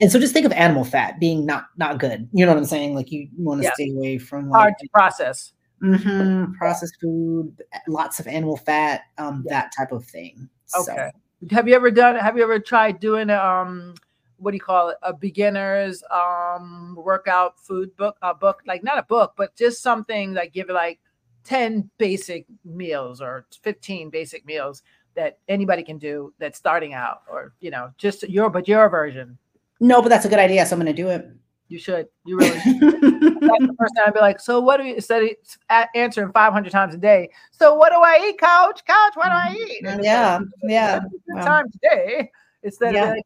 and 0.00 0.10
so 0.10 0.18
just 0.18 0.32
think 0.32 0.46
of 0.46 0.52
animal 0.52 0.84
fat 0.84 1.20
being 1.20 1.44
not 1.44 1.66
not 1.76 1.98
good. 1.98 2.28
You 2.32 2.46
know 2.46 2.52
what 2.52 2.58
I'm 2.58 2.64
saying? 2.64 2.94
Like 2.94 3.10
you 3.12 3.28
want 3.36 3.60
to 3.60 3.64
Yeah. 3.66 3.74
stay 3.74 3.90
away 3.90 4.18
from 4.18 4.50
Hard 4.50 4.74
to 4.78 4.88
process. 4.94 5.52
Mhm, 5.82 6.54
processed 6.54 6.96
food, 7.00 7.62
lots 7.86 8.18
of 8.20 8.26
animal 8.26 8.56
fat, 8.56 9.02
um, 9.18 9.44
Yeah. 9.46 9.60
that 9.62 9.72
type 9.76 9.92
of 9.92 10.04
thing. 10.04 10.48
So- 10.66 10.92
Okay. 10.92 11.10
Have 11.52 11.68
you 11.68 11.74
ever 11.76 11.90
done? 11.90 12.16
Have 12.16 12.36
you 12.36 12.42
ever 12.42 12.58
tried 12.58 12.98
doing 12.98 13.30
um, 13.30 13.94
what 14.38 14.50
do 14.52 14.56
you 14.56 14.60
call 14.60 14.88
it? 14.88 14.96
A 15.02 15.12
beginner's 15.14 16.02
um 16.10 16.96
workout 16.98 17.58
food 17.60 17.94
book, 17.96 18.16
a 18.22 18.34
book 18.34 18.62
like 18.66 18.82
not 18.82 18.98
a 18.98 19.02
book, 19.04 19.34
but 19.36 19.54
just 19.56 19.80
something 19.82 20.34
like 20.34 20.52
give 20.52 20.68
it 20.68 20.72
like 20.72 20.98
ten 21.44 21.88
basic 21.98 22.44
meals 22.64 23.20
or 23.20 23.46
fifteen 23.62 24.10
basic 24.10 24.44
meals 24.46 24.82
that 25.14 25.38
anybody 25.48 25.82
can 25.84 25.96
do 25.98 26.32
that's 26.40 26.58
starting 26.58 26.92
out, 26.92 27.22
or 27.30 27.54
you 27.60 27.70
know, 27.70 27.90
just 27.98 28.22
your 28.28 28.50
but 28.50 28.66
your 28.68 28.88
version. 28.88 29.38
no, 29.80 30.02
but 30.02 30.08
that's 30.08 30.24
a 30.24 30.28
good 30.28 30.38
idea. 30.40 30.66
So 30.66 30.74
I'm 30.74 30.80
going 30.82 30.94
to 30.94 31.02
do 31.02 31.08
it. 31.08 31.28
You 31.68 31.78
should. 31.78 32.06
You 32.24 32.36
really. 32.36 32.58
should. 32.60 32.80
That's 32.80 33.66
the 33.66 33.74
first 33.78 33.94
time 33.96 34.04
I'd 34.08 34.14
be 34.14 34.20
like, 34.20 34.40
so 34.40 34.60
what 34.60 34.78
do 34.78 34.84
you 34.84 34.94
instead 34.94 35.22
of 35.22 35.86
answering 35.94 36.32
500 36.32 36.70
times 36.70 36.94
a 36.94 36.98
day? 36.98 37.30
So 37.52 37.74
what 37.74 37.90
do 37.90 37.96
I 37.96 38.28
eat, 38.28 38.38
coach? 38.40 38.84
Coach, 38.86 39.14
what 39.14 39.28
do 39.28 39.34
I 39.34 39.56
eat? 39.70 39.84
And 39.86 39.88
it's 39.88 39.96
like, 39.98 40.04
yeah, 40.04 40.38
yeah. 40.64 40.92
"Have 40.94 41.04
a 41.04 41.08
good 41.08 41.20
Wow. 41.28 41.44
time 41.44 41.70
today 41.70 42.30
instead 42.62 42.94
Yeah. 42.94 43.04
of 43.04 43.08
like, 43.10 43.22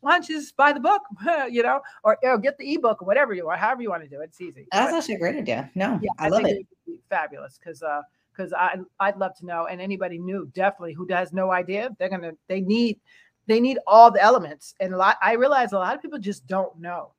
why 0.00 0.12
don't 0.12 0.28
you 0.28 0.36
just 0.36 0.56
buy 0.56 0.72
the 0.72 0.80
book, 0.80 1.02
you 1.50 1.62
know, 1.62 1.80
or, 2.04 2.16
or 2.22 2.38
get 2.38 2.56
the 2.58 2.74
ebook 2.74 3.02
or 3.02 3.06
whatever 3.06 3.34
you 3.34 3.46
want, 3.46 3.58
however 3.58 3.82
you 3.82 3.90
want 3.90 4.02
to 4.04 4.08
do 4.08 4.20
it. 4.20 4.26
It's 4.26 4.40
easy. 4.40 4.68
That's 4.70 4.92
But, 4.92 4.98
actually 4.98 5.16
a 5.16 5.18
great 5.18 5.36
idea. 5.36 5.70
No, 5.74 5.98
yeah, 6.02 6.10
I 6.18 6.28
love 6.28 6.44
it. 6.46 6.66
be 6.86 7.00
fabulous 7.10 7.58
because 7.58 7.82
uh 7.82 8.02
because 8.32 8.52
I 8.52 8.76
I'd 9.00 9.16
love 9.16 9.34
to 9.38 9.46
know 9.46 9.66
and 9.66 9.80
anybody 9.80 10.18
new 10.18 10.50
definitely 10.54 10.92
who 10.92 11.06
has 11.10 11.32
no 11.32 11.50
idea 11.50 11.90
they're 11.98 12.08
gonna 12.10 12.32
they 12.48 12.60
need 12.60 13.00
they 13.48 13.60
need 13.60 13.78
all 13.86 14.10
the 14.10 14.22
elements 14.22 14.74
and 14.78 14.92
a 14.92 14.96
lot 14.96 15.16
I 15.22 15.32
realize 15.32 15.72
a 15.72 15.78
lot 15.78 15.96
of 15.96 16.02
people 16.02 16.18
just 16.18 16.46
don't 16.46 16.78
know. 16.78 17.12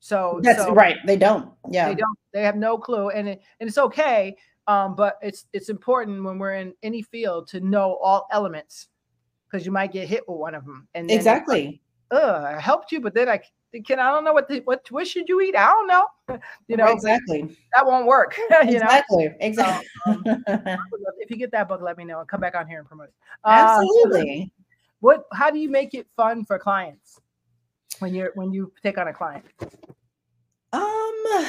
So 0.00 0.40
That's 0.42 0.58
so 0.58 0.74
right. 0.74 0.96
They 1.06 1.16
don't. 1.16 1.52
Yeah. 1.70 1.88
they 1.88 1.94
don't 1.94 2.18
they 2.32 2.42
have 2.42 2.56
no 2.56 2.78
clue 2.78 3.10
and 3.10 3.28
it, 3.28 3.42
and 3.60 3.68
it's 3.68 3.78
okay 3.78 4.36
um 4.66 4.94
but 4.94 5.18
it's 5.20 5.46
it's 5.52 5.68
important 5.68 6.22
when 6.24 6.38
we're 6.38 6.54
in 6.54 6.72
any 6.82 7.02
field 7.02 7.48
to 7.48 7.60
know 7.60 7.96
all 8.02 8.26
elements 8.30 8.88
because 9.46 9.66
you 9.66 9.72
might 9.72 9.92
get 9.92 10.08
hit 10.08 10.26
with 10.28 10.38
one 10.38 10.54
of 10.54 10.64
them 10.64 10.88
and 10.94 11.10
it's 11.10 11.26
like, 11.26 11.36
exactly. 11.38 11.82
Ugh, 12.12 12.44
I 12.44 12.60
helped 12.60 12.90
you, 12.92 13.00
but 13.00 13.14
then 13.14 13.28
I 13.28 13.40
can 13.84 14.00
I 14.00 14.10
don't 14.10 14.24
know 14.24 14.32
what 14.32 14.48
the, 14.48 14.60
what 14.60 14.84
what 14.90 15.06
should 15.06 15.28
you 15.28 15.40
eat? 15.40 15.54
I 15.56 15.66
don't 15.66 15.86
know. 15.86 16.06
You 16.68 16.76
know, 16.76 16.86
exactly. 16.86 17.56
that 17.74 17.84
won't 17.84 18.06
work. 18.06 18.36
you 18.38 18.48
know, 18.50 18.60
exactly. 18.60 19.34
Exactly. 19.40 19.86
I 20.06 20.12
would 20.14 21.00
love- 21.00 21.14
if 21.18 21.30
you 21.30 21.36
get 21.36 21.50
that 21.52 21.68
book, 21.68 21.80
let 21.82 21.96
me 21.98 22.04
know 22.04 22.20
and 22.20 22.28
come 22.28 22.40
back 22.40 22.54
on 22.54 22.66
here 22.68 22.78
and 22.78 22.86
promote 22.86 23.08
it. 23.08 23.14
Uh, 23.42 23.76
so 23.76 23.82
Absolutely. 23.82 24.52
what? 25.00 25.24
How 25.32 25.50
do 25.50 25.58
you 25.58 25.68
make 25.68 25.94
it 25.94 26.06
fun 26.16 26.44
for 26.44 26.58
clients 26.58 27.19
when 28.00 28.14
you're 28.14 28.32
when 28.34 28.52
you 28.52 28.72
take 28.82 28.98
on 28.98 29.08
a 29.08 29.12
client? 29.12 29.44
Um, 30.72 31.46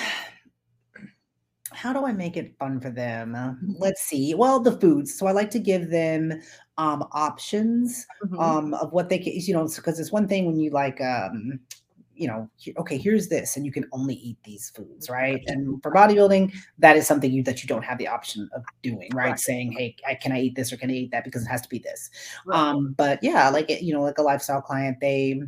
how 1.72 1.94
do 1.94 2.06
I 2.06 2.14
make 2.14 2.38
it 2.38 2.58
fun 2.60 2.80
for 2.80 2.90
them? 2.90 3.36
Let's 3.80 4.02
see. 4.02 4.34
Well, 4.34 4.60
the 4.60 4.80
foods. 4.80 5.18
So 5.18 5.28
I 5.28 5.32
like 5.32 5.50
to 5.52 5.60
give 5.60 5.90
them 5.90 6.42
um 6.78 7.08
options 7.12 8.06
Mhm. 8.24 8.40
um 8.42 8.74
of 8.76 8.94
what 8.94 9.10
they 9.10 9.20
can, 9.20 9.34
you 9.34 9.54
know, 9.54 9.68
because 9.68 10.00
it's 10.00 10.12
one 10.12 10.28
thing 10.28 10.46
when 10.46 10.60
you 10.60 10.72
like 10.72 11.02
um 11.02 11.60
you 12.14 12.28
know, 12.28 12.48
okay, 12.78 13.00
here's 13.00 13.30
this, 13.30 13.58
and 13.58 13.66
you 13.66 13.72
can 13.72 13.88
only 13.92 14.14
eat 14.14 14.38
these 14.44 14.70
foods, 14.70 15.10
right? 15.10 15.42
And 15.48 15.82
for 15.82 15.92
bodybuilding, 15.92 16.54
that 16.78 16.96
is 16.96 17.08
something 17.08 17.32
you 17.32 17.42
that 17.44 17.64
you 17.64 17.68
don't 17.68 17.84
have 17.84 17.98
the 17.98 18.08
option 18.08 18.48
of 18.54 18.64
doing, 18.84 19.10
right? 19.12 19.32
Right. 19.32 19.40
Saying, 19.40 19.72
hey, 19.72 19.96
I, 20.08 20.14
can 20.14 20.32
I 20.32 20.40
eat 20.42 20.56
this 20.56 20.72
or 20.72 20.78
can 20.78 20.92
I 20.92 20.94
eat 20.94 21.12
that 21.12 21.24
because 21.24 21.44
it 21.44 21.48
has 21.48 21.62
to 21.62 21.70
be 21.70 21.80
this. 21.80 22.12
Right. 22.46 22.60
Um, 22.60 22.94
but 22.96 23.18
yeah, 23.24 23.50
like 23.50 23.72
it, 23.72 23.82
you 23.82 23.92
know, 23.92 24.04
like 24.04 24.20
a 24.20 24.22
lifestyle 24.22 24.62
client, 24.62 25.00
they 25.02 25.42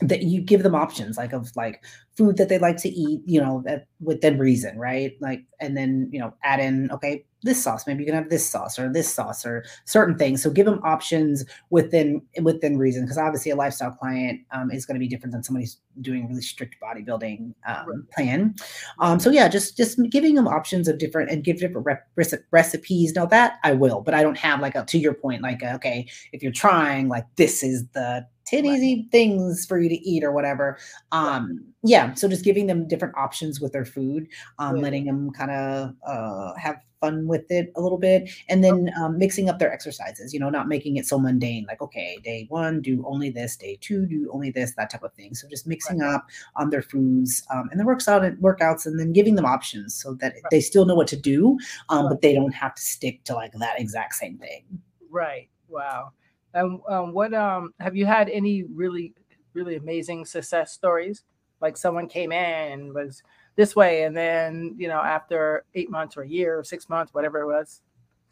that 0.00 0.22
you 0.22 0.40
give 0.40 0.62
them 0.62 0.74
options 0.74 1.16
like 1.16 1.32
of 1.32 1.50
like 1.56 1.82
food 2.16 2.36
that 2.36 2.48
they 2.48 2.58
like 2.58 2.76
to 2.78 2.88
eat, 2.88 3.20
you 3.24 3.40
know, 3.40 3.62
that 3.66 3.86
within 4.00 4.38
reason, 4.38 4.78
right? 4.78 5.16
Like, 5.20 5.42
and 5.60 5.76
then 5.76 6.08
you 6.12 6.20
know, 6.20 6.34
add 6.42 6.60
in 6.60 6.90
okay, 6.90 7.24
this 7.42 7.62
sauce, 7.62 7.86
maybe 7.86 8.00
you 8.02 8.06
can 8.06 8.14
have 8.14 8.28
this 8.28 8.48
sauce 8.48 8.78
or 8.78 8.92
this 8.92 9.12
sauce 9.12 9.46
or 9.46 9.64
certain 9.84 10.18
things. 10.18 10.42
So 10.42 10.50
give 10.50 10.66
them 10.66 10.80
options 10.82 11.44
within 11.70 12.20
within 12.42 12.76
reason, 12.76 13.02
because 13.04 13.18
obviously 13.18 13.52
a 13.52 13.56
lifestyle 13.56 13.92
client 13.92 14.40
um, 14.50 14.70
is 14.70 14.84
going 14.84 14.96
to 14.96 14.98
be 14.98 15.08
different 15.08 15.32
than 15.32 15.42
somebody 15.42 15.64
who's 15.64 15.78
doing 16.00 16.24
a 16.24 16.28
really 16.28 16.42
strict 16.42 16.76
bodybuilding 16.82 17.54
um, 17.66 17.86
Right. 17.86 18.10
plan. 18.14 18.54
Um, 18.98 19.20
so 19.20 19.30
yeah, 19.30 19.48
just 19.48 19.76
just 19.76 19.98
giving 20.10 20.34
them 20.34 20.48
options 20.48 20.88
of 20.88 20.98
different 20.98 21.30
and 21.30 21.44
give 21.44 21.58
different 21.58 21.86
rep- 21.86 22.08
reci- 22.18 22.42
recipes. 22.50 23.14
Now 23.14 23.26
that 23.26 23.58
I 23.64 23.72
will, 23.72 24.00
but 24.00 24.14
I 24.14 24.22
don't 24.22 24.38
have 24.38 24.60
like 24.60 24.74
a 24.74 24.84
to 24.84 24.98
your 24.98 25.14
point, 25.14 25.42
like 25.42 25.62
a, 25.62 25.74
okay, 25.76 26.08
if 26.32 26.42
you're 26.42 26.52
trying, 26.52 27.08
like 27.08 27.24
this 27.36 27.62
is 27.62 27.86
the 27.94 28.26
10 28.46 28.64
Right. 28.64 28.76
easy 28.76 29.08
things 29.10 29.66
for 29.66 29.78
you 29.80 29.88
to 29.88 29.96
eat 30.08 30.22
or 30.24 30.32
whatever. 30.32 30.78
Um, 31.12 31.64
yeah, 31.82 32.14
so 32.14 32.28
just 32.28 32.44
giving 32.44 32.66
them 32.66 32.86
different 32.88 33.16
options 33.16 33.60
with 33.60 33.72
their 33.72 33.84
food, 33.84 34.28
um, 34.58 34.80
letting 34.80 35.04
them 35.06 35.30
kind 35.32 35.50
of 35.50 35.94
uh, 36.06 36.54
have 36.54 36.76
fun 37.00 37.26
with 37.26 37.50
it 37.50 37.70
a 37.76 37.80
little 37.80 37.98
bit, 37.98 38.30
and 38.48 38.64
then 38.64 38.90
um, 38.98 39.18
mixing 39.18 39.50
up 39.50 39.58
their 39.58 39.70
exercises. 39.72 40.32
You 40.32 40.40
know, 40.40 40.48
not 40.48 40.66
making 40.68 40.96
it 40.96 41.06
so 41.06 41.18
mundane. 41.18 41.66
Like, 41.68 41.82
okay, 41.82 42.18
day 42.24 42.46
one 42.48 42.80
do 42.80 43.04
only 43.06 43.30
this, 43.30 43.56
day 43.56 43.78
two 43.80 44.06
do 44.06 44.30
only 44.32 44.50
this, 44.50 44.74
that 44.76 44.90
type 44.90 45.02
of 45.02 45.12
thing. 45.14 45.34
So 45.34 45.46
just 45.48 45.66
mixing 45.66 46.00
up 46.02 46.26
on 46.56 46.70
their 46.70 46.82
foods 46.82 47.44
um, 47.52 47.68
and 47.70 47.78
the 47.80 47.84
works 47.84 48.08
out 48.08 48.22
workouts, 48.40 48.86
and 48.86 48.98
then 48.98 49.12
giving 49.12 49.34
them 49.34 49.44
options 49.44 49.94
so 49.94 50.14
that 50.14 50.34
they 50.50 50.60
still 50.60 50.86
know 50.86 50.94
what 50.94 51.08
to 51.08 51.16
do, 51.16 51.58
um, 51.90 52.04
Right. 52.06 52.10
but 52.12 52.22
they 52.22 52.34
don't 52.34 52.54
have 52.54 52.74
to 52.76 52.82
stick 52.82 53.22
to 53.24 53.34
like 53.34 53.52
that 53.52 53.78
exact 53.80 54.14
same 54.14 54.38
thing. 54.38 54.64
Right. 55.10 55.48
Wow. 55.68 56.12
And 56.56 56.80
um, 56.88 57.12
what 57.12 57.32
um 57.34 57.74
have 57.78 57.94
you 57.94 58.06
had 58.06 58.28
any 58.28 58.64
really 58.64 59.14
really 59.52 59.76
amazing 59.76 60.24
success 60.24 60.72
stories? 60.72 61.22
Like 61.60 61.76
someone 61.76 62.08
came 62.08 62.32
in 62.32 62.72
and 62.72 62.94
was 62.94 63.22
this 63.56 63.76
way, 63.76 64.02
and 64.04 64.16
then 64.16 64.74
you 64.78 64.88
know 64.88 65.00
after 65.00 65.64
eight 65.74 65.90
months 65.90 66.16
or 66.16 66.22
a 66.22 66.28
year 66.28 66.58
or 66.58 66.64
six 66.64 66.88
months, 66.88 67.14
whatever 67.14 67.40
it 67.40 67.46
was. 67.46 67.82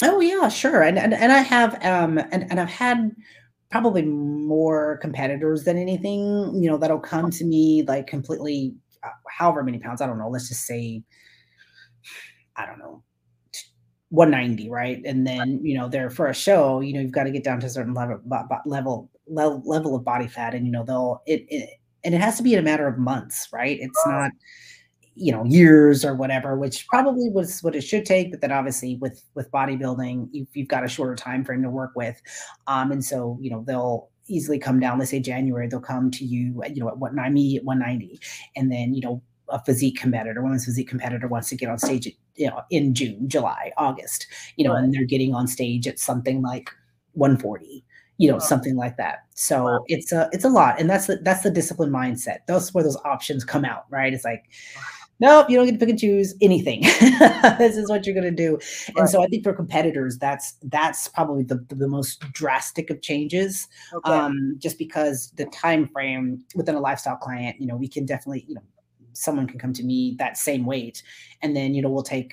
Oh 0.02 0.20
yeah, 0.20 0.48
sure. 0.48 0.82
And 0.82 0.98
and, 0.98 1.14
and 1.14 1.30
I 1.30 1.38
have 1.38 1.74
um 1.84 2.18
and, 2.18 2.50
and 2.50 2.58
I've 2.58 2.68
had 2.68 3.14
probably 3.70 4.02
more 4.02 4.98
competitors 4.98 5.64
than 5.64 5.76
anything, 5.76 6.52
you 6.62 6.70
know, 6.70 6.76
that'll 6.78 6.98
come 6.98 7.30
to 7.30 7.44
me 7.44 7.82
like 7.86 8.06
completely 8.06 8.74
uh, 9.02 9.08
however 9.28 9.62
many 9.62 9.78
pounds, 9.78 10.00
I 10.00 10.06
don't 10.06 10.18
know, 10.18 10.28
let's 10.28 10.48
just 10.48 10.64
say 10.64 11.02
I 12.56 12.66
don't 12.66 12.78
know, 12.78 13.02
190, 14.10 14.70
right? 14.70 15.02
And 15.04 15.26
then, 15.26 15.60
you 15.62 15.76
know, 15.76 15.88
there 15.88 16.10
for 16.10 16.26
a 16.26 16.34
show, 16.34 16.80
you 16.80 16.92
know, 16.92 17.00
you've 17.00 17.12
got 17.12 17.24
to 17.24 17.30
get 17.30 17.44
down 17.44 17.60
to 17.60 17.66
a 17.66 17.70
certain 17.70 17.94
level 17.94 18.20
level 18.66 19.10
level 19.26 19.62
level 19.64 19.96
of 19.96 20.04
body 20.04 20.28
fat 20.28 20.54
and 20.54 20.66
you 20.66 20.72
know, 20.72 20.84
they'll 20.84 21.22
it, 21.26 21.44
it 21.48 21.70
and 22.04 22.14
it 22.14 22.20
has 22.20 22.36
to 22.36 22.42
be 22.42 22.52
in 22.52 22.58
a 22.58 22.62
matter 22.62 22.86
of 22.86 22.98
months, 22.98 23.48
right? 23.52 23.78
It's 23.80 24.06
not 24.06 24.30
you 25.16 25.30
know 25.30 25.44
years 25.44 26.04
or 26.04 26.14
whatever 26.14 26.56
which 26.56 26.86
probably 26.88 27.28
was 27.28 27.62
what 27.62 27.76
it 27.76 27.82
should 27.82 28.04
take 28.04 28.30
but 28.30 28.40
then 28.40 28.50
obviously 28.50 28.96
with 28.96 29.22
with 29.34 29.50
bodybuilding 29.52 30.28
you've, 30.32 30.48
you've 30.54 30.68
got 30.68 30.84
a 30.84 30.88
shorter 30.88 31.14
time 31.14 31.44
frame 31.44 31.62
to 31.62 31.70
work 31.70 31.92
with 31.94 32.20
um 32.66 32.90
and 32.90 33.04
so 33.04 33.38
you 33.40 33.50
know 33.50 33.62
they'll 33.66 34.08
easily 34.26 34.58
come 34.58 34.80
down 34.80 34.98
let's 34.98 35.10
say 35.10 35.20
january 35.20 35.68
they'll 35.68 35.80
come 35.80 36.10
to 36.10 36.24
you 36.24 36.60
you 36.72 36.82
know 36.82 36.88
at 36.88 36.98
what 36.98 37.14
me 37.14 37.56
at 37.56 37.64
190 37.64 38.20
and 38.56 38.72
then 38.72 38.92
you 38.92 39.00
know 39.02 39.22
a 39.48 39.62
physique 39.64 39.98
competitor 39.98 40.42
women's 40.42 40.64
physique 40.64 40.88
competitor 40.88 41.28
wants 41.28 41.48
to 41.48 41.56
get 41.56 41.68
on 41.68 41.78
stage 41.78 42.06
at, 42.06 42.12
you 42.36 42.48
know 42.48 42.62
in 42.70 42.94
june 42.94 43.28
july 43.28 43.72
august 43.76 44.26
you 44.56 44.64
know 44.64 44.72
right. 44.72 44.84
and 44.84 44.94
they're 44.94 45.04
getting 45.04 45.34
on 45.34 45.46
stage 45.46 45.86
at 45.86 45.98
something 45.98 46.42
like 46.42 46.70
140 47.12 47.84
you 48.18 48.28
know, 48.28 48.36
oh. 48.36 48.40
something 48.40 48.76
like 48.76 48.96
that. 48.96 49.24
So 49.34 49.64
wow. 49.64 49.84
it's 49.86 50.12
a 50.12 50.28
it's 50.32 50.44
a 50.44 50.48
lot, 50.48 50.80
and 50.80 50.88
that's 50.88 51.06
the 51.06 51.16
that's 51.22 51.42
the 51.42 51.50
discipline 51.50 51.90
mindset. 51.90 52.38
That's 52.46 52.72
where 52.72 52.84
those 52.84 52.96
options 53.04 53.44
come 53.44 53.64
out, 53.64 53.86
right? 53.90 54.12
It's 54.12 54.24
like, 54.24 54.44
nope, 55.18 55.50
you 55.50 55.56
don't 55.56 55.66
get 55.66 55.72
to 55.72 55.78
pick 55.78 55.88
and 55.88 55.98
choose 55.98 56.34
anything. 56.40 56.82
this 57.58 57.76
is 57.76 57.88
what 57.88 58.06
you're 58.06 58.14
going 58.14 58.24
to 58.24 58.30
do. 58.30 58.52
Right. 58.52 58.98
And 58.98 59.10
so 59.10 59.22
I 59.22 59.26
think 59.26 59.42
for 59.42 59.52
competitors, 59.52 60.18
that's 60.18 60.54
that's 60.62 61.08
probably 61.08 61.42
the, 61.42 61.64
the, 61.68 61.74
the 61.74 61.88
most 61.88 62.20
drastic 62.32 62.90
of 62.90 63.02
changes. 63.02 63.66
Okay. 63.92 64.12
Um, 64.12 64.56
just 64.58 64.78
because 64.78 65.32
the 65.36 65.46
time 65.46 65.88
frame 65.88 66.44
within 66.54 66.76
a 66.76 66.80
lifestyle 66.80 67.16
client, 67.16 67.56
you 67.60 67.66
know, 67.66 67.76
we 67.76 67.88
can 67.88 68.06
definitely, 68.06 68.44
you 68.46 68.54
know, 68.54 68.62
someone 69.14 69.46
can 69.46 69.58
come 69.58 69.72
to 69.72 69.82
me 69.84 70.16
that 70.18 70.36
same 70.36 70.66
weight, 70.66 71.02
and 71.42 71.56
then 71.56 71.74
you 71.74 71.82
know 71.82 71.90
we'll 71.90 72.02
take 72.02 72.32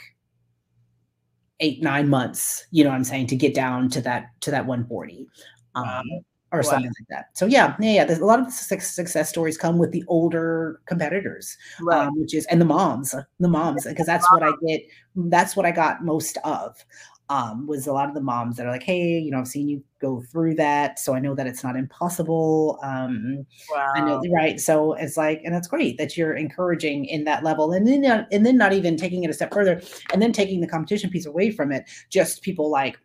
eight 1.59 1.83
nine 1.83 2.09
months 2.09 2.65
you 2.71 2.83
know 2.83 2.89
what 2.89 2.95
i'm 2.95 3.03
saying 3.03 3.27
to 3.27 3.35
get 3.35 3.53
down 3.53 3.87
to 3.87 4.01
that 4.01 4.31
to 4.39 4.49
that 4.49 4.65
140 4.65 5.27
um, 5.75 5.83
wow 5.85 6.03
or 6.51 6.59
wow. 6.59 6.63
something 6.63 6.91
like 6.99 7.07
that. 7.09 7.25
So 7.33 7.45
yeah, 7.45 7.75
yeah, 7.79 7.91
yeah. 7.91 8.05
There's 8.05 8.19
a 8.19 8.25
lot 8.25 8.39
of 8.39 8.51
success 8.51 9.29
stories 9.29 9.57
come 9.57 9.77
with 9.77 9.91
the 9.91 10.03
older 10.07 10.81
competitors, 10.85 11.57
right. 11.81 12.07
um, 12.07 12.19
which 12.19 12.33
is 12.33 12.45
and 12.47 12.59
the 12.59 12.65
moms, 12.65 13.15
the 13.39 13.47
moms, 13.47 13.85
because 13.85 14.05
that's 14.05 14.29
what 14.31 14.43
I 14.43 14.51
get. 14.65 14.81
That's 15.15 15.55
what 15.55 15.65
I 15.65 15.71
got 15.71 16.03
most 16.03 16.37
of. 16.43 16.83
Um, 17.31 17.65
was 17.65 17.87
a 17.87 17.93
lot 17.93 18.09
of 18.09 18.13
the 18.13 18.19
moms 18.19 18.57
that 18.57 18.65
are 18.65 18.71
like, 18.71 18.83
hey, 18.83 19.17
you 19.17 19.31
know, 19.31 19.39
I've 19.39 19.47
seen 19.47 19.69
you 19.69 19.81
go 20.01 20.21
through 20.29 20.55
that, 20.55 20.99
so 20.99 21.13
I 21.13 21.19
know 21.21 21.33
that 21.33 21.47
it's 21.47 21.63
not 21.63 21.77
impossible. 21.77 22.77
Um, 22.83 23.45
wow. 23.71 23.93
I 23.95 24.01
know, 24.01 24.21
right? 24.35 24.59
So 24.59 24.93
it's 24.93 25.15
like, 25.15 25.41
and 25.45 25.55
that's 25.55 25.69
great 25.69 25.97
that 25.97 26.17
you're 26.17 26.33
encouraging 26.33 27.05
in 27.05 27.23
that 27.23 27.41
level, 27.41 27.71
and 27.71 27.87
then 27.87 28.03
and 28.03 28.45
then 28.45 28.57
not 28.57 28.73
even 28.73 28.97
taking 28.97 29.23
it 29.23 29.29
a 29.29 29.33
step 29.33 29.53
further, 29.53 29.81
and 30.11 30.21
then 30.21 30.33
taking 30.33 30.59
the 30.59 30.67
competition 30.67 31.09
piece 31.09 31.25
away 31.25 31.51
from 31.51 31.71
it. 31.71 31.89
Just 32.09 32.41
people 32.41 32.69
like 32.69 32.99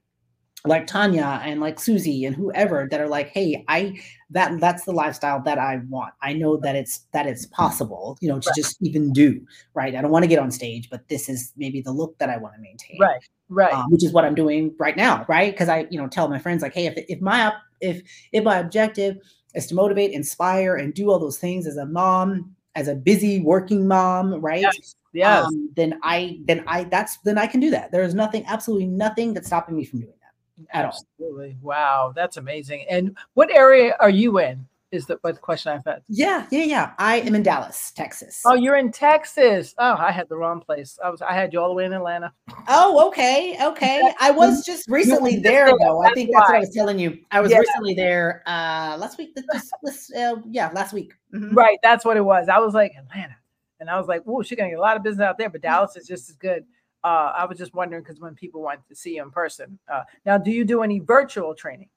like 0.67 0.87
Tanya 0.87 1.41
and 1.45 1.61
like 1.61 1.79
Susie 1.79 2.25
and 2.25 2.35
whoever 2.35 2.89
that 2.91 3.01
are 3.01 3.09
like, 3.09 3.29
hey, 3.29 3.65
I 3.69 3.99
that 4.31 4.59
that's 4.61 4.85
the 4.85 4.93
lifestyle 4.93 5.41
that 5.43 5.59
I 5.59 5.81
want. 5.89 6.13
I 6.21 6.33
know 6.33 6.57
that 6.59 6.75
it's 6.75 7.07
that 7.13 7.27
it's 7.27 7.47
possible, 7.47 8.19
you 8.21 8.29
know, 8.29 8.41
to 8.41 8.49
right. 8.49 8.57
just 8.57 8.77
even 8.83 9.13
do 9.13 9.45
right. 9.75 9.95
I 9.95 10.03
don't 10.03 10.11
want 10.11 10.25
to 10.25 10.29
get 10.29 10.39
on 10.39 10.51
stage, 10.51 10.91
but 10.91 11.09
this 11.09 11.29
is 11.29 11.53
maybe 11.57 11.81
the 11.81 11.93
look 11.93 12.19
that 12.19 12.31
I 12.31 12.37
want 12.37 12.55
to 12.55 12.61
maintain. 12.61 12.99
Right, 13.01 13.21
right. 13.49 13.73
Um, 13.73 13.91
which 13.91 14.05
is 14.05 14.13
what 14.13 14.25
I'm 14.25 14.35
doing 14.35 14.75
right 14.79 14.97
now, 14.97 15.25
right? 15.29 15.53
Because 15.53 15.69
I, 15.69 15.87
you 15.91 15.99
know, 15.99 16.09
tell 16.09 16.29
my 16.29 16.39
friends 16.39 16.63
like, 16.63 16.75
hey, 16.75 16.87
if 16.87 16.95
if 17.09 17.21
my 17.21 17.53
if 17.81 18.03
if 18.33 18.45
my 18.45 18.59
objective 18.59 19.19
is 19.55 19.67
to 19.69 19.75
motivate, 19.75 20.13
inspire, 20.13 20.77
and 20.77 20.93
do 20.93 21.11
all 21.11 21.19
those 21.19 21.39
things 21.39 21.67
as 21.67 21.77
a 21.77 21.87
mom, 21.87 22.55
as 22.75 22.89
a 22.89 22.95
busy 22.95 23.41
working 23.41 23.87
mom, 23.87 24.35
right? 24.41 24.63
Yes. 24.63 24.97
yes. 25.13 25.45
Um, 25.47 25.71
then 25.77 25.99
I 26.03 26.41
then 26.47 26.65
I 26.67 26.85
that's 26.85 27.19
then 27.19 27.39
I 27.39 27.47
can 27.47 27.61
do 27.61 27.71
that. 27.71 27.93
There 27.93 28.03
is 28.03 28.15
nothing, 28.15 28.45
absolutely 28.47 28.89
nothing 28.89 29.35
that's 29.35 29.47
stopping 29.47 29.77
me 29.77 29.85
from 29.85 30.01
doing 30.01 30.13
that 30.21 30.26
at 30.71 30.87
Absolutely. 30.87 31.57
all. 31.63 31.69
Wow, 31.69 32.13
that's 32.15 32.37
amazing. 32.37 32.87
And 32.89 33.17
what 33.35 33.55
area 33.55 33.97
are 34.01 34.11
you 34.11 34.39
in? 34.39 34.67
Is 34.93 35.07
the, 35.07 35.19
what 35.23 35.35
the 35.35 35.41
question 35.41 35.73
I've 35.73 35.85
had? 35.85 36.03
Yeah, 36.09 36.47
yeah, 36.53 36.63
yeah. 36.63 36.93
I 36.97 37.17
am 37.17 37.35
in 37.35 37.43
Dallas, 37.43 37.91
Texas. 37.91 38.41
Oh, 38.47 38.55
you're 38.55 38.77
in 38.77 38.93
Texas. 38.93 39.75
Oh, 39.79 39.97
I 39.99 40.13
had 40.13 40.29
the 40.29 40.37
wrong 40.37 40.61
place. 40.61 40.97
I 41.05 41.11
was 41.11 41.21
I 41.21 41.33
had 41.33 41.53
you 41.53 41.61
all 41.61 41.69
the 41.69 41.75
way 41.75 41.85
in 41.85 41.93
Atlanta. 41.93 42.33
Oh, 42.69 43.09
okay, 43.09 43.59
okay. 43.61 44.01
I 44.21 44.31
was 44.31 44.65
just 44.65 44.89
recently 44.89 45.41
there 45.41 45.67
though. 45.67 46.03
I 46.03 46.13
think 46.13 46.31
that's 46.33 46.49
what 46.49 46.57
I 46.57 46.61
was 46.61 46.71
telling 46.71 47.01
you. 47.01 47.19
I 47.33 47.41
was 47.41 47.51
yeah. 47.51 47.59
recently 47.59 47.95
there 47.95 48.45
uh 48.47 48.97
last 48.97 49.19
week. 49.19 49.35
This, 49.35 49.71
this, 49.83 50.13
uh, 50.15 50.37
yeah, 50.49 50.71
last 50.73 50.93
week. 50.93 51.15
Mm-hmm. 51.35 51.55
Right, 51.55 51.79
that's 51.83 52.05
what 52.05 52.17
it 52.17 52.25
was. 52.25 52.49
I 52.49 52.59
was 52.61 52.73
like 52.73 52.93
Atlanta, 52.97 53.37
and 53.81 53.91
I 53.91 53.99
was 53.99 54.07
like, 54.07 54.23
"Oh, 54.25 54.43
she's 54.43 54.57
gonna 54.57 54.71
get 54.71 54.79
a 54.79 54.83
lot 54.83 54.97
of 54.97 55.03
business 55.03 55.25
out 55.25 55.37
there," 55.37 55.51
but 55.51 55.63
Dallas 55.63 55.97
is 55.97 56.07
just 56.07 56.31
as 56.31 56.37
good. 56.37 56.65
Uh, 57.07 57.33
I 57.37 57.45
was 57.45 57.57
just 57.57 57.73
wondering 57.73 58.03
because 58.03 58.19
when 58.19 58.35
people 58.35 58.63
want 58.63 58.81
to 58.89 58.97
see 58.97 59.15
you 59.15 59.23
in 59.23 59.31
person. 59.31 59.79
Uh, 59.89 60.03
now, 60.25 60.37
do 60.39 60.51
you 60.51 60.65
do 60.65 60.83
any 60.83 60.99
virtual 60.99 61.55
training? 61.55 61.89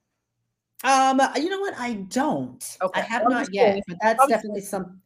Um, 0.84 1.20
you 1.36 1.50
know 1.50 1.60
what? 1.60 1.74
I 1.80 1.94
don't. 1.94 2.78
Okay. 2.80 3.02
I 3.02 3.04
have 3.04 3.24
I'm 3.24 3.32
not 3.32 3.52
yet, 3.52 3.82
but 3.88 3.98
that's 4.04 4.22
I'm 4.22 4.30
definitely 4.30 4.62
some 4.62 5.02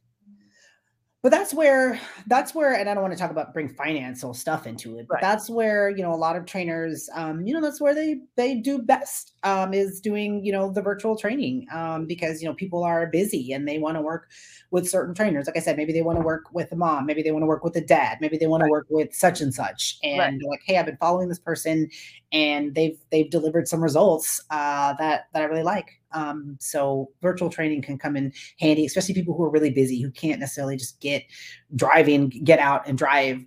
but 1.23 1.31
that's 1.31 1.53
where 1.53 1.99
that's 2.27 2.53
where 2.53 2.73
and 2.73 2.89
i 2.89 2.93
don't 2.93 3.01
want 3.01 3.13
to 3.13 3.19
talk 3.19 3.31
about 3.31 3.53
bring 3.53 3.69
financial 3.69 4.33
stuff 4.33 4.67
into 4.67 4.99
it 4.99 5.07
but 5.07 5.15
right. 5.15 5.21
that's 5.21 5.49
where 5.49 5.89
you 5.89 6.03
know 6.03 6.13
a 6.13 6.15
lot 6.15 6.35
of 6.35 6.45
trainers 6.45 7.09
um 7.15 7.47
you 7.47 7.53
know 7.53 7.61
that's 7.61 7.81
where 7.81 7.95
they 7.95 8.17
they 8.35 8.55
do 8.55 8.77
best 8.77 9.31
um 9.43 9.73
is 9.73 9.99
doing 9.99 10.45
you 10.45 10.51
know 10.51 10.69
the 10.69 10.81
virtual 10.81 11.17
training 11.17 11.65
um 11.71 12.05
because 12.05 12.41
you 12.41 12.47
know 12.47 12.53
people 12.53 12.83
are 12.83 13.07
busy 13.07 13.53
and 13.53 13.67
they 13.67 13.79
want 13.79 13.95
to 13.95 14.01
work 14.01 14.29
with 14.69 14.87
certain 14.87 15.15
trainers 15.15 15.47
like 15.47 15.57
i 15.57 15.61
said 15.61 15.77
maybe 15.77 15.93
they 15.93 16.01
want 16.01 16.17
to 16.17 16.23
work 16.23 16.45
with 16.51 16.71
a 16.73 16.75
mom 16.75 17.05
maybe 17.05 17.23
they 17.23 17.31
want 17.31 17.41
to 17.41 17.47
work 17.47 17.63
with 17.63 17.75
a 17.77 17.81
dad 17.81 18.17
maybe 18.19 18.37
they 18.37 18.47
want 18.47 18.61
right. 18.61 18.67
to 18.67 18.71
work 18.71 18.87
with 18.89 19.13
such 19.15 19.39
and 19.39 19.53
such 19.53 19.97
and 20.03 20.19
right. 20.19 20.49
like 20.49 20.61
hey 20.65 20.77
i've 20.77 20.85
been 20.85 20.97
following 20.97 21.29
this 21.29 21.39
person 21.39 21.89
and 22.33 22.75
they've 22.75 22.97
they've 23.11 23.29
delivered 23.29 23.67
some 23.67 23.81
results 23.81 24.41
uh 24.49 24.93
that 24.99 25.27
that 25.33 25.41
i 25.41 25.45
really 25.45 25.63
like 25.63 26.01
um, 26.13 26.57
so 26.59 27.09
virtual 27.21 27.49
training 27.49 27.81
can 27.81 27.97
come 27.97 28.15
in 28.15 28.31
handy, 28.59 28.85
especially 28.85 29.13
people 29.13 29.35
who 29.35 29.43
are 29.43 29.49
really 29.49 29.71
busy, 29.71 30.01
who 30.01 30.11
can't 30.11 30.39
necessarily 30.39 30.77
just 30.77 30.99
get 30.99 31.23
driving, 31.75 32.29
get 32.29 32.59
out 32.59 32.87
and 32.87 32.97
drive 32.97 33.43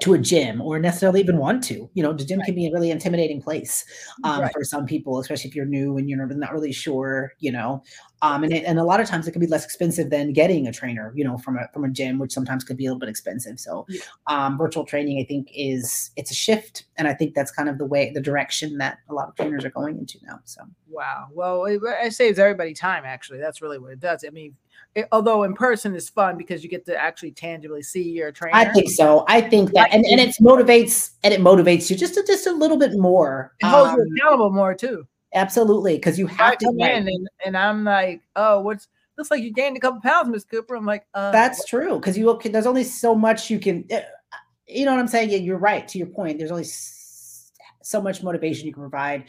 to 0.00 0.14
a 0.14 0.18
gym 0.18 0.60
or 0.60 0.78
necessarily 0.78 1.20
even 1.20 1.38
want 1.38 1.62
to. 1.64 1.88
You 1.94 2.02
know, 2.02 2.12
the 2.12 2.24
gym 2.24 2.38
right. 2.38 2.46
can 2.46 2.54
be 2.54 2.66
a 2.66 2.72
really 2.72 2.90
intimidating 2.90 3.42
place 3.42 3.84
um, 4.24 4.40
right. 4.40 4.52
for 4.52 4.64
some 4.64 4.86
people, 4.86 5.18
especially 5.18 5.50
if 5.50 5.56
you're 5.56 5.66
new 5.66 5.98
and 5.98 6.08
you're 6.08 6.26
not 6.26 6.52
really 6.52 6.72
sure, 6.72 7.32
you 7.38 7.52
know. 7.52 7.82
Um, 8.22 8.44
and, 8.44 8.52
it, 8.52 8.64
and 8.64 8.78
a 8.78 8.84
lot 8.84 9.00
of 9.00 9.08
times 9.08 9.26
it 9.26 9.32
can 9.32 9.40
be 9.40 9.48
less 9.48 9.64
expensive 9.64 10.10
than 10.10 10.32
getting 10.32 10.68
a 10.68 10.72
trainer, 10.72 11.12
you 11.14 11.24
know, 11.24 11.36
from 11.38 11.58
a 11.58 11.68
from 11.74 11.84
a 11.84 11.88
gym, 11.88 12.20
which 12.20 12.32
sometimes 12.32 12.62
could 12.62 12.76
be 12.76 12.86
a 12.86 12.88
little 12.88 13.00
bit 13.00 13.08
expensive. 13.08 13.58
So, 13.58 13.84
yeah. 13.88 14.00
um, 14.28 14.56
virtual 14.56 14.84
training, 14.84 15.18
I 15.18 15.26
think, 15.26 15.48
is 15.52 16.12
it's 16.16 16.30
a 16.30 16.34
shift, 16.34 16.84
and 16.96 17.08
I 17.08 17.14
think 17.14 17.34
that's 17.34 17.50
kind 17.50 17.68
of 17.68 17.78
the 17.78 17.84
way, 17.84 18.12
the 18.14 18.20
direction 18.20 18.78
that 18.78 18.98
a 19.08 19.14
lot 19.14 19.28
of 19.28 19.34
trainers 19.34 19.64
are 19.64 19.70
going 19.70 19.98
into 19.98 20.18
now. 20.24 20.38
So, 20.44 20.62
wow, 20.88 21.26
well, 21.32 21.64
it, 21.64 21.80
it 21.82 22.14
saves 22.14 22.38
everybody 22.38 22.74
time. 22.74 23.02
Actually, 23.04 23.40
that's 23.40 23.60
really 23.60 23.80
what 23.80 23.90
it 23.90 23.98
does. 23.98 24.24
I 24.24 24.30
mean, 24.30 24.54
it, 24.94 25.08
although 25.12 25.42
in 25.44 25.54
person 25.54 25.94
is 25.94 26.08
fun 26.08 26.36
because 26.36 26.62
you 26.62 26.68
get 26.68 26.84
to 26.86 26.96
actually 26.96 27.32
tangibly 27.32 27.82
see 27.82 28.02
your 28.02 28.30
trainer. 28.32 28.56
I 28.56 28.66
think 28.66 28.90
so. 28.90 29.24
I 29.28 29.40
think 29.40 29.72
that, 29.72 29.92
and, 29.92 30.04
and 30.04 30.20
it 30.20 30.34
motivates 30.40 31.12
and 31.24 31.32
it 31.32 31.40
motivates 31.40 31.90
you 31.90 31.96
just 31.96 32.16
a, 32.16 32.24
just 32.26 32.46
a 32.46 32.52
little 32.52 32.78
bit 32.78 32.98
more. 32.98 33.54
It 33.60 33.66
holds 33.66 33.90
um, 33.90 33.98
you 33.98 34.16
accountable 34.16 34.50
more 34.50 34.74
too. 34.74 35.06
Absolutely, 35.34 35.94
because 35.94 36.18
you 36.18 36.26
have 36.26 36.52
I 36.52 36.56
to 36.56 36.64
come 36.66 36.80
in 36.80 37.08
and, 37.08 37.28
and 37.44 37.56
I'm 37.56 37.84
like, 37.84 38.22
oh, 38.36 38.60
what's 38.60 38.88
looks 39.16 39.30
like 39.30 39.42
you 39.42 39.52
gained 39.52 39.76
a 39.76 39.80
couple 39.80 40.00
pounds, 40.00 40.28
Miss 40.28 40.44
Cooper. 40.44 40.74
I'm 40.74 40.84
like, 40.84 41.06
uh, 41.14 41.30
that's 41.32 41.60
what? 41.60 41.68
true 41.68 41.94
because 41.96 42.18
you 42.18 42.38
there's 42.44 42.66
only 42.66 42.84
so 42.84 43.14
much 43.14 43.50
you 43.50 43.58
can. 43.58 43.84
Eh, 43.90 44.02
you 44.66 44.84
know 44.84 44.92
what 44.92 45.00
I'm 45.00 45.08
saying? 45.08 45.30
Yeah, 45.30 45.38
you're 45.38 45.58
right. 45.58 45.86
To 45.88 45.98
your 45.98 46.06
point, 46.08 46.38
there's 46.38 46.50
only 46.50 46.64
so 46.64 48.00
much 48.00 48.22
motivation 48.22 48.66
you 48.66 48.72
can 48.72 48.82
provide 48.82 49.24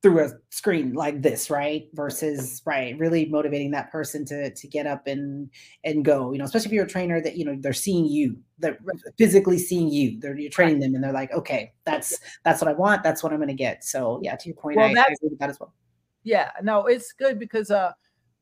through 0.00 0.24
a 0.24 0.30
screen 0.50 0.92
like 0.92 1.22
this 1.22 1.50
right? 1.50 1.88
Versus 1.94 2.62
right 2.64 2.96
really 2.98 3.26
motivating 3.26 3.70
that 3.72 3.90
person 3.90 4.24
to 4.26 4.50
to 4.54 4.68
get 4.68 4.86
up 4.86 5.06
and 5.06 5.50
and 5.84 6.04
go 6.04 6.32
you 6.32 6.38
know 6.38 6.44
especially 6.44 6.68
if 6.68 6.72
you're 6.72 6.84
a 6.84 6.88
trainer 6.88 7.20
that 7.20 7.36
you 7.36 7.44
know 7.44 7.56
they're 7.60 7.72
seeing 7.72 8.06
you 8.06 8.36
they're 8.58 8.78
physically 9.16 9.58
seeing 9.58 9.88
you 9.88 10.18
they're 10.20 10.38
you're 10.38 10.50
training 10.50 10.80
them 10.80 10.94
and 10.94 11.02
they're 11.02 11.12
like 11.12 11.32
okay 11.32 11.72
that's 11.84 12.18
that's 12.44 12.60
what 12.60 12.68
i 12.68 12.72
want 12.72 13.02
that's 13.02 13.22
what 13.22 13.32
i'm 13.32 13.38
going 13.38 13.48
to 13.48 13.54
get. 13.54 13.84
So 13.84 14.20
yeah 14.22 14.36
to 14.36 14.48
your 14.48 14.56
point 14.56 14.76
well, 14.76 14.86
I, 14.86 14.90
I 14.90 15.04
agree 15.12 15.30
with 15.30 15.38
that 15.40 15.50
as 15.50 15.58
well. 15.58 15.74
Yeah 16.22 16.50
no 16.62 16.86
it's 16.86 17.12
good 17.12 17.38
because 17.38 17.70
uh 17.70 17.92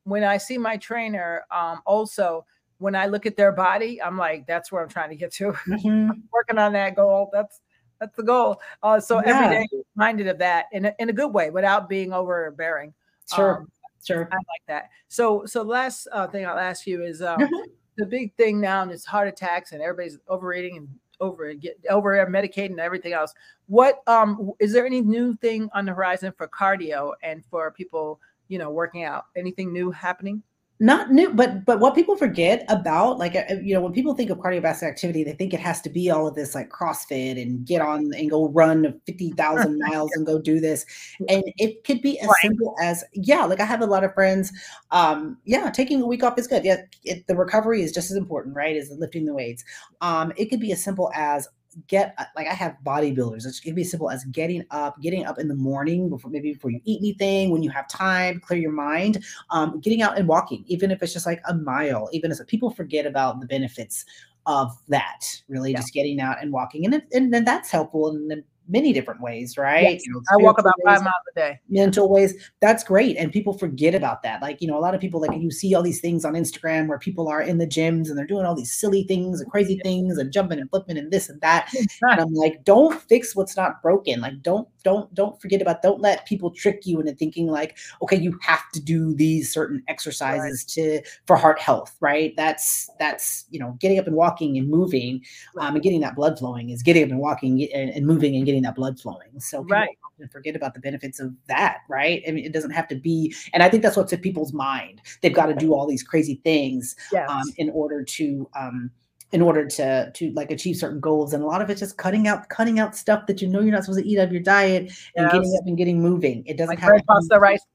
when 0.03 0.23
i 0.23 0.37
see 0.37 0.57
my 0.57 0.77
trainer 0.77 1.43
um 1.51 1.81
also 1.85 2.45
when 2.77 2.95
i 2.95 3.07
look 3.07 3.25
at 3.25 3.35
their 3.35 3.51
body 3.51 4.01
i'm 4.01 4.17
like 4.17 4.45
that's 4.45 4.71
where 4.71 4.83
i'm 4.83 4.89
trying 4.89 5.09
to 5.09 5.15
get 5.15 5.33
to. 5.33 5.53
Mm-hmm. 5.67 6.11
working 6.31 6.57
on 6.59 6.73
that 6.73 6.95
goal 6.95 7.29
that's 7.33 7.61
that's 7.99 8.15
the 8.15 8.23
goal. 8.23 8.61
Uh, 8.83 8.99
so 8.99 9.21
yeah. 9.25 9.35
every 9.35 9.57
day 9.57 9.67
reminded 9.95 10.27
of 10.27 10.37
that 10.39 10.65
in 10.71 10.85
a, 10.85 10.95
in 10.99 11.09
a 11.09 11.13
good 11.13 11.33
way 11.33 11.49
without 11.49 11.89
being 11.89 12.13
overbearing. 12.13 12.93
Sure. 13.33 13.57
Um, 13.57 13.71
sure. 14.05 14.29
I 14.31 14.35
like 14.35 14.63
that. 14.67 14.89
So, 15.07 15.45
so 15.45 15.61
last 15.63 16.07
uh, 16.11 16.27
thing 16.27 16.45
I'll 16.45 16.57
ask 16.57 16.87
you 16.87 17.03
is 17.03 17.21
um, 17.21 17.39
mm-hmm. 17.39 17.69
the 17.97 18.05
big 18.05 18.33
thing 18.35 18.61
now 18.61 18.87
is 18.89 19.05
heart 19.05 19.27
attacks 19.27 19.71
and 19.71 19.81
everybody's 19.81 20.17
overeating 20.27 20.77
and 20.77 20.89
over 21.19 21.53
get 21.53 21.79
over 21.89 22.13
medicating 22.27 22.71
and 22.71 22.79
everything 22.79 23.13
else. 23.13 23.33
What 23.65 24.01
um 24.07 24.51
is 24.59 24.71
there 24.71 24.85
any 24.85 25.01
new 25.01 25.35
thing 25.37 25.67
on 25.73 25.85
the 25.85 25.93
horizon 25.93 26.31
for 26.37 26.47
cardio 26.47 27.13
and 27.23 27.43
for 27.45 27.71
people, 27.71 28.19
you 28.49 28.59
know, 28.59 28.69
working 28.69 29.03
out? 29.03 29.25
Anything 29.35 29.73
new 29.73 29.89
happening? 29.91 30.43
Not 30.79 31.11
new 31.11 31.33
but 31.33 31.65
but 31.65 31.79
what 31.79 31.95
people 31.95 32.15
forget 32.15 32.63
about 32.69 33.17
like 33.17 33.35
uh, 33.35 33.55
you 33.61 33.73
know 33.73 33.81
when 33.81 33.91
people 33.91 34.13
think 34.13 34.29
of 34.29 34.37
cardiovascular 34.37 34.87
activity 34.87 35.23
they 35.23 35.33
think 35.33 35.51
it 35.53 35.59
has 35.59 35.81
to 35.81 35.89
be 35.89 36.11
all 36.11 36.27
of 36.27 36.35
this 36.35 36.53
like 36.53 36.69
crossfit 36.69 37.41
and 37.41 37.65
get 37.65 37.81
on 37.81 38.13
and 38.13 38.29
go 38.29 38.49
run 38.49 38.99
50,000 39.07 39.79
miles 39.89 40.11
and 40.13 40.25
go 40.25 40.39
do 40.39 40.59
this. 40.59 40.85
And 41.29 41.43
it 41.57 41.83
could 41.83 42.01
be 42.01 42.19
as 42.19 42.27
right. 42.27 42.35
simple 42.43 42.75
as 42.81 43.03
yeah 43.13 43.45
like 43.45 43.59
i 43.59 43.65
have 43.65 43.81
a 43.81 43.87
lot 43.87 44.03
of 44.03 44.13
friends 44.13 44.51
um 44.91 45.37
yeah 45.45 45.69
taking 45.71 46.01
a 46.01 46.05
week 46.05 46.23
off 46.23 46.37
is 46.37 46.47
good. 46.47 46.63
Yeah 46.63 46.81
it, 47.03 47.25
the 47.25 47.35
recovery 47.35 47.81
is 47.81 47.91
just 47.91 48.11
as 48.11 48.17
important 48.17 48.55
right 48.55 48.75
as 48.75 48.91
lifting 48.91 49.25
the 49.25 49.33
weights. 49.33 49.63
Um 50.01 50.31
it 50.37 50.45
could 50.45 50.59
be 50.59 50.71
as 50.71 50.83
simple 50.83 51.11
as 51.15 51.47
get 51.87 52.13
uh, 52.17 52.25
like 52.35 52.47
I 52.47 52.53
have 52.53 52.77
bodybuilders. 52.85 53.45
It 53.45 53.61
can 53.63 53.75
be 53.75 53.81
as 53.81 53.91
simple 53.91 54.09
as 54.09 54.23
getting 54.25 54.63
up, 54.71 54.99
getting 55.01 55.25
up 55.25 55.39
in 55.39 55.47
the 55.47 55.55
morning 55.55 56.09
before 56.09 56.31
maybe 56.31 56.53
before 56.53 56.71
you 56.71 56.81
eat 56.85 56.99
anything, 56.99 57.51
when 57.51 57.63
you 57.63 57.69
have 57.69 57.87
time, 57.87 58.39
clear 58.39 58.59
your 58.59 58.71
mind, 58.71 59.23
um, 59.51 59.79
getting 59.79 60.01
out 60.01 60.17
and 60.17 60.27
walking, 60.27 60.63
even 60.67 60.91
if 60.91 61.01
it's 61.03 61.13
just 61.13 61.25
like 61.25 61.41
a 61.47 61.53
mile, 61.53 62.09
even 62.11 62.31
as 62.31 62.41
people 62.47 62.69
forget 62.69 63.05
about 63.05 63.39
the 63.39 63.45
benefits 63.45 64.05
of 64.45 64.71
that, 64.87 65.19
really 65.49 65.71
yeah. 65.71 65.77
just 65.77 65.93
getting 65.93 66.19
out 66.19 66.41
and 66.41 66.51
walking. 66.51 66.85
And, 66.85 66.95
it, 66.95 67.07
and 67.13 67.33
then 67.33 67.43
that's 67.43 67.69
helpful. 67.69 68.09
And 68.09 68.43
many 68.67 68.93
different 68.93 69.21
ways, 69.21 69.57
right? 69.57 69.83
Yes. 69.83 70.05
You 70.05 70.13
know, 70.13 70.21
I 70.31 70.37
walk 70.37 70.59
about 70.59 70.73
ways, 70.83 70.97
five 70.97 71.03
miles 71.03 71.13
a 71.31 71.39
day. 71.39 71.59
Mental 71.69 72.09
ways. 72.09 72.33
That's 72.59 72.83
great. 72.83 73.17
And 73.17 73.31
people 73.31 73.53
forget 73.53 73.95
about 73.95 74.23
that. 74.23 74.41
Like, 74.41 74.61
you 74.61 74.67
know, 74.67 74.77
a 74.77 74.81
lot 74.81 74.95
of 74.95 75.01
people 75.01 75.21
like 75.21 75.39
you 75.39 75.51
see 75.51 75.73
all 75.75 75.83
these 75.83 76.01
things 76.01 76.25
on 76.25 76.33
Instagram 76.33 76.87
where 76.87 76.99
people 76.99 77.27
are 77.27 77.41
in 77.41 77.57
the 77.57 77.67
gyms 77.67 78.09
and 78.09 78.17
they're 78.17 78.27
doing 78.27 78.45
all 78.45 78.55
these 78.55 78.71
silly 78.71 79.03
things 79.03 79.41
and 79.41 79.49
crazy 79.49 79.79
things 79.83 80.17
and 80.17 80.31
jumping 80.31 80.59
and 80.59 80.69
flipping 80.69 80.97
and 80.97 81.11
this 81.11 81.29
and 81.29 81.41
that. 81.41 81.71
and 82.01 82.21
I'm 82.21 82.33
like, 82.33 82.63
don't 82.63 82.99
fix 83.03 83.35
what's 83.35 83.57
not 83.57 83.81
broken. 83.81 84.21
Like, 84.21 84.41
don't, 84.41 84.67
don't, 84.87 85.07
don't 85.13 85.35
forget 85.41 85.61
about, 85.61 85.81
don't 85.81 86.01
let 86.01 86.25
people 86.25 86.51
trick 86.51 86.79
you 86.85 86.99
into 86.99 87.13
thinking 87.13 87.47
like, 87.47 87.77
okay, 88.01 88.17
you 88.17 88.37
have 88.41 88.65
to 88.73 88.81
do 88.81 89.15
these 89.15 89.53
certain 89.57 89.81
exercises 89.87 90.57
right. 90.77 91.01
to, 91.03 91.09
for 91.25 91.37
heart 91.37 91.59
health, 91.59 91.95
right? 92.01 92.33
That's, 92.35 92.89
that's, 92.99 93.45
you 93.49 93.59
know, 93.61 93.77
getting 93.79 93.97
up 93.99 94.07
and 94.07 94.15
walking 94.15 94.57
and 94.57 94.67
moving 94.69 95.21
um, 95.61 95.75
and 95.75 95.83
getting 95.83 96.01
that 96.01 96.15
blood 96.15 96.37
flowing 96.37 96.69
is 96.71 96.83
getting 96.83 97.03
up 97.03 97.11
and 97.11 97.19
walking 97.19 97.53
and, 97.73 97.89
and 97.91 98.05
moving 98.05 98.35
and 98.35 98.45
getting 98.45 98.57
getting 98.57 98.63
that 98.63 98.75
blood 98.75 98.99
flowing. 98.99 99.39
So 99.39 99.63
right. 99.65 99.97
forget 100.31 100.55
about 100.55 100.73
the 100.73 100.79
benefits 100.79 101.19
of 101.19 101.33
that, 101.47 101.79
right? 101.89 102.23
I 102.27 102.31
mean, 102.31 102.45
it 102.45 102.53
doesn't 102.53 102.71
have 102.71 102.87
to 102.89 102.95
be, 102.95 103.33
and 103.53 103.61
I 103.61 103.69
think 103.69 103.83
that's 103.83 103.95
what's 103.95 104.11
in 104.11 104.19
people's 104.19 104.53
mind. 104.53 105.01
They've 105.21 105.33
got 105.33 105.47
to 105.47 105.55
do 105.55 105.73
all 105.73 105.87
these 105.87 106.03
crazy 106.03 106.41
things 106.43 106.95
um, 107.11 107.17
yes. 107.19 107.29
um, 107.29 107.53
in 107.57 107.69
order 107.69 108.03
to 108.03 108.49
um, 108.59 108.91
in 109.31 109.41
order 109.41 109.65
to 109.65 110.11
to 110.13 110.31
like 110.31 110.51
achieve 110.51 110.77
certain 110.77 110.99
goals 110.99 111.33
and 111.33 111.43
a 111.43 111.45
lot 111.45 111.61
of 111.61 111.69
it's 111.69 111.79
just 111.79 111.97
cutting 111.97 112.27
out 112.27 112.47
cutting 112.49 112.79
out 112.79 112.95
stuff 112.95 113.25
that 113.27 113.41
you 113.41 113.47
know 113.47 113.59
you're 113.59 113.73
not 113.73 113.83
supposed 113.83 114.01
to 114.01 114.07
eat 114.07 114.17
out 114.17 114.27
of 114.27 114.31
your 114.31 114.41
diet 114.41 114.83
and 115.15 115.25
yes. 115.25 115.31
getting 115.33 115.57
up 115.59 115.67
and 115.67 115.77
getting 115.77 116.01
moving 116.01 116.43
it 116.45 116.57
doesn't 116.57 116.75
like 116.75 116.79
have 116.79 117.01
pasta 117.07 117.37
rice 117.39 117.65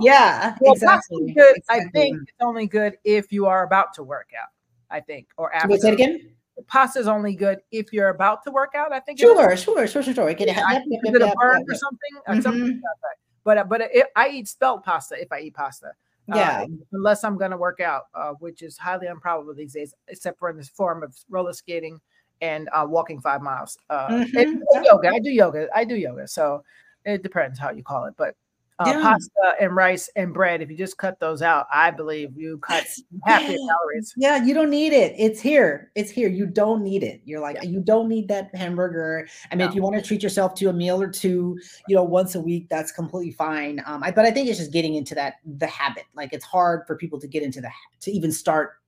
yeah 0.00 0.56
well, 0.60 0.74
exactly 0.74 1.32
good 1.32 1.56
exactly. 1.56 1.86
i 1.86 1.90
think 1.92 2.20
it's 2.22 2.32
only 2.40 2.66
good 2.66 2.96
if 3.04 3.32
you 3.32 3.46
are 3.46 3.64
about 3.64 3.94
to 3.94 4.02
work 4.02 4.28
out 4.40 4.48
i 4.90 5.00
think 5.00 5.28
or 5.36 5.54
after 5.54 5.68
Wait, 5.68 5.80
say 5.80 5.88
it 5.88 5.94
again 5.94 6.30
pasta 6.66 6.98
is 6.98 7.08
only 7.08 7.34
good 7.34 7.60
if 7.70 7.92
you're 7.92 8.08
about 8.08 8.42
to 8.44 8.50
work 8.50 8.74
out. 8.74 8.92
I 8.92 9.00
think. 9.00 9.18
Sure, 9.18 9.56
sure, 9.56 9.86
sure, 9.86 10.02
sure, 10.02 10.14
sure. 10.14 10.28
It 10.28 10.38
can 10.38 10.48
yeah, 10.48 10.54
have 10.54 10.82
a 10.82 11.32
burn 11.36 11.64
or 11.68 11.74
something, 11.74 12.10
mm-hmm. 12.28 12.40
something 12.40 12.62
like 12.62 12.80
that. 12.80 13.16
But 13.44 13.58
uh, 13.58 13.64
but 13.64 13.80
it, 13.82 14.06
I 14.16 14.28
eat 14.28 14.48
spelt 14.48 14.84
pasta 14.84 15.20
if 15.20 15.32
I 15.32 15.40
eat 15.40 15.54
pasta. 15.54 15.92
Yeah. 16.28 16.62
Uh, 16.62 16.66
unless 16.92 17.24
I'm 17.24 17.36
going 17.36 17.50
to 17.50 17.56
work 17.56 17.80
out, 17.80 18.04
uh, 18.14 18.32
which 18.38 18.62
is 18.62 18.78
highly 18.78 19.06
improbable 19.06 19.54
these 19.54 19.72
days, 19.72 19.94
except 20.08 20.38
for 20.38 20.50
in 20.50 20.56
the 20.56 20.64
form 20.64 21.02
of 21.02 21.16
roller 21.28 21.52
skating 21.52 22.00
and 22.40 22.68
uh, 22.72 22.86
walking 22.88 23.20
five 23.20 23.42
miles. 23.42 23.76
Uh, 23.88 24.08
mm-hmm. 24.08 24.82
yoga. 24.84 25.08
I 25.08 25.18
do 25.18 25.30
yoga. 25.30 25.68
I 25.74 25.84
do 25.84 25.96
yoga. 25.96 26.28
So 26.28 26.62
it 27.04 27.22
depends 27.22 27.58
how 27.58 27.70
you 27.70 27.82
call 27.82 28.04
it, 28.04 28.14
but 28.16 28.34
uh, 28.80 28.84
yeah. 28.86 29.00
pasta 29.02 29.54
and 29.60 29.76
rice 29.76 30.08
and 30.16 30.32
bread. 30.32 30.62
If 30.62 30.70
you 30.70 30.76
just 30.76 30.96
cut 30.96 31.20
those 31.20 31.42
out, 31.42 31.66
I 31.72 31.90
believe 31.90 32.36
you 32.36 32.58
cut 32.58 32.86
half 33.24 33.42
your 33.42 33.58
calories. 33.58 34.14
Yeah, 34.16 34.42
you 34.42 34.54
don't 34.54 34.70
need 34.70 34.92
it. 34.92 35.14
It's 35.18 35.40
here. 35.40 35.92
It's 35.94 36.10
here. 36.10 36.28
You 36.28 36.46
don't 36.46 36.82
need 36.82 37.02
it. 37.02 37.20
You're 37.24 37.40
like, 37.40 37.56
yeah. 37.56 37.68
you 37.68 37.80
don't 37.80 38.08
need 38.08 38.28
that 38.28 38.54
hamburger. 38.54 39.28
I 39.50 39.54
mean, 39.54 39.66
no. 39.66 39.68
if 39.68 39.74
you 39.74 39.82
want 39.82 39.96
to 39.96 40.02
treat 40.02 40.22
yourself 40.22 40.54
to 40.54 40.70
a 40.70 40.72
meal 40.72 41.00
or 41.00 41.10
two, 41.10 41.58
you 41.88 41.94
know, 41.94 42.04
once 42.04 42.34
a 42.34 42.40
week, 42.40 42.68
that's 42.70 42.90
completely 42.90 43.32
fine. 43.32 43.82
Um, 43.84 44.02
I, 44.02 44.10
but 44.10 44.24
I 44.24 44.30
think 44.30 44.48
it's 44.48 44.58
just 44.58 44.72
getting 44.72 44.94
into 44.94 45.14
that 45.14 45.34
the 45.44 45.66
habit. 45.66 46.04
Like 46.14 46.32
it's 46.32 46.44
hard 46.44 46.86
for 46.86 46.96
people 46.96 47.20
to 47.20 47.28
get 47.28 47.42
into 47.42 47.60
the 47.60 47.70
to 48.00 48.10
even 48.10 48.32
start 48.32 48.78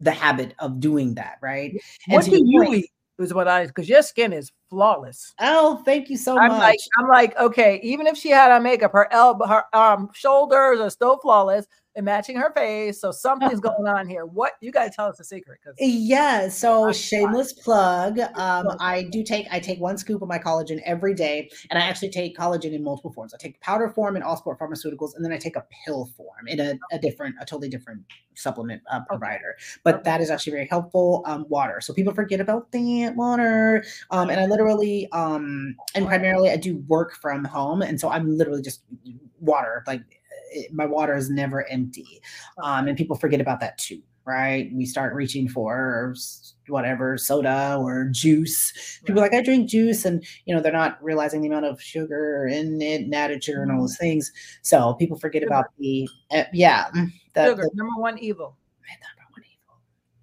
the 0.00 0.12
habit 0.12 0.54
of 0.58 0.78
doing 0.78 1.14
that, 1.14 1.38
right? 1.40 1.74
What 2.06 2.24
do 2.24 2.38
you 2.44 2.62
eat? 2.74 2.90
Is 3.18 3.34
what 3.34 3.48
I 3.48 3.66
because 3.66 3.88
your 3.88 4.02
skin 4.02 4.32
is 4.32 4.52
flawless. 4.70 5.34
Oh, 5.40 5.82
thank 5.84 6.08
you 6.10 6.16
so 6.16 6.38
I'm 6.38 6.48
much. 6.48 6.60
Like, 6.60 6.78
I'm 6.98 7.08
like, 7.08 7.36
okay, 7.38 7.80
even 7.82 8.06
if 8.06 8.16
she 8.16 8.30
had 8.30 8.50
on 8.50 8.62
makeup, 8.62 8.92
her 8.92 9.12
elbow, 9.12 9.46
her 9.46 9.64
um 9.74 10.10
shoulders 10.14 10.80
are 10.80 10.90
still 10.90 11.18
flawless 11.18 11.66
and 11.98 12.04
matching 12.04 12.36
her 12.36 12.52
face. 12.54 13.00
So 13.00 13.10
something's 13.10 13.60
going 13.68 13.86
on 13.86 14.08
here. 14.08 14.24
What 14.24 14.52
you 14.60 14.70
gotta 14.70 14.88
tell 14.88 15.06
us 15.06 15.18
the 15.18 15.24
secret? 15.24 15.58
Because 15.62 15.76
yeah, 15.78 16.48
so 16.48 16.92
shameless 16.92 17.52
plug. 17.52 18.20
Um, 18.34 18.68
I 18.80 19.08
do 19.10 19.22
take 19.22 19.46
I 19.50 19.58
take 19.58 19.80
one 19.80 19.98
scoop 19.98 20.22
of 20.22 20.28
my 20.28 20.38
collagen 20.38 20.80
every 20.84 21.12
day, 21.12 21.50
and 21.70 21.78
I 21.78 21.82
actually 21.82 22.10
take 22.10 22.38
collagen 22.38 22.72
in 22.72 22.82
multiple 22.82 23.12
forms. 23.12 23.34
I 23.34 23.36
take 23.36 23.60
powder 23.60 23.90
form 23.90 24.16
in 24.16 24.22
Allsport 24.22 24.58
Pharmaceuticals, 24.58 25.14
and 25.16 25.24
then 25.24 25.32
I 25.32 25.38
take 25.38 25.56
a 25.56 25.66
pill 25.84 26.08
form 26.16 26.46
in 26.46 26.60
a, 26.60 26.78
a 26.92 26.98
different, 26.98 27.34
a 27.40 27.44
totally 27.44 27.68
different 27.68 28.02
supplement 28.34 28.80
uh, 28.90 29.00
provider. 29.08 29.56
But 29.82 29.96
okay. 29.96 30.02
that 30.04 30.20
is 30.20 30.30
actually 30.30 30.52
very 30.52 30.68
helpful. 30.68 31.22
Um, 31.26 31.46
water. 31.48 31.80
So 31.80 31.92
people 31.92 32.14
forget 32.14 32.40
about 32.40 32.70
that 32.70 33.12
water. 33.16 33.84
Um, 34.12 34.30
and 34.30 34.38
I 34.38 34.46
literally 34.46 35.08
um, 35.10 35.74
and 35.96 36.06
primarily 36.06 36.50
I 36.50 36.56
do 36.56 36.76
work 36.86 37.14
from 37.14 37.44
home, 37.44 37.82
and 37.82 38.00
so 38.00 38.08
I'm 38.08 38.38
literally 38.38 38.62
just 38.62 38.82
water 39.40 39.82
like 39.86 40.17
it, 40.50 40.72
my 40.72 40.86
water 40.86 41.14
is 41.14 41.30
never 41.30 41.66
empty. 41.68 42.20
Um, 42.62 42.88
and 42.88 42.96
people 42.96 43.16
forget 43.16 43.40
about 43.40 43.60
that 43.60 43.78
too, 43.78 44.02
right? 44.24 44.70
We 44.72 44.86
start 44.86 45.14
reaching 45.14 45.48
for 45.48 46.14
whatever 46.68 47.16
soda 47.16 47.76
or 47.80 48.06
juice. 48.10 49.00
People 49.04 49.22
like, 49.22 49.34
I 49.34 49.42
drink 49.42 49.68
juice, 49.68 50.04
and 50.04 50.24
you 50.44 50.54
know, 50.54 50.60
they're 50.60 50.72
not 50.72 51.02
realizing 51.02 51.40
the 51.40 51.48
amount 51.48 51.66
of 51.66 51.80
sugar 51.80 52.46
in 52.46 52.80
it, 52.80 53.12
added 53.14 53.42
sugar, 53.42 53.62
and 53.62 53.72
all 53.72 53.80
those 53.80 53.94
mm-hmm. 53.94 54.04
things. 54.04 54.32
So 54.62 54.94
people 54.94 55.18
forget 55.18 55.42
sugar. 55.42 55.52
about 55.52 55.66
the 55.78 56.08
uh, 56.30 56.44
yeah, 56.52 56.90
mm, 56.94 57.08
the, 57.34 57.44
sugar, 57.46 57.62
the, 57.62 57.70
number 57.74 58.00
one 58.00 58.18
evil. 58.18 58.56
Number 58.88 59.30
one 59.32 59.44
evil. 59.44 59.76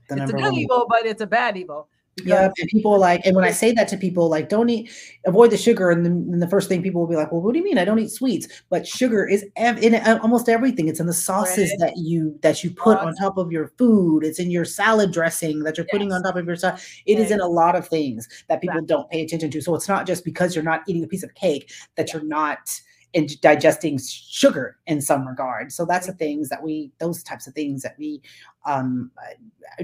The 0.09 0.23
it's 0.23 0.31
a 0.31 0.33
good 0.33 0.53
evil, 0.53 0.59
evil, 0.59 0.85
but 0.89 1.05
it's 1.05 1.21
a 1.21 1.27
bad 1.27 1.57
evil. 1.57 1.89
Yeah, 2.23 2.49
and 2.57 2.69
people 2.69 2.97
like, 2.97 3.25
and 3.25 3.35
when 3.35 3.43
I 3.43 3.51
say 3.51 3.73
that 3.73 3.89
to 3.89 3.97
people, 3.97 4.29
like, 4.29 4.47
don't 4.47 4.69
eat, 4.69 4.89
avoid 5.25 5.51
the 5.51 5.57
sugar, 5.57 5.91
and, 5.91 6.05
then 6.05 6.39
the 6.39 6.47
first 6.47 6.69
thing 6.69 6.81
people 6.81 7.01
will 7.01 7.09
be 7.09 7.15
like, 7.17 7.29
well, 7.29 7.41
what 7.41 7.51
do 7.51 7.59
you 7.59 7.65
mean? 7.65 7.77
I 7.77 7.83
don't 7.83 7.99
eat 7.99 8.09
sweets, 8.09 8.47
but 8.69 8.87
sugar 8.87 9.27
is 9.27 9.43
ev- 9.57 9.83
in 9.83 9.95
uh, 9.95 10.19
almost 10.21 10.47
everything. 10.47 10.87
It's 10.87 11.01
in 11.01 11.07
the 11.07 11.13
sauces 11.13 11.69
right. 11.71 11.89
that 11.89 11.97
you 11.97 12.39
that 12.41 12.63
you 12.63 12.71
put 12.71 12.99
on 12.99 13.15
top 13.15 13.37
of 13.37 13.51
your 13.51 13.67
food. 13.77 14.23
It's 14.23 14.39
in 14.39 14.49
your 14.49 14.63
salad 14.63 15.11
dressing 15.11 15.63
that 15.63 15.77
you're 15.77 15.85
yes. 15.87 15.91
putting 15.91 16.13
on 16.13 16.23
top 16.23 16.37
of 16.37 16.45
your 16.45 16.55
salad. 16.55 16.79
It 17.05 17.19
is 17.19 17.31
in 17.31 17.41
a 17.41 17.47
lot 17.47 17.75
of 17.75 17.85
things 17.87 18.29
that 18.47 18.61
people 18.61 18.77
right. 18.77 18.87
don't 18.87 19.09
pay 19.09 19.21
attention 19.21 19.51
to. 19.51 19.61
So 19.61 19.75
it's 19.75 19.89
not 19.89 20.07
just 20.07 20.23
because 20.23 20.55
you're 20.55 20.63
not 20.63 20.83
eating 20.87 21.03
a 21.03 21.07
piece 21.07 21.23
of 21.23 21.33
cake 21.35 21.69
that 21.95 22.13
you're 22.13 22.23
not 22.23 22.79
digesting 23.23 23.99
sugar 23.99 24.77
in 24.87 25.01
some 25.01 25.27
regard. 25.27 25.71
So 25.71 25.85
that's 25.85 26.07
the 26.07 26.13
things 26.13 26.49
that 26.49 26.61
we, 26.61 26.91
those 26.99 27.23
types 27.23 27.47
of 27.47 27.53
things 27.53 27.81
that 27.81 27.97
we 27.97 28.21
um, 28.65 29.11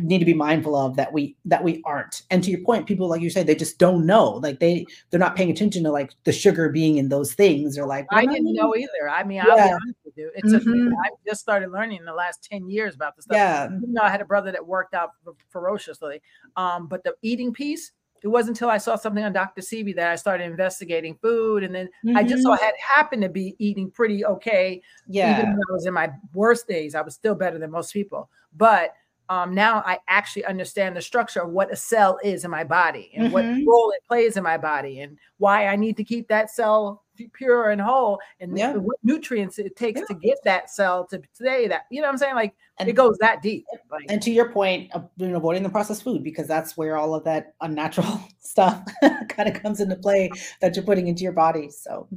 need 0.02 0.20
to 0.20 0.26
be 0.26 0.34
mindful 0.34 0.76
of 0.76 0.96
that 0.96 1.14
we 1.14 1.36
that 1.46 1.64
we 1.64 1.82
aren't. 1.86 2.24
And 2.30 2.44
to 2.44 2.50
your 2.50 2.62
point, 2.62 2.88
people 2.88 3.08
like 3.08 3.22
you 3.22 3.30
say, 3.30 3.44
they 3.44 3.56
just 3.56 3.78
don't 3.78 4.06
know. 4.06 4.32
Like 4.32 4.60
they 4.60 4.86
they're 5.10 5.20
not 5.20 5.36
paying 5.36 5.52
attention 5.52 5.84
to 5.84 5.92
like 5.92 6.14
the 6.24 6.32
sugar 6.32 6.70
being 6.70 6.98
in 6.98 7.10
those 7.10 7.34
things. 7.34 7.76
They're 7.76 7.86
like, 7.86 8.08
I 8.12 8.26
didn't 8.26 8.54
know 8.54 8.76
either. 8.76 9.10
I 9.10 9.24
mean, 9.24 9.38
yeah. 9.38 9.46
I'll 9.48 9.56
be 9.56 9.74
honest 9.74 10.00
with 10.04 10.18
you, 10.18 10.32
it's 10.36 10.52
mm-hmm. 10.52 10.88
a 10.88 10.96
I 10.96 11.10
just 11.28 11.42
started 11.42 11.72
learning 11.72 12.00
in 12.00 12.06
the 12.06 12.14
last 12.14 12.44
ten 12.44 12.70
years 12.70 12.96
about 12.96 13.16
this 13.16 13.26
stuff. 13.26 13.36
Yeah, 13.36 13.70
you 13.70 13.88
know, 13.88 14.02
I 14.02 14.10
had 14.10 14.22
a 14.22 14.26
brother 14.26 14.52
that 14.52 14.66
worked 14.66 14.94
out 14.94 15.12
ferociously, 15.50 16.22
um, 16.56 16.88
but 16.88 17.04
the 17.04 17.14
eating 17.22 17.54
piece 17.54 17.92
it 18.24 18.28
wasn't 18.28 18.58
until 18.58 18.70
I 18.70 18.78
saw 18.78 18.96
something 18.96 19.24
on 19.24 19.34
Dr. 19.34 19.62
Sebi 19.62 19.96
that 19.96 20.12
I 20.12 20.16
started 20.16 20.46
investigating 20.46 21.16
food. 21.16 21.64
And 21.64 21.74
then 21.74 21.88
mm-hmm. 22.06 22.18
I 22.18 22.24
just 22.24 22.44
so 22.44 22.52
mm-hmm. 22.52 22.64
had 22.64 22.74
happened 22.78 23.24
to 23.24 23.30
be 23.30 23.56
eating 23.58 23.90
pretty 23.90 24.24
okay. 24.26 24.82
Yeah. 25.08 25.40
Even 25.40 25.52
when 25.52 25.60
I 25.70 25.74
was 25.74 25.86
in 25.88 25.94
my 25.94 26.12
worst 26.34 26.68
days, 26.68 26.94
I 26.94 27.02
was 27.02 27.16
still 27.16 27.34
better 27.34 27.58
than 27.58 27.72
most 27.72 27.94
people. 27.94 28.30
But 28.56 28.94
um, 29.32 29.56
now 29.56 29.82
I 29.86 29.98
actually 30.10 30.44
understand 30.44 30.98
the 30.98 31.02
structure 31.02 31.42
of 31.42 31.52
what 31.52 31.72
a 31.72 31.76
cell 31.78 32.20
is 32.22 32.44
in 32.44 32.52
my 32.52 32.66
body 32.66 33.12
and 33.16 33.32
mm-hmm. 33.32 33.34
what 33.34 33.46
role 33.66 33.92
it 33.92 34.04
plays 34.06 34.36
in 34.36 34.44
my 34.44 34.58
body 34.58 35.00
and 35.00 35.18
why 35.38 35.68
I 35.68 35.78
need 35.78 35.96
to 35.98 36.04
keep 36.04 36.28
that 36.28 36.52
cell 36.52 37.06
pure 37.34 37.70
and 37.70 37.80
whole 37.80 38.20
and 38.42 38.58
yeah. 38.58 38.74
what 38.74 38.98
nutrients 39.04 39.58
it 39.58 39.74
takes 39.78 40.02
yeah. 40.02 40.06
to 40.08 40.14
get 40.16 40.38
that 40.44 40.70
cell 40.70 41.06
to 41.06 41.22
say 41.34 41.68
that 41.68 41.84
you 41.92 42.02
know 42.02 42.08
what 42.08 42.14
i'm 42.14 42.18
saying 42.18 42.34
like 42.34 42.56
and, 42.80 42.90
it 42.90 42.94
goes 42.94 43.16
that 43.20 43.44
deep 43.44 43.64
like, 43.92 44.06
and 44.10 44.24
to 44.24 44.32
your 44.32 44.50
point 44.52 44.92
of 44.94 45.08
you 45.18 45.28
know, 45.28 45.38
avoiding 45.38 45.62
the 45.62 45.70
processed 45.70 46.02
food 46.02 46.24
because 46.24 46.48
that's 46.48 46.76
where 46.76 46.98
all 46.98 47.14
of 47.14 47.24
that 47.24 47.54
unnatural 47.62 48.20
stuff 48.40 48.84
kind 49.30 49.48
of 49.48 49.62
comes 49.62 49.80
into 49.80 49.96
play 49.98 50.32
that 50.62 50.76
you're 50.76 50.86
putting 50.86 51.10
into 51.10 51.22
your 51.22 51.32
body 51.32 51.70
so 51.70 52.08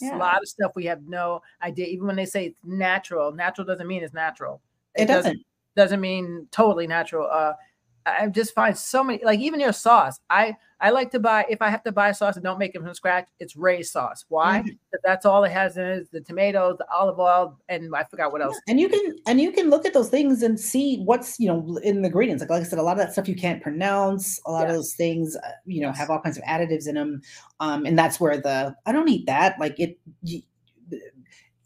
yeah. 0.00 0.16
a 0.16 0.18
lot 0.18 0.42
of 0.42 0.48
stuff 0.48 0.72
we 0.74 0.86
have 0.86 1.02
no 1.06 1.40
idea 1.62 1.86
even 1.86 2.08
when 2.08 2.16
they 2.16 2.26
say 2.26 2.46
it's 2.46 2.58
natural 2.64 3.30
natural 3.30 3.64
doesn't 3.64 3.86
mean 3.86 4.02
it's 4.02 4.14
natural 4.14 4.60
it, 4.96 5.02
it 5.02 5.06
doesn't 5.06 5.34
doesn't 5.34 5.46
mean 5.96 6.48
totally 6.50 6.86
natural 6.86 7.28
uh 7.30 7.52
I 8.06 8.26
just 8.28 8.54
find 8.54 8.76
so 8.76 9.04
many 9.04 9.22
like 9.22 9.38
even 9.40 9.60
your 9.60 9.72
sauce. 9.72 10.18
I 10.30 10.56
I 10.80 10.90
like 10.90 11.10
to 11.10 11.20
buy 11.20 11.44
if 11.50 11.60
I 11.60 11.68
have 11.68 11.82
to 11.84 11.92
buy 11.92 12.12
sauce 12.12 12.36
and 12.36 12.44
don't 12.44 12.58
make 12.58 12.74
it 12.74 12.80
from 12.82 12.94
scratch, 12.94 13.26
it's 13.38 13.54
Rao's 13.56 13.90
sauce. 13.90 14.24
Why? 14.28 14.62
Mhm. 14.62 14.78
That's 15.04 15.26
all 15.26 15.44
it 15.44 15.50
has 15.52 15.76
in 15.76 15.84
it 15.84 15.98
is 15.98 16.08
the 16.08 16.20
tomatoes, 16.20 16.76
the 16.78 16.86
olive 16.90 17.18
oil, 17.18 17.58
and 17.68 17.94
I 17.94 18.04
forgot 18.04 18.32
what 18.32 18.40
else. 18.40 18.58
and 18.66 18.80
you 18.80 18.88
can 18.88 19.16
and 19.26 19.40
you 19.40 19.52
can 19.52 19.68
look 19.68 19.84
at 19.84 19.92
those 19.92 20.08
things 20.08 20.42
and 20.42 20.58
see 20.58 21.02
what's 21.02 21.38
you 21.38 21.48
know 21.48 21.76
in 21.82 22.00
the 22.02 22.06
ingredients 22.08 22.40
like, 22.40 22.48
like 22.50 22.62
i 22.62 22.64
said 22.64 22.78
a 22.78 22.82
lot 22.82 22.92
of 22.92 22.98
that 22.98 23.12
stuff 23.12 23.28
you 23.28 23.36
can't 23.36 23.62
pronounce 23.62 24.40
a 24.46 24.50
lot 24.50 24.66
of 24.68 24.74
those 24.74 24.94
things 24.94 25.36
uh, 25.36 25.50
you 25.66 25.80
know 25.82 25.92
have 25.92 26.08
all 26.08 26.20
kinds 26.20 26.38
of 26.38 26.44
additives 26.44 26.88
in 26.88 26.94
them 26.94 27.20
um 27.60 27.84
and 27.84 27.98
that's 27.98 28.18
where 28.18 28.40
the 28.40 28.74
i 28.86 28.92
don't 28.92 29.08
eat 29.08 29.26
that 29.26 29.58
like 29.60 29.78
it 29.78 29.98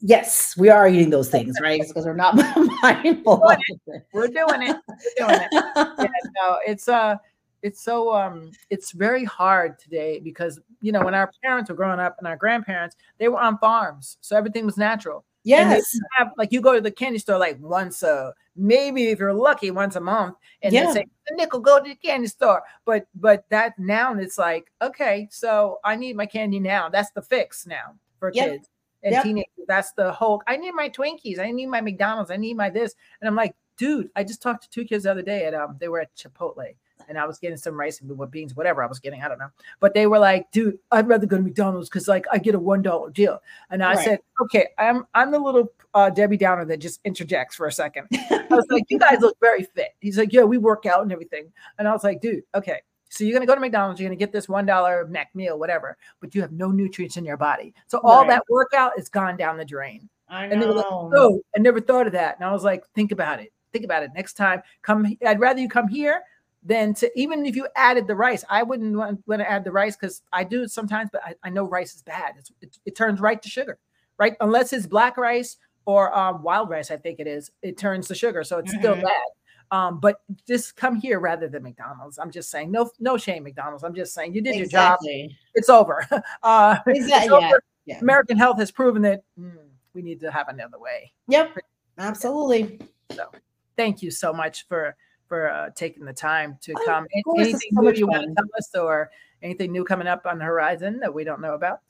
yes 0.03 0.57
we 0.57 0.69
are 0.69 0.89
eating 0.89 1.11
those 1.11 1.31
things 1.31 1.57
right 1.63 1.83
because 1.89 2.05
we're 2.07 2.15
not 2.15 2.35
mindful 2.83 3.39
Doing 3.39 3.59
it. 3.69 4.03
We're 4.13 4.27
doing 4.29 4.63
it. 4.63 4.77
We're 4.89 5.27
doing 5.27 5.41
it. 5.41 5.49
yeah, 5.53 6.07
no, 6.43 6.59
it's 6.67 6.89
uh 6.89 7.17
it's 7.63 7.83
so 7.83 8.13
um 8.15 8.51
it's 8.71 8.91
very 8.91 9.25
hard 9.25 9.79
today 9.79 10.19
because 10.19 10.59
you 10.81 10.91
know 10.93 11.03
when 11.05 11.15
our 11.15 11.31
parents 11.43 11.71
were 11.71 11.77
growing 11.77 12.01
up 12.01 12.17
and 12.19 12.27
our 12.27 12.37
grandparents 12.37 12.97
they 13.19 13.29
were 13.29 13.39
on 13.41 13.57
farms 13.59 14.19
so 14.21 14.37
everything 14.37 14.67
was 14.67 14.77
natural 14.77 15.25
yes 15.45 15.93
didn't 15.93 16.07
have 16.19 16.29
like 16.37 16.51
you 16.51 16.61
go 16.61 16.75
to 16.75 16.81
the 16.81 16.91
candy 16.91 17.19
store 17.21 17.39
like 17.39 17.57
once 17.61 18.03
a 18.03 18.33
maybe 18.57 19.09
if 19.09 19.19
you're 19.21 19.33
lucky 19.33 19.71
once 19.71 19.95
a 19.97 20.01
month 20.01 20.35
and 20.63 20.75
Yeah. 20.75 20.87
they 20.87 20.93
say 20.93 21.07
the 21.29 21.37
nickel 21.37 21.61
go 21.61 21.79
to 21.81 21.89
the 21.89 21.95
candy 21.95 22.27
store 22.27 22.63
but 22.85 23.07
but 23.15 23.45
that 23.51 23.79
now 23.79 24.13
it's 24.19 24.39
like 24.39 24.73
okay 24.83 25.29
so 25.31 25.79
i 25.85 25.95
need 25.95 26.17
my 26.17 26.27
candy 26.27 26.59
now 26.59 26.89
that's 26.89 27.13
the 27.13 27.23
fix 27.23 27.65
now 27.67 27.95
for 28.19 28.33
Yep. 28.35 28.51
kids 28.51 28.69
and 29.03 29.13
Yep. 29.13 29.23
teenagers 29.25 29.67
that's 29.69 29.93
the 29.93 30.13
whole 30.13 30.43
i 30.47 30.57
need 30.57 30.73
my 30.73 30.89
twinkies 30.89 31.39
i 31.39 31.51
need 31.51 31.67
my 31.67 31.81
mcdonald's 31.81 32.31
i 32.31 32.37
need 32.37 32.57
my 32.57 32.71
this 32.71 32.95
and 33.21 33.29
i'm 33.29 33.35
like 33.35 33.55
dude 33.77 34.11
i 34.17 34.23
just 34.25 34.43
talked 34.43 34.65
to 34.65 34.71
two 34.71 34.85
kids 34.85 35.05
the 35.05 35.11
other 35.11 35.23
day 35.23 35.45
at 35.47 35.55
um 35.55 35.77
they 35.81 35.89
were 35.89 36.01
at 36.01 36.15
chipotle 36.15 36.75
and 37.09 37.19
I 37.19 37.27
was 37.27 37.39
getting 37.39 37.57
some 37.57 37.79
rice 37.79 38.01
and 38.01 38.31
beans, 38.31 38.55
whatever 38.55 38.83
I 38.83 38.87
was 38.87 38.99
getting, 38.99 39.23
I 39.23 39.29
don't 39.29 39.39
know. 39.39 39.51
But 39.81 39.95
they 39.95 40.07
were 40.07 40.19
like, 40.19 40.51
dude, 40.51 40.79
I'd 40.91 41.09
rather 41.09 41.27
go 41.27 41.37
to 41.37 41.43
McDonald's 41.43 41.89
because 41.89 42.09
like 42.09 42.27
I 42.33 42.39
get 42.39 42.55
a 42.55 42.59
one 42.59 42.83
dollar 42.83 43.11
deal. 43.11 43.41
And 43.71 43.83
I 43.83 43.95
Right. 43.95 44.05
said, 44.05 44.19
okay, 44.43 44.69
I'm 44.79 45.07
I'm 45.15 45.31
the 45.31 45.39
little 45.39 45.73
uh, 45.95 46.11
Debbie 46.11 46.37
Downer 46.37 46.65
that 46.67 46.79
just 46.79 47.01
interjects 47.05 47.55
for 47.57 47.67
a 47.67 47.73
second. 47.73 48.09
I 48.13 48.47
was 48.51 48.67
like, 48.71 48.85
you 48.89 48.99
guys 48.99 49.21
look 49.21 49.37
very 49.41 49.65
fit. 49.65 49.91
He's 50.01 50.19
like, 50.19 50.33
yeah, 50.33 50.45
we 50.45 50.59
work 50.59 50.87
out 50.87 51.03
and 51.03 51.13
everything. 51.13 51.53
And 51.79 51.87
I 51.87 51.93
was 51.93 52.05
like, 52.05 52.21
dude, 52.21 52.45
okay. 52.55 52.81
So 53.13 53.25
you're 53.25 53.35
gonna 53.35 53.47
go 53.47 53.55
to 53.55 53.61
McDonald's, 53.61 54.01
you're 54.01 54.09
gonna 54.09 54.17
get 54.17 54.33
this 54.33 54.49
one 54.49 54.65
dollar 54.65 55.07
Mac 55.07 55.35
meal, 55.35 55.59
whatever, 55.59 55.99
but 56.21 56.35
you 56.35 56.41
have 56.41 56.53
no 56.53 56.71
nutrients 56.71 57.19
in 57.19 57.27
your 57.27 57.37
body. 57.37 57.75
So 57.87 57.99
all 57.99 58.21
Right. 58.21 58.29
that 58.29 58.43
workout 58.49 58.99
is 58.99 59.11
gone 59.11 59.37
down 59.37 59.59
the 59.59 59.67
drain. 59.67 60.09
i 60.29 60.47
And 60.47 60.63
they 60.63 60.67
were 60.67 60.73
like, 60.73 60.91
know 60.91 61.11
Oh, 61.15 61.43
I 61.55 61.59
never 61.61 61.79
thought 61.79 62.07
of 62.07 62.15
that. 62.15 62.37
And 62.37 62.45
I 62.45 62.53
was 62.53 62.65
like, 62.65 62.85
think 62.95 63.13
about 63.13 63.39
it. 63.39 63.53
Think 63.71 63.85
about 63.85 64.03
it. 64.03 64.11
Next 64.15 64.33
time, 64.35 64.63
come. 64.81 65.07
I'd 65.27 65.41
rather 65.41 65.61
you 65.61 65.69
come 65.69 65.89
here 65.89 66.23
than 66.63 66.95
to 66.95 67.11
even 67.15 67.45
if 67.45 67.55
you 67.55 67.69
added 67.77 68.07
the 68.07 68.15
rice. 68.15 68.45
I 68.49 68.63
wouldn't 68.63 68.97
want, 68.97 69.21
want 69.27 69.41
to 69.43 69.51
add 69.51 69.65
the 69.65 69.73
rice 69.73 69.95
because 69.95 70.23
I 70.33 70.45
do 70.45 70.67
sometimes, 70.67 71.11
but 71.13 71.23
I, 71.23 71.35
I 71.45 71.51
know 71.51 71.65
rice 71.65 71.95
is 71.95 72.03
bad. 72.03 72.35
It's, 72.39 72.51
it, 72.63 72.79
it 72.87 72.97
turns 72.97 73.21
right 73.21 73.43
to 73.43 73.49
sugar, 73.49 73.79
right? 74.19 74.37
Unless 74.41 74.73
it's 74.73 74.87
black 74.87 75.19
rice 75.19 75.59
or 75.85 76.17
um, 76.17 76.43
wild 76.43 76.71
rice, 76.71 76.91
I 76.91 76.97
think 76.97 77.21
it 77.21 77.27
is. 77.27 77.51
It 77.61 77.77
turns 77.77 78.09
to 78.09 78.15
sugar, 78.15 78.43
so 78.43 78.59
it's 78.59 78.75
still 78.75 78.97
Mhm. 78.97 79.03
bad. 79.03 79.27
Um, 79.73 80.01
but 80.01 80.21
just 80.47 80.77
come 80.77 80.97
here 80.97 81.19
rather 81.19 81.49
than 81.49 81.63
McDonald's. 81.63 82.19
I'm 82.19 82.31
just 82.31 82.51
saying, 82.51 82.71
no, 82.71 82.91
no 83.01 83.17
shame, 83.17 83.43
McDonald's. 83.43 83.83
I'm 83.83 83.95
just 83.95 84.13
saying, 84.13 84.35
you 84.35 84.43
did 84.43 84.55
your 84.55 84.67
job. 84.67 84.99
exactly 85.01 85.37
It's 85.55 85.71
over. 85.71 86.07
uh, 86.43 86.77
exactly 86.87 87.31
yeah. 87.41 87.47
over. 87.49 87.63
yeah 87.87 87.99
American 88.01 88.37
Health 88.37 88.59
has 88.59 88.71
proven 88.71 89.01
that 89.03 89.23
mm, 89.41 89.57
we 89.95 90.03
need 90.03 90.21
to 90.21 90.31
have 90.31 90.49
another 90.49 90.79
way. 90.79 91.11
yep 91.27 91.57
absolutely 91.99 92.81
So, 93.13 93.31
thank 93.77 94.03
you 94.03 94.11
so 94.11 94.31
much 94.33 94.69
for 94.69 94.95
for 95.27 95.51
uh, 95.51 95.71
taking 95.75 96.05
the 96.05 96.13
time 96.13 96.59
to 96.61 96.75
Oh, 96.77 96.85
come. 96.85 97.07
Anything 97.39 97.59
so 97.75 97.89
you 97.93 98.07
want 98.07 98.29
to 98.29 98.35
tell 98.35 98.45
us, 98.59 98.69
or 98.75 99.11
anything 99.43 99.73
new 99.73 99.85
coming 99.85 100.07
up 100.07 100.27
on 100.27 100.39
the 100.39 100.45
horizon 100.45 101.01
that 101.01 101.13
we 101.13 101.25
don't 101.25 101.41
know 101.41 101.55
about 101.55 101.81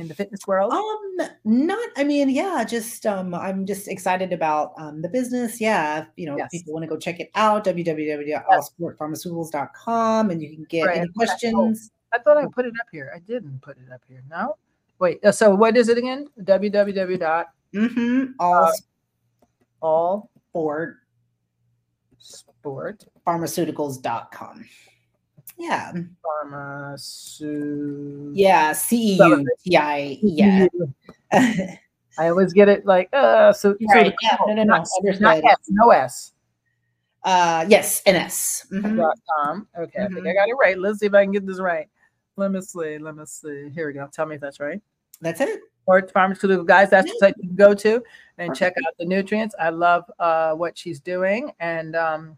in 0.00 0.08
the 0.08 0.14
fitness 0.14 0.40
world? 0.46 0.72
Um, 0.72 1.28
not. 1.44 1.88
I 1.96 2.04
mean, 2.04 2.28
yeah. 2.30 2.64
Just 2.64 3.04
um, 3.06 3.34
I'm 3.34 3.66
just 3.66 3.88
excited 3.88 4.32
about 4.32 4.72
um 4.78 5.02
the 5.02 5.08
business. 5.08 5.60
Yeah, 5.60 6.00
if, 6.02 6.06
you 6.16 6.26
know, 6.26 6.36
Yes. 6.36 6.48
people 6.50 6.72
want 6.72 6.82
to 6.84 6.88
go 6.88 6.96
check 6.96 7.20
it 7.20 7.30
out. 7.34 7.64
www.allsportpharmaceuticals.com, 7.64 10.30
and 10.30 10.42
you 10.42 10.54
can 10.54 10.64
get 10.68 10.86
Right, 10.86 10.98
any 10.98 11.08
questions. 11.08 11.90
I 12.12 12.18
thought 12.18 12.36
I 12.36 12.46
put 12.46 12.64
it 12.66 12.74
up 12.80 12.86
here. 12.92 13.12
I 13.14 13.18
didn't 13.20 13.60
put 13.60 13.76
it 13.76 13.92
up 13.92 14.00
here. 14.08 14.22
No, 14.30 14.56
wait. 14.98 15.22
uh, 15.24 15.32
So 15.32 15.54
what 15.54 15.76
is 15.76 15.88
it 15.88 15.98
again? 15.98 16.28
www 16.42 17.18
dot 17.18 17.48
Mm-hmm. 17.74 18.32
All 18.40 18.64
Uh, 18.64 18.72
all 19.82 20.30
sport 20.50 20.96
sport 22.18 23.04
pharmaceuticals.com. 23.26 24.64
Yeah. 25.58 25.92
pharmaceutical. 26.22 28.32
Yeah. 28.34 28.72
C 28.72 29.14
E 29.14 29.16
U 29.16 29.46
T 29.64 29.76
I. 29.76 30.18
Yeah. 30.22 30.66
I 31.32 32.28
always 32.28 32.52
get 32.52 32.68
it 32.68 32.86
like 32.86 33.08
uh 33.12 33.52
so, 33.52 33.74
so 33.74 33.76
yeah, 33.98 34.10
no, 34.46 34.54
no, 34.54 34.56
no, 34.64 34.64
not, 34.64 34.88
not 35.20 35.44
S, 35.44 35.56
no 35.68 35.90
S. 35.90 36.32
uh, 37.24 37.64
yes. 37.68 38.02
NS. 38.06 38.66
Mhm. 38.72 38.96
dot 38.96 39.18
com. 39.36 39.68
Okay, 39.78 40.02
I 40.02 40.06
think 40.08 40.26
I 40.26 40.30
Mhm. 40.30 40.34
got 40.34 40.48
it 40.48 40.54
right. 40.60 40.78
Let's 40.78 41.00
see 41.00 41.06
if 41.06 41.14
I 41.14 41.24
can 41.24 41.32
get 41.32 41.46
this 41.46 41.60
right. 41.60 41.88
Let 42.36 42.52
me 42.52 42.60
see. 42.60 42.98
Let 42.98 43.16
me 43.16 43.24
see. 43.26 43.68
Here 43.70 43.86
we 43.88 43.92
go. 43.92 44.08
Tell 44.12 44.26
me 44.26 44.36
if 44.36 44.40
that's 44.40 44.60
right. 44.60 44.80
That's 45.20 45.40
it. 45.40 45.60
Or 45.86 46.06
pharmaceutical 46.08 46.64
guys, 46.64 46.90
that's 46.90 47.10
the 47.10 47.16
site 47.18 47.34
you 47.38 47.48
can 47.48 47.56
go 47.56 47.74
to 47.74 48.02
and 48.38 48.54
check 48.54 48.74
out 48.86 48.94
the 48.98 49.06
nutrients. 49.06 49.54
I 49.58 49.70
love 49.70 50.04
uh, 50.18 50.52
what 50.54 50.76
she's 50.78 51.00
doing. 51.00 51.50
And 51.60 51.96
um, 51.96 52.36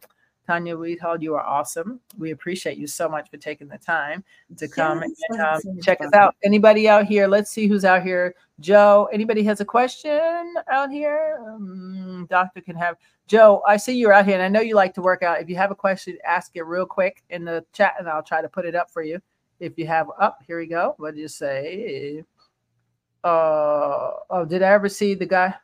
Tanya 0.50 0.76
Wheatfall, 0.76 1.22
you 1.22 1.36
are 1.36 1.46
awesome. 1.46 2.00
We 2.18 2.32
appreciate 2.32 2.76
you 2.76 2.88
so 2.88 3.08
much 3.08 3.30
for 3.30 3.36
taking 3.36 3.68
the 3.68 3.78
time 3.78 4.24
to 4.56 4.66
come 4.66 5.00
Yes, 5.00 5.12
and 5.28 5.40
um, 5.40 5.80
check 5.80 6.00
us 6.00 6.12
out. 6.12 6.34
Anybody 6.42 6.88
out 6.88 7.06
here? 7.06 7.28
Let's 7.28 7.52
see 7.52 7.68
who's 7.68 7.84
out 7.84 8.02
here. 8.02 8.34
Joe, 8.58 9.08
anybody 9.12 9.44
has 9.44 9.60
a 9.60 9.64
question 9.64 10.54
out 10.68 10.90
here? 10.90 11.38
Um, 11.46 12.26
doctor 12.28 12.60
can 12.60 12.74
have 12.74 12.96
Joe. 13.28 13.62
I 13.64 13.76
see 13.76 13.96
you're 13.96 14.12
out 14.12 14.24
here, 14.24 14.34
and 14.34 14.42
I 14.42 14.48
know 14.48 14.60
you 14.60 14.74
like 14.74 14.92
to 14.94 15.02
work 15.02 15.22
out. 15.22 15.40
If 15.40 15.48
you 15.48 15.54
have 15.54 15.70
a 15.70 15.76
question, 15.76 16.18
ask 16.26 16.50
it 16.56 16.62
real 16.62 16.84
quick 16.84 17.22
in 17.30 17.44
the 17.44 17.64
chat, 17.72 17.94
and 18.00 18.08
I'll 18.08 18.20
try 18.20 18.42
to 18.42 18.48
put 18.48 18.66
it 18.66 18.74
up 18.74 18.90
for 18.90 19.02
you. 19.02 19.20
If 19.60 19.78
you 19.78 19.86
have 19.86 20.08
up, 20.20 20.40
here 20.44 20.58
we 20.58 20.66
go. 20.66 20.96
What 20.96 21.14
did 21.14 21.20
you 21.20 21.28
say? 21.28 22.24
Uh, 23.22 24.10
oh, 24.30 24.44
did 24.48 24.64
I 24.64 24.70
ever 24.70 24.88
see 24.88 25.14
the 25.14 25.26
guy? 25.26 25.54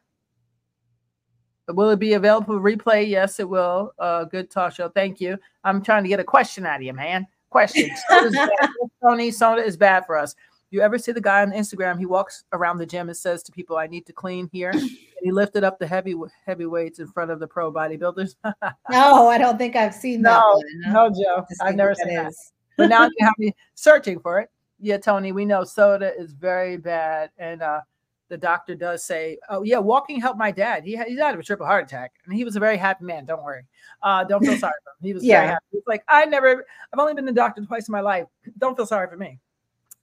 Will 1.69 1.91
it 1.91 1.99
be 1.99 2.15
available 2.15 2.59
for 2.59 2.61
replay? 2.61 3.09
Yes, 3.09 3.41
it 3.41 3.49
will. 3.49 3.93
Uh, 3.99 4.25
good 4.25 4.51
talk 4.51 4.73
show. 4.75 4.89
Thank 4.89 5.21
you. 5.21 5.37
I'm 5.65 5.83
trying 5.83 6.03
to 6.05 6.09
get 6.09 6.21
a 6.21 6.25
question 6.25 6.65
out 6.67 6.77
of 6.77 6.83
you, 6.83 6.93
man. 6.93 7.27
Question. 7.51 7.91
Tony, 9.03 9.31
soda 9.31 9.63
is 9.65 9.77
bad 9.77 10.05
for 10.07 10.17
us. 10.17 10.35
You 10.71 10.81
ever 10.81 10.99
see 10.99 11.13
the 11.13 11.21
guy 11.21 11.43
on 11.43 11.53
Instagram? 11.53 11.99
He 11.99 12.07
walks 12.07 12.45
around 12.53 12.79
the 12.79 12.87
gym 12.87 13.09
and 13.09 13.17
says 13.17 13.43
to 13.45 13.53
people, 13.53 13.79
"I 13.79 13.87
need 13.87 14.05
to 14.07 14.13
clean 14.13 14.49
here." 14.53 14.71
And 14.71 14.91
he 15.23 15.31
lifted 15.31 15.63
up 15.65 15.79
the 15.79 15.87
heavy 15.87 16.15
heavy 16.45 16.67
weights 16.67 16.99
in 16.99 17.07
front 17.07 17.31
of 17.31 17.39
the 17.41 17.47
pro 17.47 17.73
bodybuilders. 17.73 18.35
No, 18.91 19.29
I 19.29 19.39
don't 19.39 19.59
think 19.59 19.75
I've 19.77 19.95
seen 19.95 20.23
that. 20.23 20.41
no, 20.41 20.61
one. 20.85 20.93
no, 20.93 21.23
Joe, 21.23 21.47
I've 21.63 21.77
never 21.77 21.95
that 21.95 21.99
seen 21.99 22.15
that. 22.17 22.27
is. 22.29 22.53
But 22.77 22.89
now 22.89 23.05
you 23.05 23.11
have 23.21 23.35
me 23.39 23.55
searching 23.75 24.19
for 24.21 24.41
it. 24.41 24.51
Yeah, 24.79 24.99
Tony, 24.99 25.33
we 25.33 25.45
know 25.45 25.65
soda 25.65 26.13
is 26.19 26.33
very 26.33 26.77
bad, 26.77 27.31
and 27.39 27.63
uh, 27.63 27.81
the 28.29 28.37
doctor 28.37 28.75
does 28.75 29.05
say, 29.05 29.39
"Oh 29.49 29.63
yeah, 29.63 29.79
walking 29.79 30.21
helped 30.21 30.39
my 30.39 30.51
dad. 30.51 30.85
He 30.85 30.95
had, 30.95 31.07
he's 31.09 31.19
out 31.21 31.35
of 31.35 31.41
a 31.41 31.43
triple 31.43 31.67
heart 31.67 31.85
attack, 31.85 32.13
and 32.25 32.35
he 32.35 32.45
was 32.45 32.57
a 32.57 32.61
very 32.61 32.77
happy 32.77 33.05
man. 33.05 33.25
Don't 33.25 33.43
worry, 33.43 33.65
uh, 34.03 34.25
don't 34.25 34.45
feel 34.45 34.57
sorry 34.59 34.75
for 34.85 34.91
him. 34.91 35.07
He 35.07 35.15
was 35.15 35.23
very 35.23 35.45
Yeah. 35.45 35.51
happy. 35.53 35.65
He's 35.73 35.83
like, 35.87 36.03
I 36.09 36.25
never, 36.25 36.65
I've 36.93 36.99
only 36.99 37.15
been 37.15 37.27
to 37.27 37.33
the 37.33 37.37
doctor 37.37 37.65
twice 37.65 37.89
in 37.89 37.93
my 37.93 38.01
life. 38.01 38.27
Don't 38.59 38.77
feel 38.77 38.87
sorry 38.87 39.09
for 39.09 39.17
me. 39.17 39.39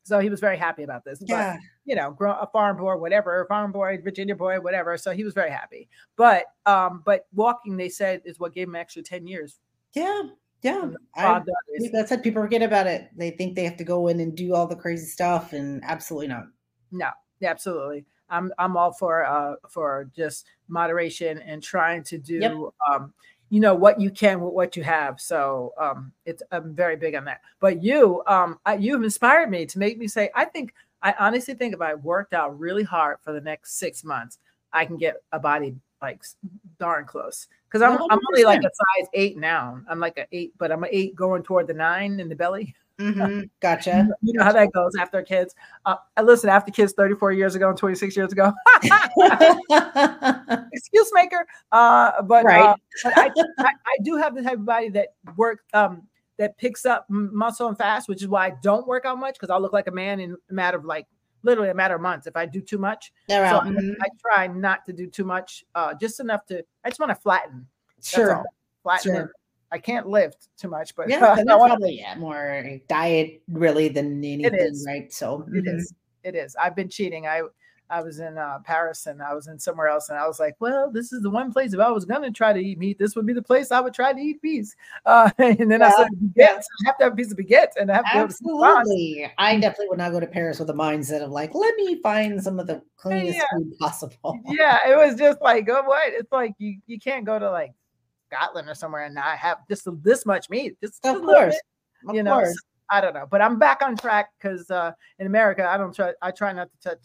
So 0.06 0.20
he 0.20 0.30
was 0.30 0.42
very 0.42 0.58
happy 0.58 0.84
about 0.84 1.06
this. 1.06 1.20
But, 1.20 1.30
Yeah. 1.30 1.58
you 1.86 1.96
know, 1.96 2.12
grow, 2.12 2.34
a 2.34 2.48
farm 2.48 2.76
boy, 2.78 2.98
whatever, 2.98 3.46
farm 3.48 3.72
boy, 3.72 4.00
Virginia 4.04 4.36
boy, 4.36 4.60
whatever. 4.60 4.98
So 4.98 5.12
he 5.12 5.24
was 5.24 5.34
very 5.34 5.50
happy. 5.50 5.88
But 6.18 6.46
um, 6.66 7.04
but 7.06 7.26
walking, 7.34 7.78
they 7.78 7.88
said, 7.90 8.22
is 8.26 8.40
what 8.40 8.54
gave 8.54 8.68
him 8.68 8.76
extra 8.76 9.02
ten 9.02 9.26
years. 9.28 9.60
Yeah. 9.94 10.24
Yeah. 10.62 10.90
I, 11.16 11.42
that's 11.92 12.12
it. 12.12 12.24
People 12.24 12.42
forget 12.42 12.62
about 12.62 12.88
it. 12.88 13.10
They 13.18 13.32
think 13.32 13.56
they 13.56 13.64
have 13.66 13.78
to 13.78 13.84
go 13.84 14.08
in 14.08 14.20
and 14.22 14.36
do 14.36 14.54
all 14.56 14.66
the 14.68 14.76
crazy 14.78 15.06
stuff, 15.06 15.52
and 15.54 15.82
absolutely 15.84 16.28
not. 16.28 16.46
No, 16.92 17.10
absolutely. 17.42 18.06
I'm 18.34 18.52
I'm 18.58 18.76
all 18.76 18.92
for 18.92 19.26
uh 19.26 19.56
for 19.70 20.10
just 20.16 20.46
moderation 20.68 21.40
and 21.40 21.62
trying 21.62 22.04
to 22.06 22.18
do 22.18 22.40
Yep. 22.40 22.52
um 22.92 23.14
you 23.50 23.60
know 23.60 23.76
what 23.76 24.02
you 24.02 24.10
can 24.10 24.42
with 24.42 24.54
what 24.54 24.76
you 24.76 24.84
have. 24.84 25.22
So 25.22 25.74
um 25.80 26.12
it's 26.26 26.42
I'm 26.52 26.74
very 26.74 26.96
big 26.96 27.16
on 27.16 27.26
that. 27.26 27.42
But 27.60 27.84
you 27.84 28.24
um 28.28 28.60
I, 28.66 28.76
you've 28.76 29.04
inspired 29.04 29.50
me 29.50 29.66
to 29.68 29.80
make 29.80 29.98
me 29.98 30.08
say 30.08 30.30
I 30.34 30.46
think 30.46 30.74
I 31.02 31.14
honestly 31.20 31.54
think 31.54 31.74
if 31.74 31.82
I 31.82 31.94
worked 31.94 32.34
out 32.34 32.58
really 32.58 32.84
hard 32.84 33.18
for 33.22 33.34
the 33.34 33.42
next 33.42 33.78
six 33.78 34.04
months, 34.04 34.40
I 34.72 34.86
can 34.86 34.98
get 34.98 35.18
a 35.32 35.40
body 35.40 35.76
like 36.02 36.24
darn 36.80 37.06
close. 37.06 37.48
Because 37.68 37.82
I'm 37.82 37.98
I'm 38.10 38.20
only 38.30 38.44
like 38.44 38.60
a 38.60 38.70
size 38.70 39.10
eight 39.14 39.38
now. 39.38 39.82
I'm 39.90 40.00
like 40.00 40.18
an 40.18 40.26
eight, 40.32 40.54
but 40.58 40.72
I'm 40.72 40.84
an 40.84 40.90
eight 40.92 41.16
going 41.16 41.44
toward 41.44 41.68
the 41.68 41.74
nine 41.74 42.20
in 42.20 42.30
the 42.30 42.36
belly. 42.36 42.76
Mhm, 43.00 43.50
Gotcha. 43.60 44.08
You 44.22 44.34
know 44.34 44.44
how 44.44 44.52
that 44.54 44.72
goes 44.72 44.94
after 45.00 45.22
kids. 45.24 45.56
Uh, 45.86 45.96
listen 46.22 46.50
after 46.50 46.72
kids 46.72 46.94
34 46.94 47.32
years 47.32 47.56
ago 47.56 47.70
and 47.70 47.78
26 47.78 48.16
years 48.16 48.32
ago. 48.32 48.54
excuse 50.72 51.10
maker. 51.14 51.46
Uh, 51.72 52.22
but, 52.24 52.46
Right. 52.46 52.62
uh, 52.64 52.76
but 53.04 53.18
I, 53.18 53.32
I, 53.60 53.66
I 53.86 53.98
do 54.04 54.16
have 54.18 54.36
the 54.36 54.42
type 54.44 54.54
of 54.60 54.66
body 54.66 54.90
that 54.90 55.10
work 55.36 55.62
um 55.74 56.04
that 56.38 56.58
picks 56.58 56.86
up 56.86 57.06
muscle 57.10 57.68
and 57.68 57.78
fast, 57.78 58.10
which 58.10 58.22
is 58.24 58.28
why 58.28 58.48
I 58.48 58.54
don't 58.64 58.88
work 58.88 59.06
out 59.06 59.20
much 59.20 59.36
because 59.36 59.50
I'll 59.52 59.62
look 59.62 59.74
like 59.74 59.88
a 59.88 59.92
man 59.92 60.20
in 60.20 60.36
a 60.50 60.54
matter 60.54 60.78
of 60.78 60.86
like 60.86 61.06
literally 61.44 61.70
a 61.70 61.76
matter 61.76 61.96
of 61.96 62.02
months 62.02 62.26
if 62.26 62.36
I 62.36 62.46
do 62.48 62.60
too 62.62 62.78
much. 62.80 63.12
So 63.30 63.40
Around- 63.40 63.96
I. 64.02 64.06
I 64.06 64.08
try 64.20 64.48
not 64.48 64.84
to 64.86 64.94
do 64.94 65.08
too 65.08 65.26
much, 65.26 65.64
uh, 65.76 65.94
just 65.94 66.20
enough 66.20 66.46
to. 66.48 66.64
I 66.84 66.90
just 66.90 67.00
want 67.00 67.10
to 67.12 67.16
flatten. 67.16 67.68
Sure. 68.02 68.44
Flatten. 68.82 69.14
Sure. 69.16 69.32
It. 69.74 69.78
I 69.78 69.80
can't 69.80 70.08
lift 70.08 70.50
too 70.58 70.70
much, 70.70 70.96
but 70.96 71.10
Yeah, 71.10 71.18
I 71.34 71.36
then 71.36 71.46
that's 71.48 71.60
wanna- 71.60 71.74
probably 71.76 72.00
yeah, 72.00 72.16
more 72.16 72.80
diet 72.88 73.42
really 73.48 73.90
than 73.90 74.24
anything, 74.24 74.84
right? 74.86 75.12
So 75.12 75.46
It 75.54 75.66
mhm. 75.66 75.76
is. 75.78 75.94
It 76.24 76.36
is. 76.36 76.56
I've 76.56 76.76
been 76.76 76.90
cheating. 76.90 77.28
I 77.28 77.42
I 77.90 78.02
was 78.02 78.20
in 78.20 78.38
uh, 78.38 78.58
Paris 78.64 79.06
and 79.08 79.22
I 79.22 79.34
was 79.36 79.48
in 79.48 79.60
somewhere 79.60 79.88
else, 79.88 80.10
and 80.10 80.18
I 80.18 80.26
was 80.26 80.40
like, 80.40 80.56
well, 80.60 80.90
this 80.90 81.12
is 81.14 81.22
the 81.22 81.30
one 81.30 81.52
place 81.52 81.74
if 81.74 81.80
I 81.80 81.92
was 81.92 82.06
gonna 82.06 82.32
try 82.32 82.54
to 82.54 82.60
eat 82.60 82.80
meat, 82.80 82.98
this 82.98 83.16
would 83.16 83.26
be 83.26 83.34
the 83.34 83.42
place 83.42 83.72
I 83.72 83.82
would 83.82 83.94
try 83.94 84.14
to 84.14 84.20
eat 84.20 84.42
peas. 84.42 84.76
Uh, 85.06 85.30
and 85.38 85.70
then 85.70 85.82
I 85.82 85.88
Yeah, 85.90 85.98
said, 85.98 86.08
yeah. 86.36 86.46
I 86.60 86.86
have 86.86 86.98
to 87.00 87.04
have 87.04 87.14
a 87.14 87.16
piece 87.16 87.32
of 87.32 87.38
baguette, 87.38 87.74
and 87.80 87.92
I 87.92 87.96
have 87.96 88.06
to 88.06 88.10
have 88.10 88.30
a 88.30 88.34
sauce. 88.34 88.78
Absolutely. 88.78 89.32
I 89.38 89.60
definitely 89.60 89.90
would 89.90 89.98
not 90.00 90.12
go 90.14 90.20
to 90.22 90.28
Paris 90.28 90.60
with 90.60 90.70
a 90.70 90.74
mindset 90.74 91.22
of 91.22 91.30
like, 91.32 91.54
let 91.54 91.76
me 91.76 92.02
find 92.02 92.42
some 92.42 92.58
of 92.60 92.68
the 92.68 92.82
cleanest 92.96 93.38
Yeah. 93.40 93.44
food 93.52 93.78
possible. 93.80 94.40
Yeah, 94.58 94.80
it 94.90 94.96
was 94.96 95.16
just 95.20 95.42
like, 95.42 95.68
oh, 95.70 95.84
what? 95.84 96.14
It's 96.14 96.32
like 96.32 96.54
you 96.60 96.80
you 96.88 97.00
can't 97.00 97.26
go 97.26 97.38
to 97.38 97.52
like 97.52 97.74
Scotland 98.34 98.70
or 98.70 98.76
somewhere 98.76 99.06
and 99.06 99.16
not 99.16 99.38
have 99.38 99.58
just 99.70 99.88
this 100.04 100.26
much 100.26 100.50
meat. 100.50 100.78
Just 100.82 101.04
Of 101.06 101.14
just 101.16 101.24
a 101.24 101.26
little 101.26 101.34
course. 101.42 101.54
bit. 101.56 102.10
Of 102.10 102.16
you 102.16 102.24
know, 102.24 102.40
course. 102.40 102.56
I 102.90 103.02
don't 103.02 103.14
know, 103.14 103.28
but 103.30 103.42
I'm 103.42 103.58
back 103.58 103.82
on 103.82 103.96
track 103.96 104.30
because 104.38 104.70
uh, 104.70 104.92
in 105.20 105.28
America, 105.28 105.66
I 105.68 105.78
don't 105.78 105.96
try. 105.96 106.14
I 106.22 106.32
try 106.32 106.54
not 106.54 106.70
to 106.72 106.90
touch 106.90 107.00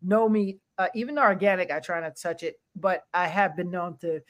no 0.00 0.28
meat, 0.28 0.58
uh, 0.78 0.88
even 0.94 1.18
organic. 1.18 1.70
I 1.70 1.80
try 1.80 2.00
not 2.00 2.16
to 2.16 2.22
touch 2.22 2.42
it, 2.42 2.56
but 2.76 3.02
I 3.12 3.26
have 3.26 3.56
been 3.56 3.70
known 3.70 3.96
to, 3.98 4.20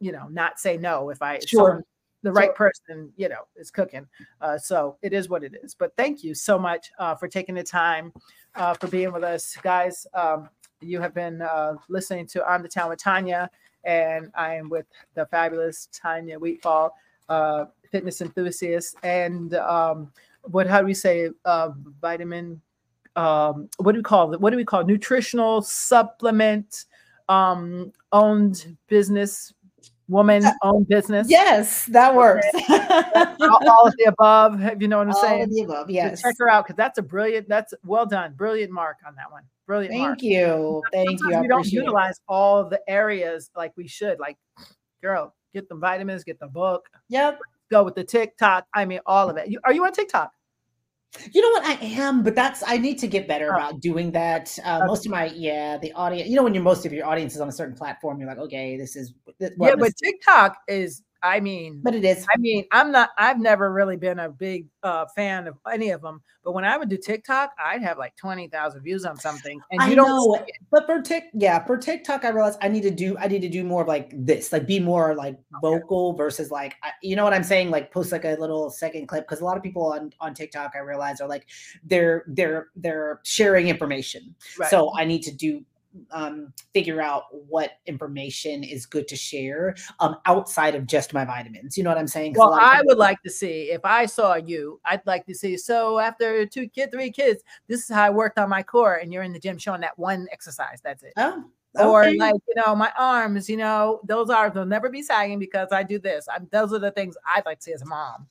you 0.00 0.12
know, 0.12 0.28
not 0.28 0.58
say 0.58 0.76
no 0.76 1.10
if 1.10 1.20
I 1.22 1.38
Sure. 1.40 1.84
the 2.22 2.32
right 2.32 2.54
person, 2.54 3.12
you 3.16 3.28
know, 3.28 3.42
is 3.56 3.70
cooking. 3.70 4.06
Uh, 4.40 4.56
so 4.56 4.96
it 5.02 5.12
is 5.12 5.28
what 5.28 5.42
it 5.44 5.54
is. 5.62 5.74
But 5.74 5.92
thank 5.96 6.22
you 6.24 6.34
so 6.34 6.58
much 6.58 6.90
uh, 6.98 7.14
for 7.14 7.28
taking 7.28 7.56
the 7.56 7.64
time 7.64 8.12
uh, 8.54 8.74
for 8.74 8.86
being 8.86 9.12
with 9.12 9.24
us, 9.24 9.56
guys. 9.62 10.06
Um, 10.14 10.48
you 10.82 11.00
have 11.00 11.14
been 11.14 11.42
uh, 11.42 11.74
listening 11.88 12.26
to 12.28 12.50
On 12.50 12.62
the 12.62 12.68
Town 12.68 12.90
with 12.90 12.98
Tanya, 12.98 13.50
and 13.84 14.30
I 14.34 14.54
am 14.54 14.68
with 14.68 14.86
the 15.14 15.26
fabulous 15.26 15.88
Tanya 15.92 16.38
Wheatfall, 16.38 16.90
uh, 17.28 17.66
fitness 17.90 18.20
enthusiast, 18.20 18.96
and 19.02 19.54
um, 19.54 20.12
what 20.42 20.66
how 20.66 20.80
do 20.80 20.86
we 20.86 20.94
say 20.94 21.30
uh, 21.44 21.70
vitamin? 22.00 22.60
Um, 23.14 23.68
what 23.78 23.92
do 23.92 23.98
we 23.98 24.02
call 24.02 24.32
it? 24.32 24.40
What 24.40 24.50
do 24.50 24.56
we 24.56 24.64
call 24.64 24.84
nutritional 24.84 25.62
supplement 25.62 26.86
um, 27.28 27.92
owned 28.12 28.76
business 28.88 29.52
woman 30.08 30.44
owned 30.62 30.88
business? 30.88 31.28
Yes, 31.28 31.86
that 31.86 32.14
works. 32.14 32.46
all, 32.68 33.68
all 33.68 33.86
of 33.86 33.94
the 33.96 34.04
above. 34.06 34.60
You 34.80 34.88
know 34.88 34.98
what 34.98 35.08
I'm 35.08 35.14
All 35.14 35.22
saying? 35.22 35.42
of 35.44 35.50
the 35.50 35.62
above. 35.62 35.86
So 35.86 35.92
Yes. 35.92 36.22
Check 36.22 36.36
her 36.38 36.48
out 36.48 36.66
because 36.66 36.76
that's 36.76 36.98
a 36.98 37.02
brilliant. 37.02 37.48
That's 37.48 37.74
well 37.84 38.06
done. 38.06 38.34
Brilliant 38.34 38.72
mark 38.72 38.98
on 39.06 39.14
that 39.16 39.30
one. 39.30 39.42
Brilliant 39.66 39.96
mark. 39.96 40.18
Thank 40.18 40.22
you. 40.22 40.82
Thank 40.92 41.20
you. 41.20 41.34
I 41.34 41.40
we 41.40 41.48
don't 41.48 41.60
appreciate 41.60 41.80
it. 41.80 41.82
utilize 41.84 42.20
all 42.28 42.68
the 42.68 42.80
areas 42.88 43.50
like 43.56 43.72
we 43.76 43.86
should. 43.86 44.18
Like, 44.18 44.36
girl, 45.02 45.34
get 45.54 45.68
the 45.68 45.76
vitamins, 45.76 46.24
get 46.24 46.38
the 46.40 46.48
book, 46.48 46.88
Yep. 47.08 47.38
go 47.70 47.84
with 47.84 47.94
the 47.94 48.04
TikTok. 48.04 48.66
I 48.74 48.84
mean, 48.84 49.00
all 49.06 49.30
of 49.30 49.36
it. 49.36 49.48
You, 49.48 49.60
are 49.64 49.72
you 49.72 49.84
on 49.84 49.92
TikTok? 49.92 50.32
You 51.30 51.42
know 51.42 51.50
what? 51.50 51.64
I 51.64 51.84
am, 51.84 52.22
but 52.22 52.34
that's 52.34 52.62
I 52.66 52.78
need 52.78 52.98
to 53.00 53.06
get 53.06 53.28
better 53.28 53.52
Oh. 53.52 53.56
about 53.56 53.80
doing 53.80 54.10
that. 54.12 54.58
Uh, 54.64 54.78
Okay. 54.78 54.86
most 54.86 55.04
of 55.06 55.12
my 55.12 55.26
yeah, 55.26 55.76
the 55.76 55.92
audience. 55.92 56.28
You 56.28 56.36
know, 56.36 56.42
when 56.42 56.54
you're 56.54 56.62
most 56.62 56.86
of 56.86 56.92
your 56.92 57.06
audience 57.06 57.34
is 57.34 57.40
on 57.42 57.48
a 57.48 57.52
certain 57.52 57.76
platform, 57.76 58.18
you're 58.18 58.28
like, 58.28 58.38
okay, 58.38 58.76
this 58.78 58.96
is. 58.96 59.12
This, 59.38 59.50
yeah, 59.60 59.74
but 59.78 59.92
TikTok 60.02 60.56
is. 60.68 61.02
I 61.22 61.40
mean, 61.40 61.80
but 61.82 61.94
it 61.94 62.04
is. 62.04 62.26
I 62.34 62.38
mean, 62.38 62.64
I'm 62.72 62.90
not. 62.90 63.10
I've 63.16 63.38
never 63.38 63.72
really 63.72 63.96
been 63.96 64.18
a 64.18 64.28
big 64.28 64.66
uh, 64.82 65.06
fan 65.14 65.46
of 65.46 65.56
any 65.72 65.90
of 65.90 66.02
them. 66.02 66.20
But 66.44 66.52
when 66.52 66.64
I 66.64 66.76
would 66.76 66.88
do 66.88 66.96
TikTok, 66.96 67.52
I'd 67.64 67.82
have 67.82 67.96
like 67.96 68.16
twenty 68.16 68.48
thousand 68.48 68.82
views 68.82 69.04
on 69.04 69.16
something, 69.16 69.60
and 69.70 69.80
I 69.80 69.90
you 69.90 69.94
don't. 69.96 70.08
know, 70.08 70.44
but 70.72 70.84
for 70.86 71.00
Tik, 71.00 71.24
yeah, 71.34 71.64
for 71.64 71.76
TikTok, 71.76 72.24
I 72.24 72.30
realized 72.30 72.58
I 72.60 72.68
need 72.68 72.82
to 72.82 72.90
do, 72.90 73.16
I 73.18 73.28
need 73.28 73.42
to 73.42 73.48
do 73.48 73.62
more 73.62 73.82
of 73.82 73.88
like 73.88 74.12
this, 74.12 74.52
like 74.52 74.66
be 74.66 74.80
more 74.80 75.14
like 75.14 75.38
vocal 75.60 76.14
versus 76.14 76.50
like, 76.50 76.74
I, 76.82 76.90
you 77.02 77.14
know 77.14 77.22
what 77.22 77.32
I'm 77.34 77.44
saying, 77.44 77.70
like 77.70 77.92
post 77.92 78.10
like 78.10 78.24
a 78.24 78.36
little 78.40 78.70
second 78.70 79.06
clip 79.06 79.24
because 79.28 79.40
a 79.40 79.44
lot 79.44 79.56
of 79.56 79.62
people 79.62 79.92
on 79.92 80.12
on 80.20 80.34
TikTok, 80.34 80.72
I 80.74 80.80
realize 80.80 81.20
are 81.20 81.28
like 81.28 81.46
they're 81.84 82.24
they're 82.26 82.68
they're 82.74 83.20
sharing 83.22 83.68
information, 83.68 84.34
Right. 84.58 84.68
so 84.70 84.92
I 84.96 85.04
need 85.04 85.22
to 85.22 85.32
do 85.32 85.64
um 86.10 86.52
figure 86.72 87.00
out 87.02 87.24
what 87.48 87.72
information 87.86 88.64
is 88.64 88.86
good 88.86 89.06
to 89.06 89.14
share 89.16 89.74
um 90.00 90.16
outside 90.24 90.74
of 90.74 90.86
just 90.86 91.12
my 91.12 91.22
vitamins 91.24 91.76
you 91.76 91.84
know 91.84 91.90
what 91.90 91.98
i'm 91.98 92.06
saying? 92.06 92.34
Well, 92.36 92.54
I 92.54 92.80
would 92.84 92.98
like 92.98 93.22
to 93.22 93.30
see 93.30 93.70
if 93.70 93.84
I 93.84 94.06
saw 94.06 94.34
you, 94.34 94.80
I'd 94.84 95.06
like 95.06 95.26
to 95.26 95.34
see. 95.34 95.56
So 95.56 95.98
after 95.98 96.46
two 96.46 96.68
kid, 96.68 96.90
three 96.92 97.10
kids, 97.10 97.42
this 97.68 97.80
is 97.82 97.94
how 97.94 98.02
I 98.04 98.10
worked 98.10 98.38
on 98.38 98.48
my 98.48 98.62
core, 98.62 98.96
and 98.96 99.12
you're 99.12 99.22
in 99.22 99.32
the 99.32 99.38
gym 99.38 99.58
showing 99.58 99.80
that 99.82 99.98
one 99.98 100.26
exercise. 100.32 100.80
That's 100.82 101.02
it. 101.02 101.12
oh 101.16 101.44
Or 101.78 102.12
like 102.14 102.34
you 102.48 102.54
know, 102.54 102.74
my 102.74 102.92
arms. 102.98 103.48
You 103.48 103.56
know, 103.56 104.00
those 104.06 104.30
arms 104.30 104.54
will 104.54 104.66
never 104.66 104.88
be 104.90 105.02
sagging 105.02 105.38
because 105.38 105.68
I 105.72 105.82
do 105.82 105.98
this. 105.98 106.26
I'm, 106.32 106.48
those 106.52 106.72
are 106.72 106.78
the 106.78 106.90
things 106.92 107.16
I'd 107.26 107.44
like 107.46 107.58
to 107.58 107.64
see 107.64 107.72
as 107.72 107.82
a 107.82 107.86
mom. 107.86 108.26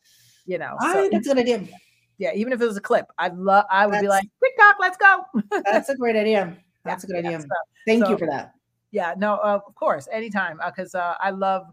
You 0.45 0.57
know, 0.57 0.76
All 0.82 0.93
so, 0.93 1.09
that's 1.12 1.28
a 1.28 1.34
good 1.34 1.39
idea 1.39 1.68
yeah. 2.18 2.34
Even 2.34 2.53
if 2.53 2.62
it 2.62 2.66
was 2.66 2.78
a 2.78 2.82
clip, 2.82 3.07
I'd 3.18 3.36
love. 3.36 3.66
I 3.70 3.86
would 3.86 3.99
be 4.01 4.07
That's- 4.07 4.09
like, 4.09 4.28
TikTok, 4.43 4.76
let's 4.80 4.97
go. 4.97 5.62
that's 5.72 5.89
a 5.89 5.95
great 5.95 6.16
idea 6.16 6.55
that's 6.84 7.04
a 7.04 7.08
good 7.08 7.18
idea 7.26 7.40
so- 7.42 7.48
thank 7.86 8.04
so- 8.06 8.12
you 8.12 8.18
for 8.18 8.28
that 8.28 8.54
Yeah, 8.92 9.14
no, 9.18 9.36
uh, 9.36 9.60
of 9.66 9.74
course, 9.76 10.10
anytime, 10.12 10.60
because 10.66 10.96
uh, 10.96 11.16
I 11.22 11.30
love 11.32 11.64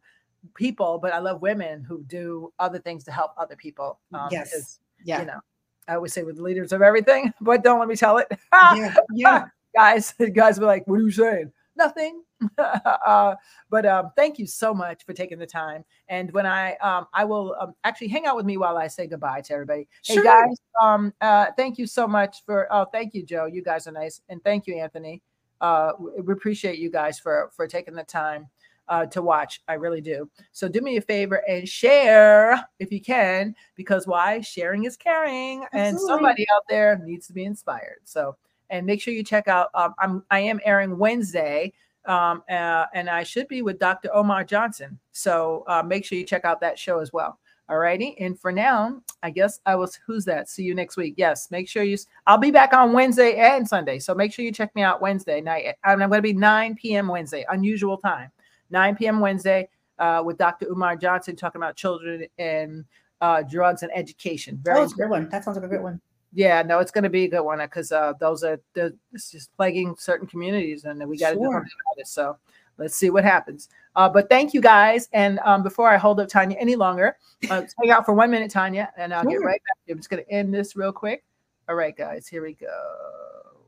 people, 0.55 1.01
but 1.03 1.13
I 1.13 1.19
love 1.19 1.43
women 1.43 1.83
who 1.83 2.05
do 2.05 2.53
other 2.61 2.79
things 2.79 3.03
to 3.05 3.11
help 3.11 3.33
other 3.37 3.57
people. 3.57 3.99
Um, 4.15 4.29
Yes. 4.31 4.51
because, 4.51 4.81
yeah 5.05 5.19
you 5.21 5.27
know, 5.27 5.41
I 5.89 5.95
always 5.97 6.13
say 6.13 6.23
we're 6.23 6.33
the 6.35 6.43
leaders 6.45 6.73
of 6.73 6.81
everything, 6.81 7.33
but 7.41 7.65
don't 7.65 7.81
let 7.81 7.89
me 7.89 7.97
tell 7.97 8.19
it. 8.19 8.29
yeah 8.53 8.95
yeah 9.15 9.45
guys, 9.75 10.15
guys 10.33 10.61
were 10.61 10.67
like, 10.67 10.87
what 10.87 11.01
are 11.01 11.03
you 11.03 11.11
saying? 11.11 11.51
Nothing. 11.75 12.23
uh, 12.59 13.35
but 13.71 13.87
um, 13.87 14.11
thank 14.17 14.39
you 14.39 14.47
so 14.47 14.73
much 14.73 15.05
for 15.05 15.13
taking 15.13 15.39
the 15.39 15.47
time. 15.47 15.85
And 16.09 16.31
when 16.33 16.47
I, 16.47 16.75
um, 16.77 17.07
I 17.13 17.25
will 17.25 17.57
um, 17.61 17.75
actually 17.85 18.09
hang 18.09 18.27
out 18.27 18.37
with 18.37 18.47
me 18.47 18.57
while 18.57 18.77
I 18.77 18.87
say 18.87 19.07
goodbye 19.07 19.41
to 19.43 19.53
everybody. 19.55 19.89
Hey 20.05 20.15
Sure. 20.15 20.25
guys, 20.25 20.57
um, 20.83 21.13
uh, 21.21 21.47
thank 21.57 21.79
you 21.79 21.87
so 21.87 22.07
much 22.07 22.45
for. 22.45 22.73
Oh, 22.73 22.85
thank 22.85 23.15
you, 23.15 23.23
Joe. 23.25 23.47
You 23.47 23.63
guys 23.63 23.87
are 23.87 23.93
nice, 23.93 24.21
and 24.29 24.43
thank 24.45 24.67
you, 24.67 24.77
Anthony. 24.77 25.23
Uh, 25.61 25.93
we 25.99 26.33
appreciate 26.33 26.79
you 26.79 26.91
guys 26.91 27.19
for 27.19 27.51
for 27.55 27.67
taking 27.67 27.95
the 27.95 28.05
time 28.05 28.49
uh, 28.89 29.07
to 29.07 29.23
watch. 29.23 29.61
I 29.69 29.75
really 29.75 30.01
do. 30.01 30.31
So 30.53 30.69
do 30.69 30.81
me 30.81 30.97
a 30.97 31.01
favor 31.01 31.43
and 31.49 31.69
share 31.69 32.65
if 32.79 32.93
you 32.93 33.01
can, 33.01 33.55
because 33.75 34.07
why? 34.07 34.41
Sharing 34.41 34.85
is 34.85 34.97
caring, 34.97 35.65
and 35.73 35.99
somebody 35.99 36.47
out 36.55 36.63
there 36.69 37.01
needs 37.05 37.27
to 37.27 37.33
be 37.33 37.45
inspired. 37.45 38.01
So 38.05 38.37
and 38.71 38.87
make 38.87 39.01
sure 39.01 39.15
you 39.15 39.25
check 39.25 39.49
out. 39.49 39.69
Um, 39.75 39.95
I'm 39.99 40.25
I 40.31 40.41
am 40.41 40.61
airing 40.65 40.99
Wednesday, 40.99 41.73
um, 42.07 42.43
uh, 42.51 42.87
and 42.95 43.09
I 43.11 43.23
should 43.23 43.49
be 43.49 43.63
with 43.63 43.79
Dr. 43.79 44.11
Umar 44.17 44.45
Johnson. 44.45 44.99
So 45.13 45.65
uh, 45.67 45.83
make 45.83 46.05
sure 46.05 46.19
you 46.19 46.25
check 46.25 46.45
out 46.45 46.61
that 46.61 46.79
show 46.79 47.01
as 47.01 47.13
well. 47.13 47.39
All 47.69 47.79
righty. 47.79 48.17
And 48.19 48.39
for 48.39 48.51
now, 48.51 49.03
I 49.23 49.31
guess 49.31 49.61
I 49.67 49.75
was. 49.75 49.99
Who's 50.07 50.25
that? 50.25 50.49
See 50.49 50.63
you 50.63 50.75
next 50.75 50.97
week. 50.97 51.15
Yes. 51.19 51.51
Make 51.51 51.69
sure 51.69 51.83
you. 51.83 51.99
I'll 52.27 52.39
be 52.39 52.51
back 52.51 52.73
on 52.73 52.95
Wednesday 52.95 53.37
and 53.37 53.69
Sunday. 53.69 53.99
So 53.99 54.15
make 54.15 54.33
sure 54.33 54.43
you 54.43 54.53
check 54.53 54.75
me 54.75 54.81
out 54.81 55.03
Wednesday 55.03 55.43
night. 55.43 55.75
I'm 55.85 55.99
going 55.99 56.11
to 56.11 56.23
be 56.23 56.33
9 56.33 56.77
p.m. 56.77 57.09
Wednesday, 57.09 57.45
unusual 57.51 57.99
time. 57.99 58.31
9 58.71 58.97
p.m. 58.97 59.21
Wednesday 59.21 59.69
uh, 59.99 60.23
with 60.25 60.39
Dr. 60.39 60.67
Umar 60.67 60.97
Johnson 60.97 61.37
talking 61.37 61.61
about 61.61 61.77
children 61.77 62.27
and 62.39 62.85
uh, 63.21 63.43
drugs 63.43 63.83
and 63.83 63.93
education. 63.95 64.59
Very 64.63 64.81
oh 64.81 64.89
great 64.89 65.11
one 65.11 65.29
that 65.31 65.45
sounds 65.45 65.57
like 65.57 65.65
a 65.65 65.69
great 65.69 65.83
one 65.83 66.01
yeah, 66.33 66.63
no, 66.63 66.79
it's 66.79 66.91
going 66.91 67.05
to 67.05 67.11
be 67.11 67.25
a 67.25 67.29
good 67.29 67.43
one 67.43 67.59
because 67.59 67.91
uh, 67.93 68.13
those 68.21 68.45
are 68.45 68.61
the 68.75 68.95
it's 69.13 69.31
just 69.31 69.55
plaguing 69.57 69.95
certain 69.99 70.27
communities, 70.27 70.85
and 70.85 71.07
we 71.09 71.17
got 71.17 71.31
to 71.31 71.37
do 71.37 71.43
Sure. 71.43 71.53
something 71.53 71.71
about 71.87 72.01
it. 72.01 72.07
So 72.07 72.37
let's 72.77 72.95
see 72.95 73.11
what 73.11 73.25
happens. 73.25 73.69
Uh, 73.97 74.09
but 74.09 74.29
thank 74.29 74.55
you 74.55 74.61
guys, 74.61 75.09
and 75.13 75.41
um, 75.41 75.63
before 75.63 75.89
I 75.89 75.97
hold 75.97 76.21
up 76.21 76.29
Tanya 76.29 76.57
any 76.61 76.77
longer, 76.77 77.17
uh, 77.51 77.63
hang 77.81 77.91
out 77.91 78.05
for 78.05 78.13
one 78.13 78.31
minute, 78.31 78.51
Tanya, 78.51 78.93
and 78.97 79.13
I'll 79.13 79.25
get 79.25 79.37
right 79.43 79.61
back. 79.61 79.91
I'm 79.91 79.97
just 79.97 80.11
going 80.11 80.23
to 80.23 80.31
end 80.31 80.53
this 80.55 80.77
real 80.77 80.93
quick. 80.93 81.25
All 81.69 81.75
right, 81.75 81.97
guys, 81.97 82.29
here 82.29 82.43
we 82.43 82.55
go. 82.55 82.67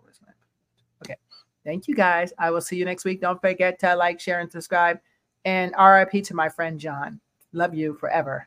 Where's 0.02 0.20
my? 0.24 0.32
Okay, 1.04 1.16
thank 1.64 1.88
you 1.88 1.94
guys. 1.94 2.32
I 2.38 2.50
will 2.50 2.60
see 2.60 2.76
you 2.76 2.84
next 2.84 3.04
week. 3.04 3.20
Don't 3.20 3.40
forget 3.40 3.78
to 3.80 3.96
like, 3.96 4.20
share, 4.20 4.40
and 4.40 4.50
subscribe. 4.52 5.00
And 5.44 5.74
RIP 5.78 6.22
to 6.24 6.34
my 6.34 6.48
friend 6.50 6.78
John. 6.78 7.20
Love 7.52 7.74
you 7.74 7.94
forever. 7.94 8.46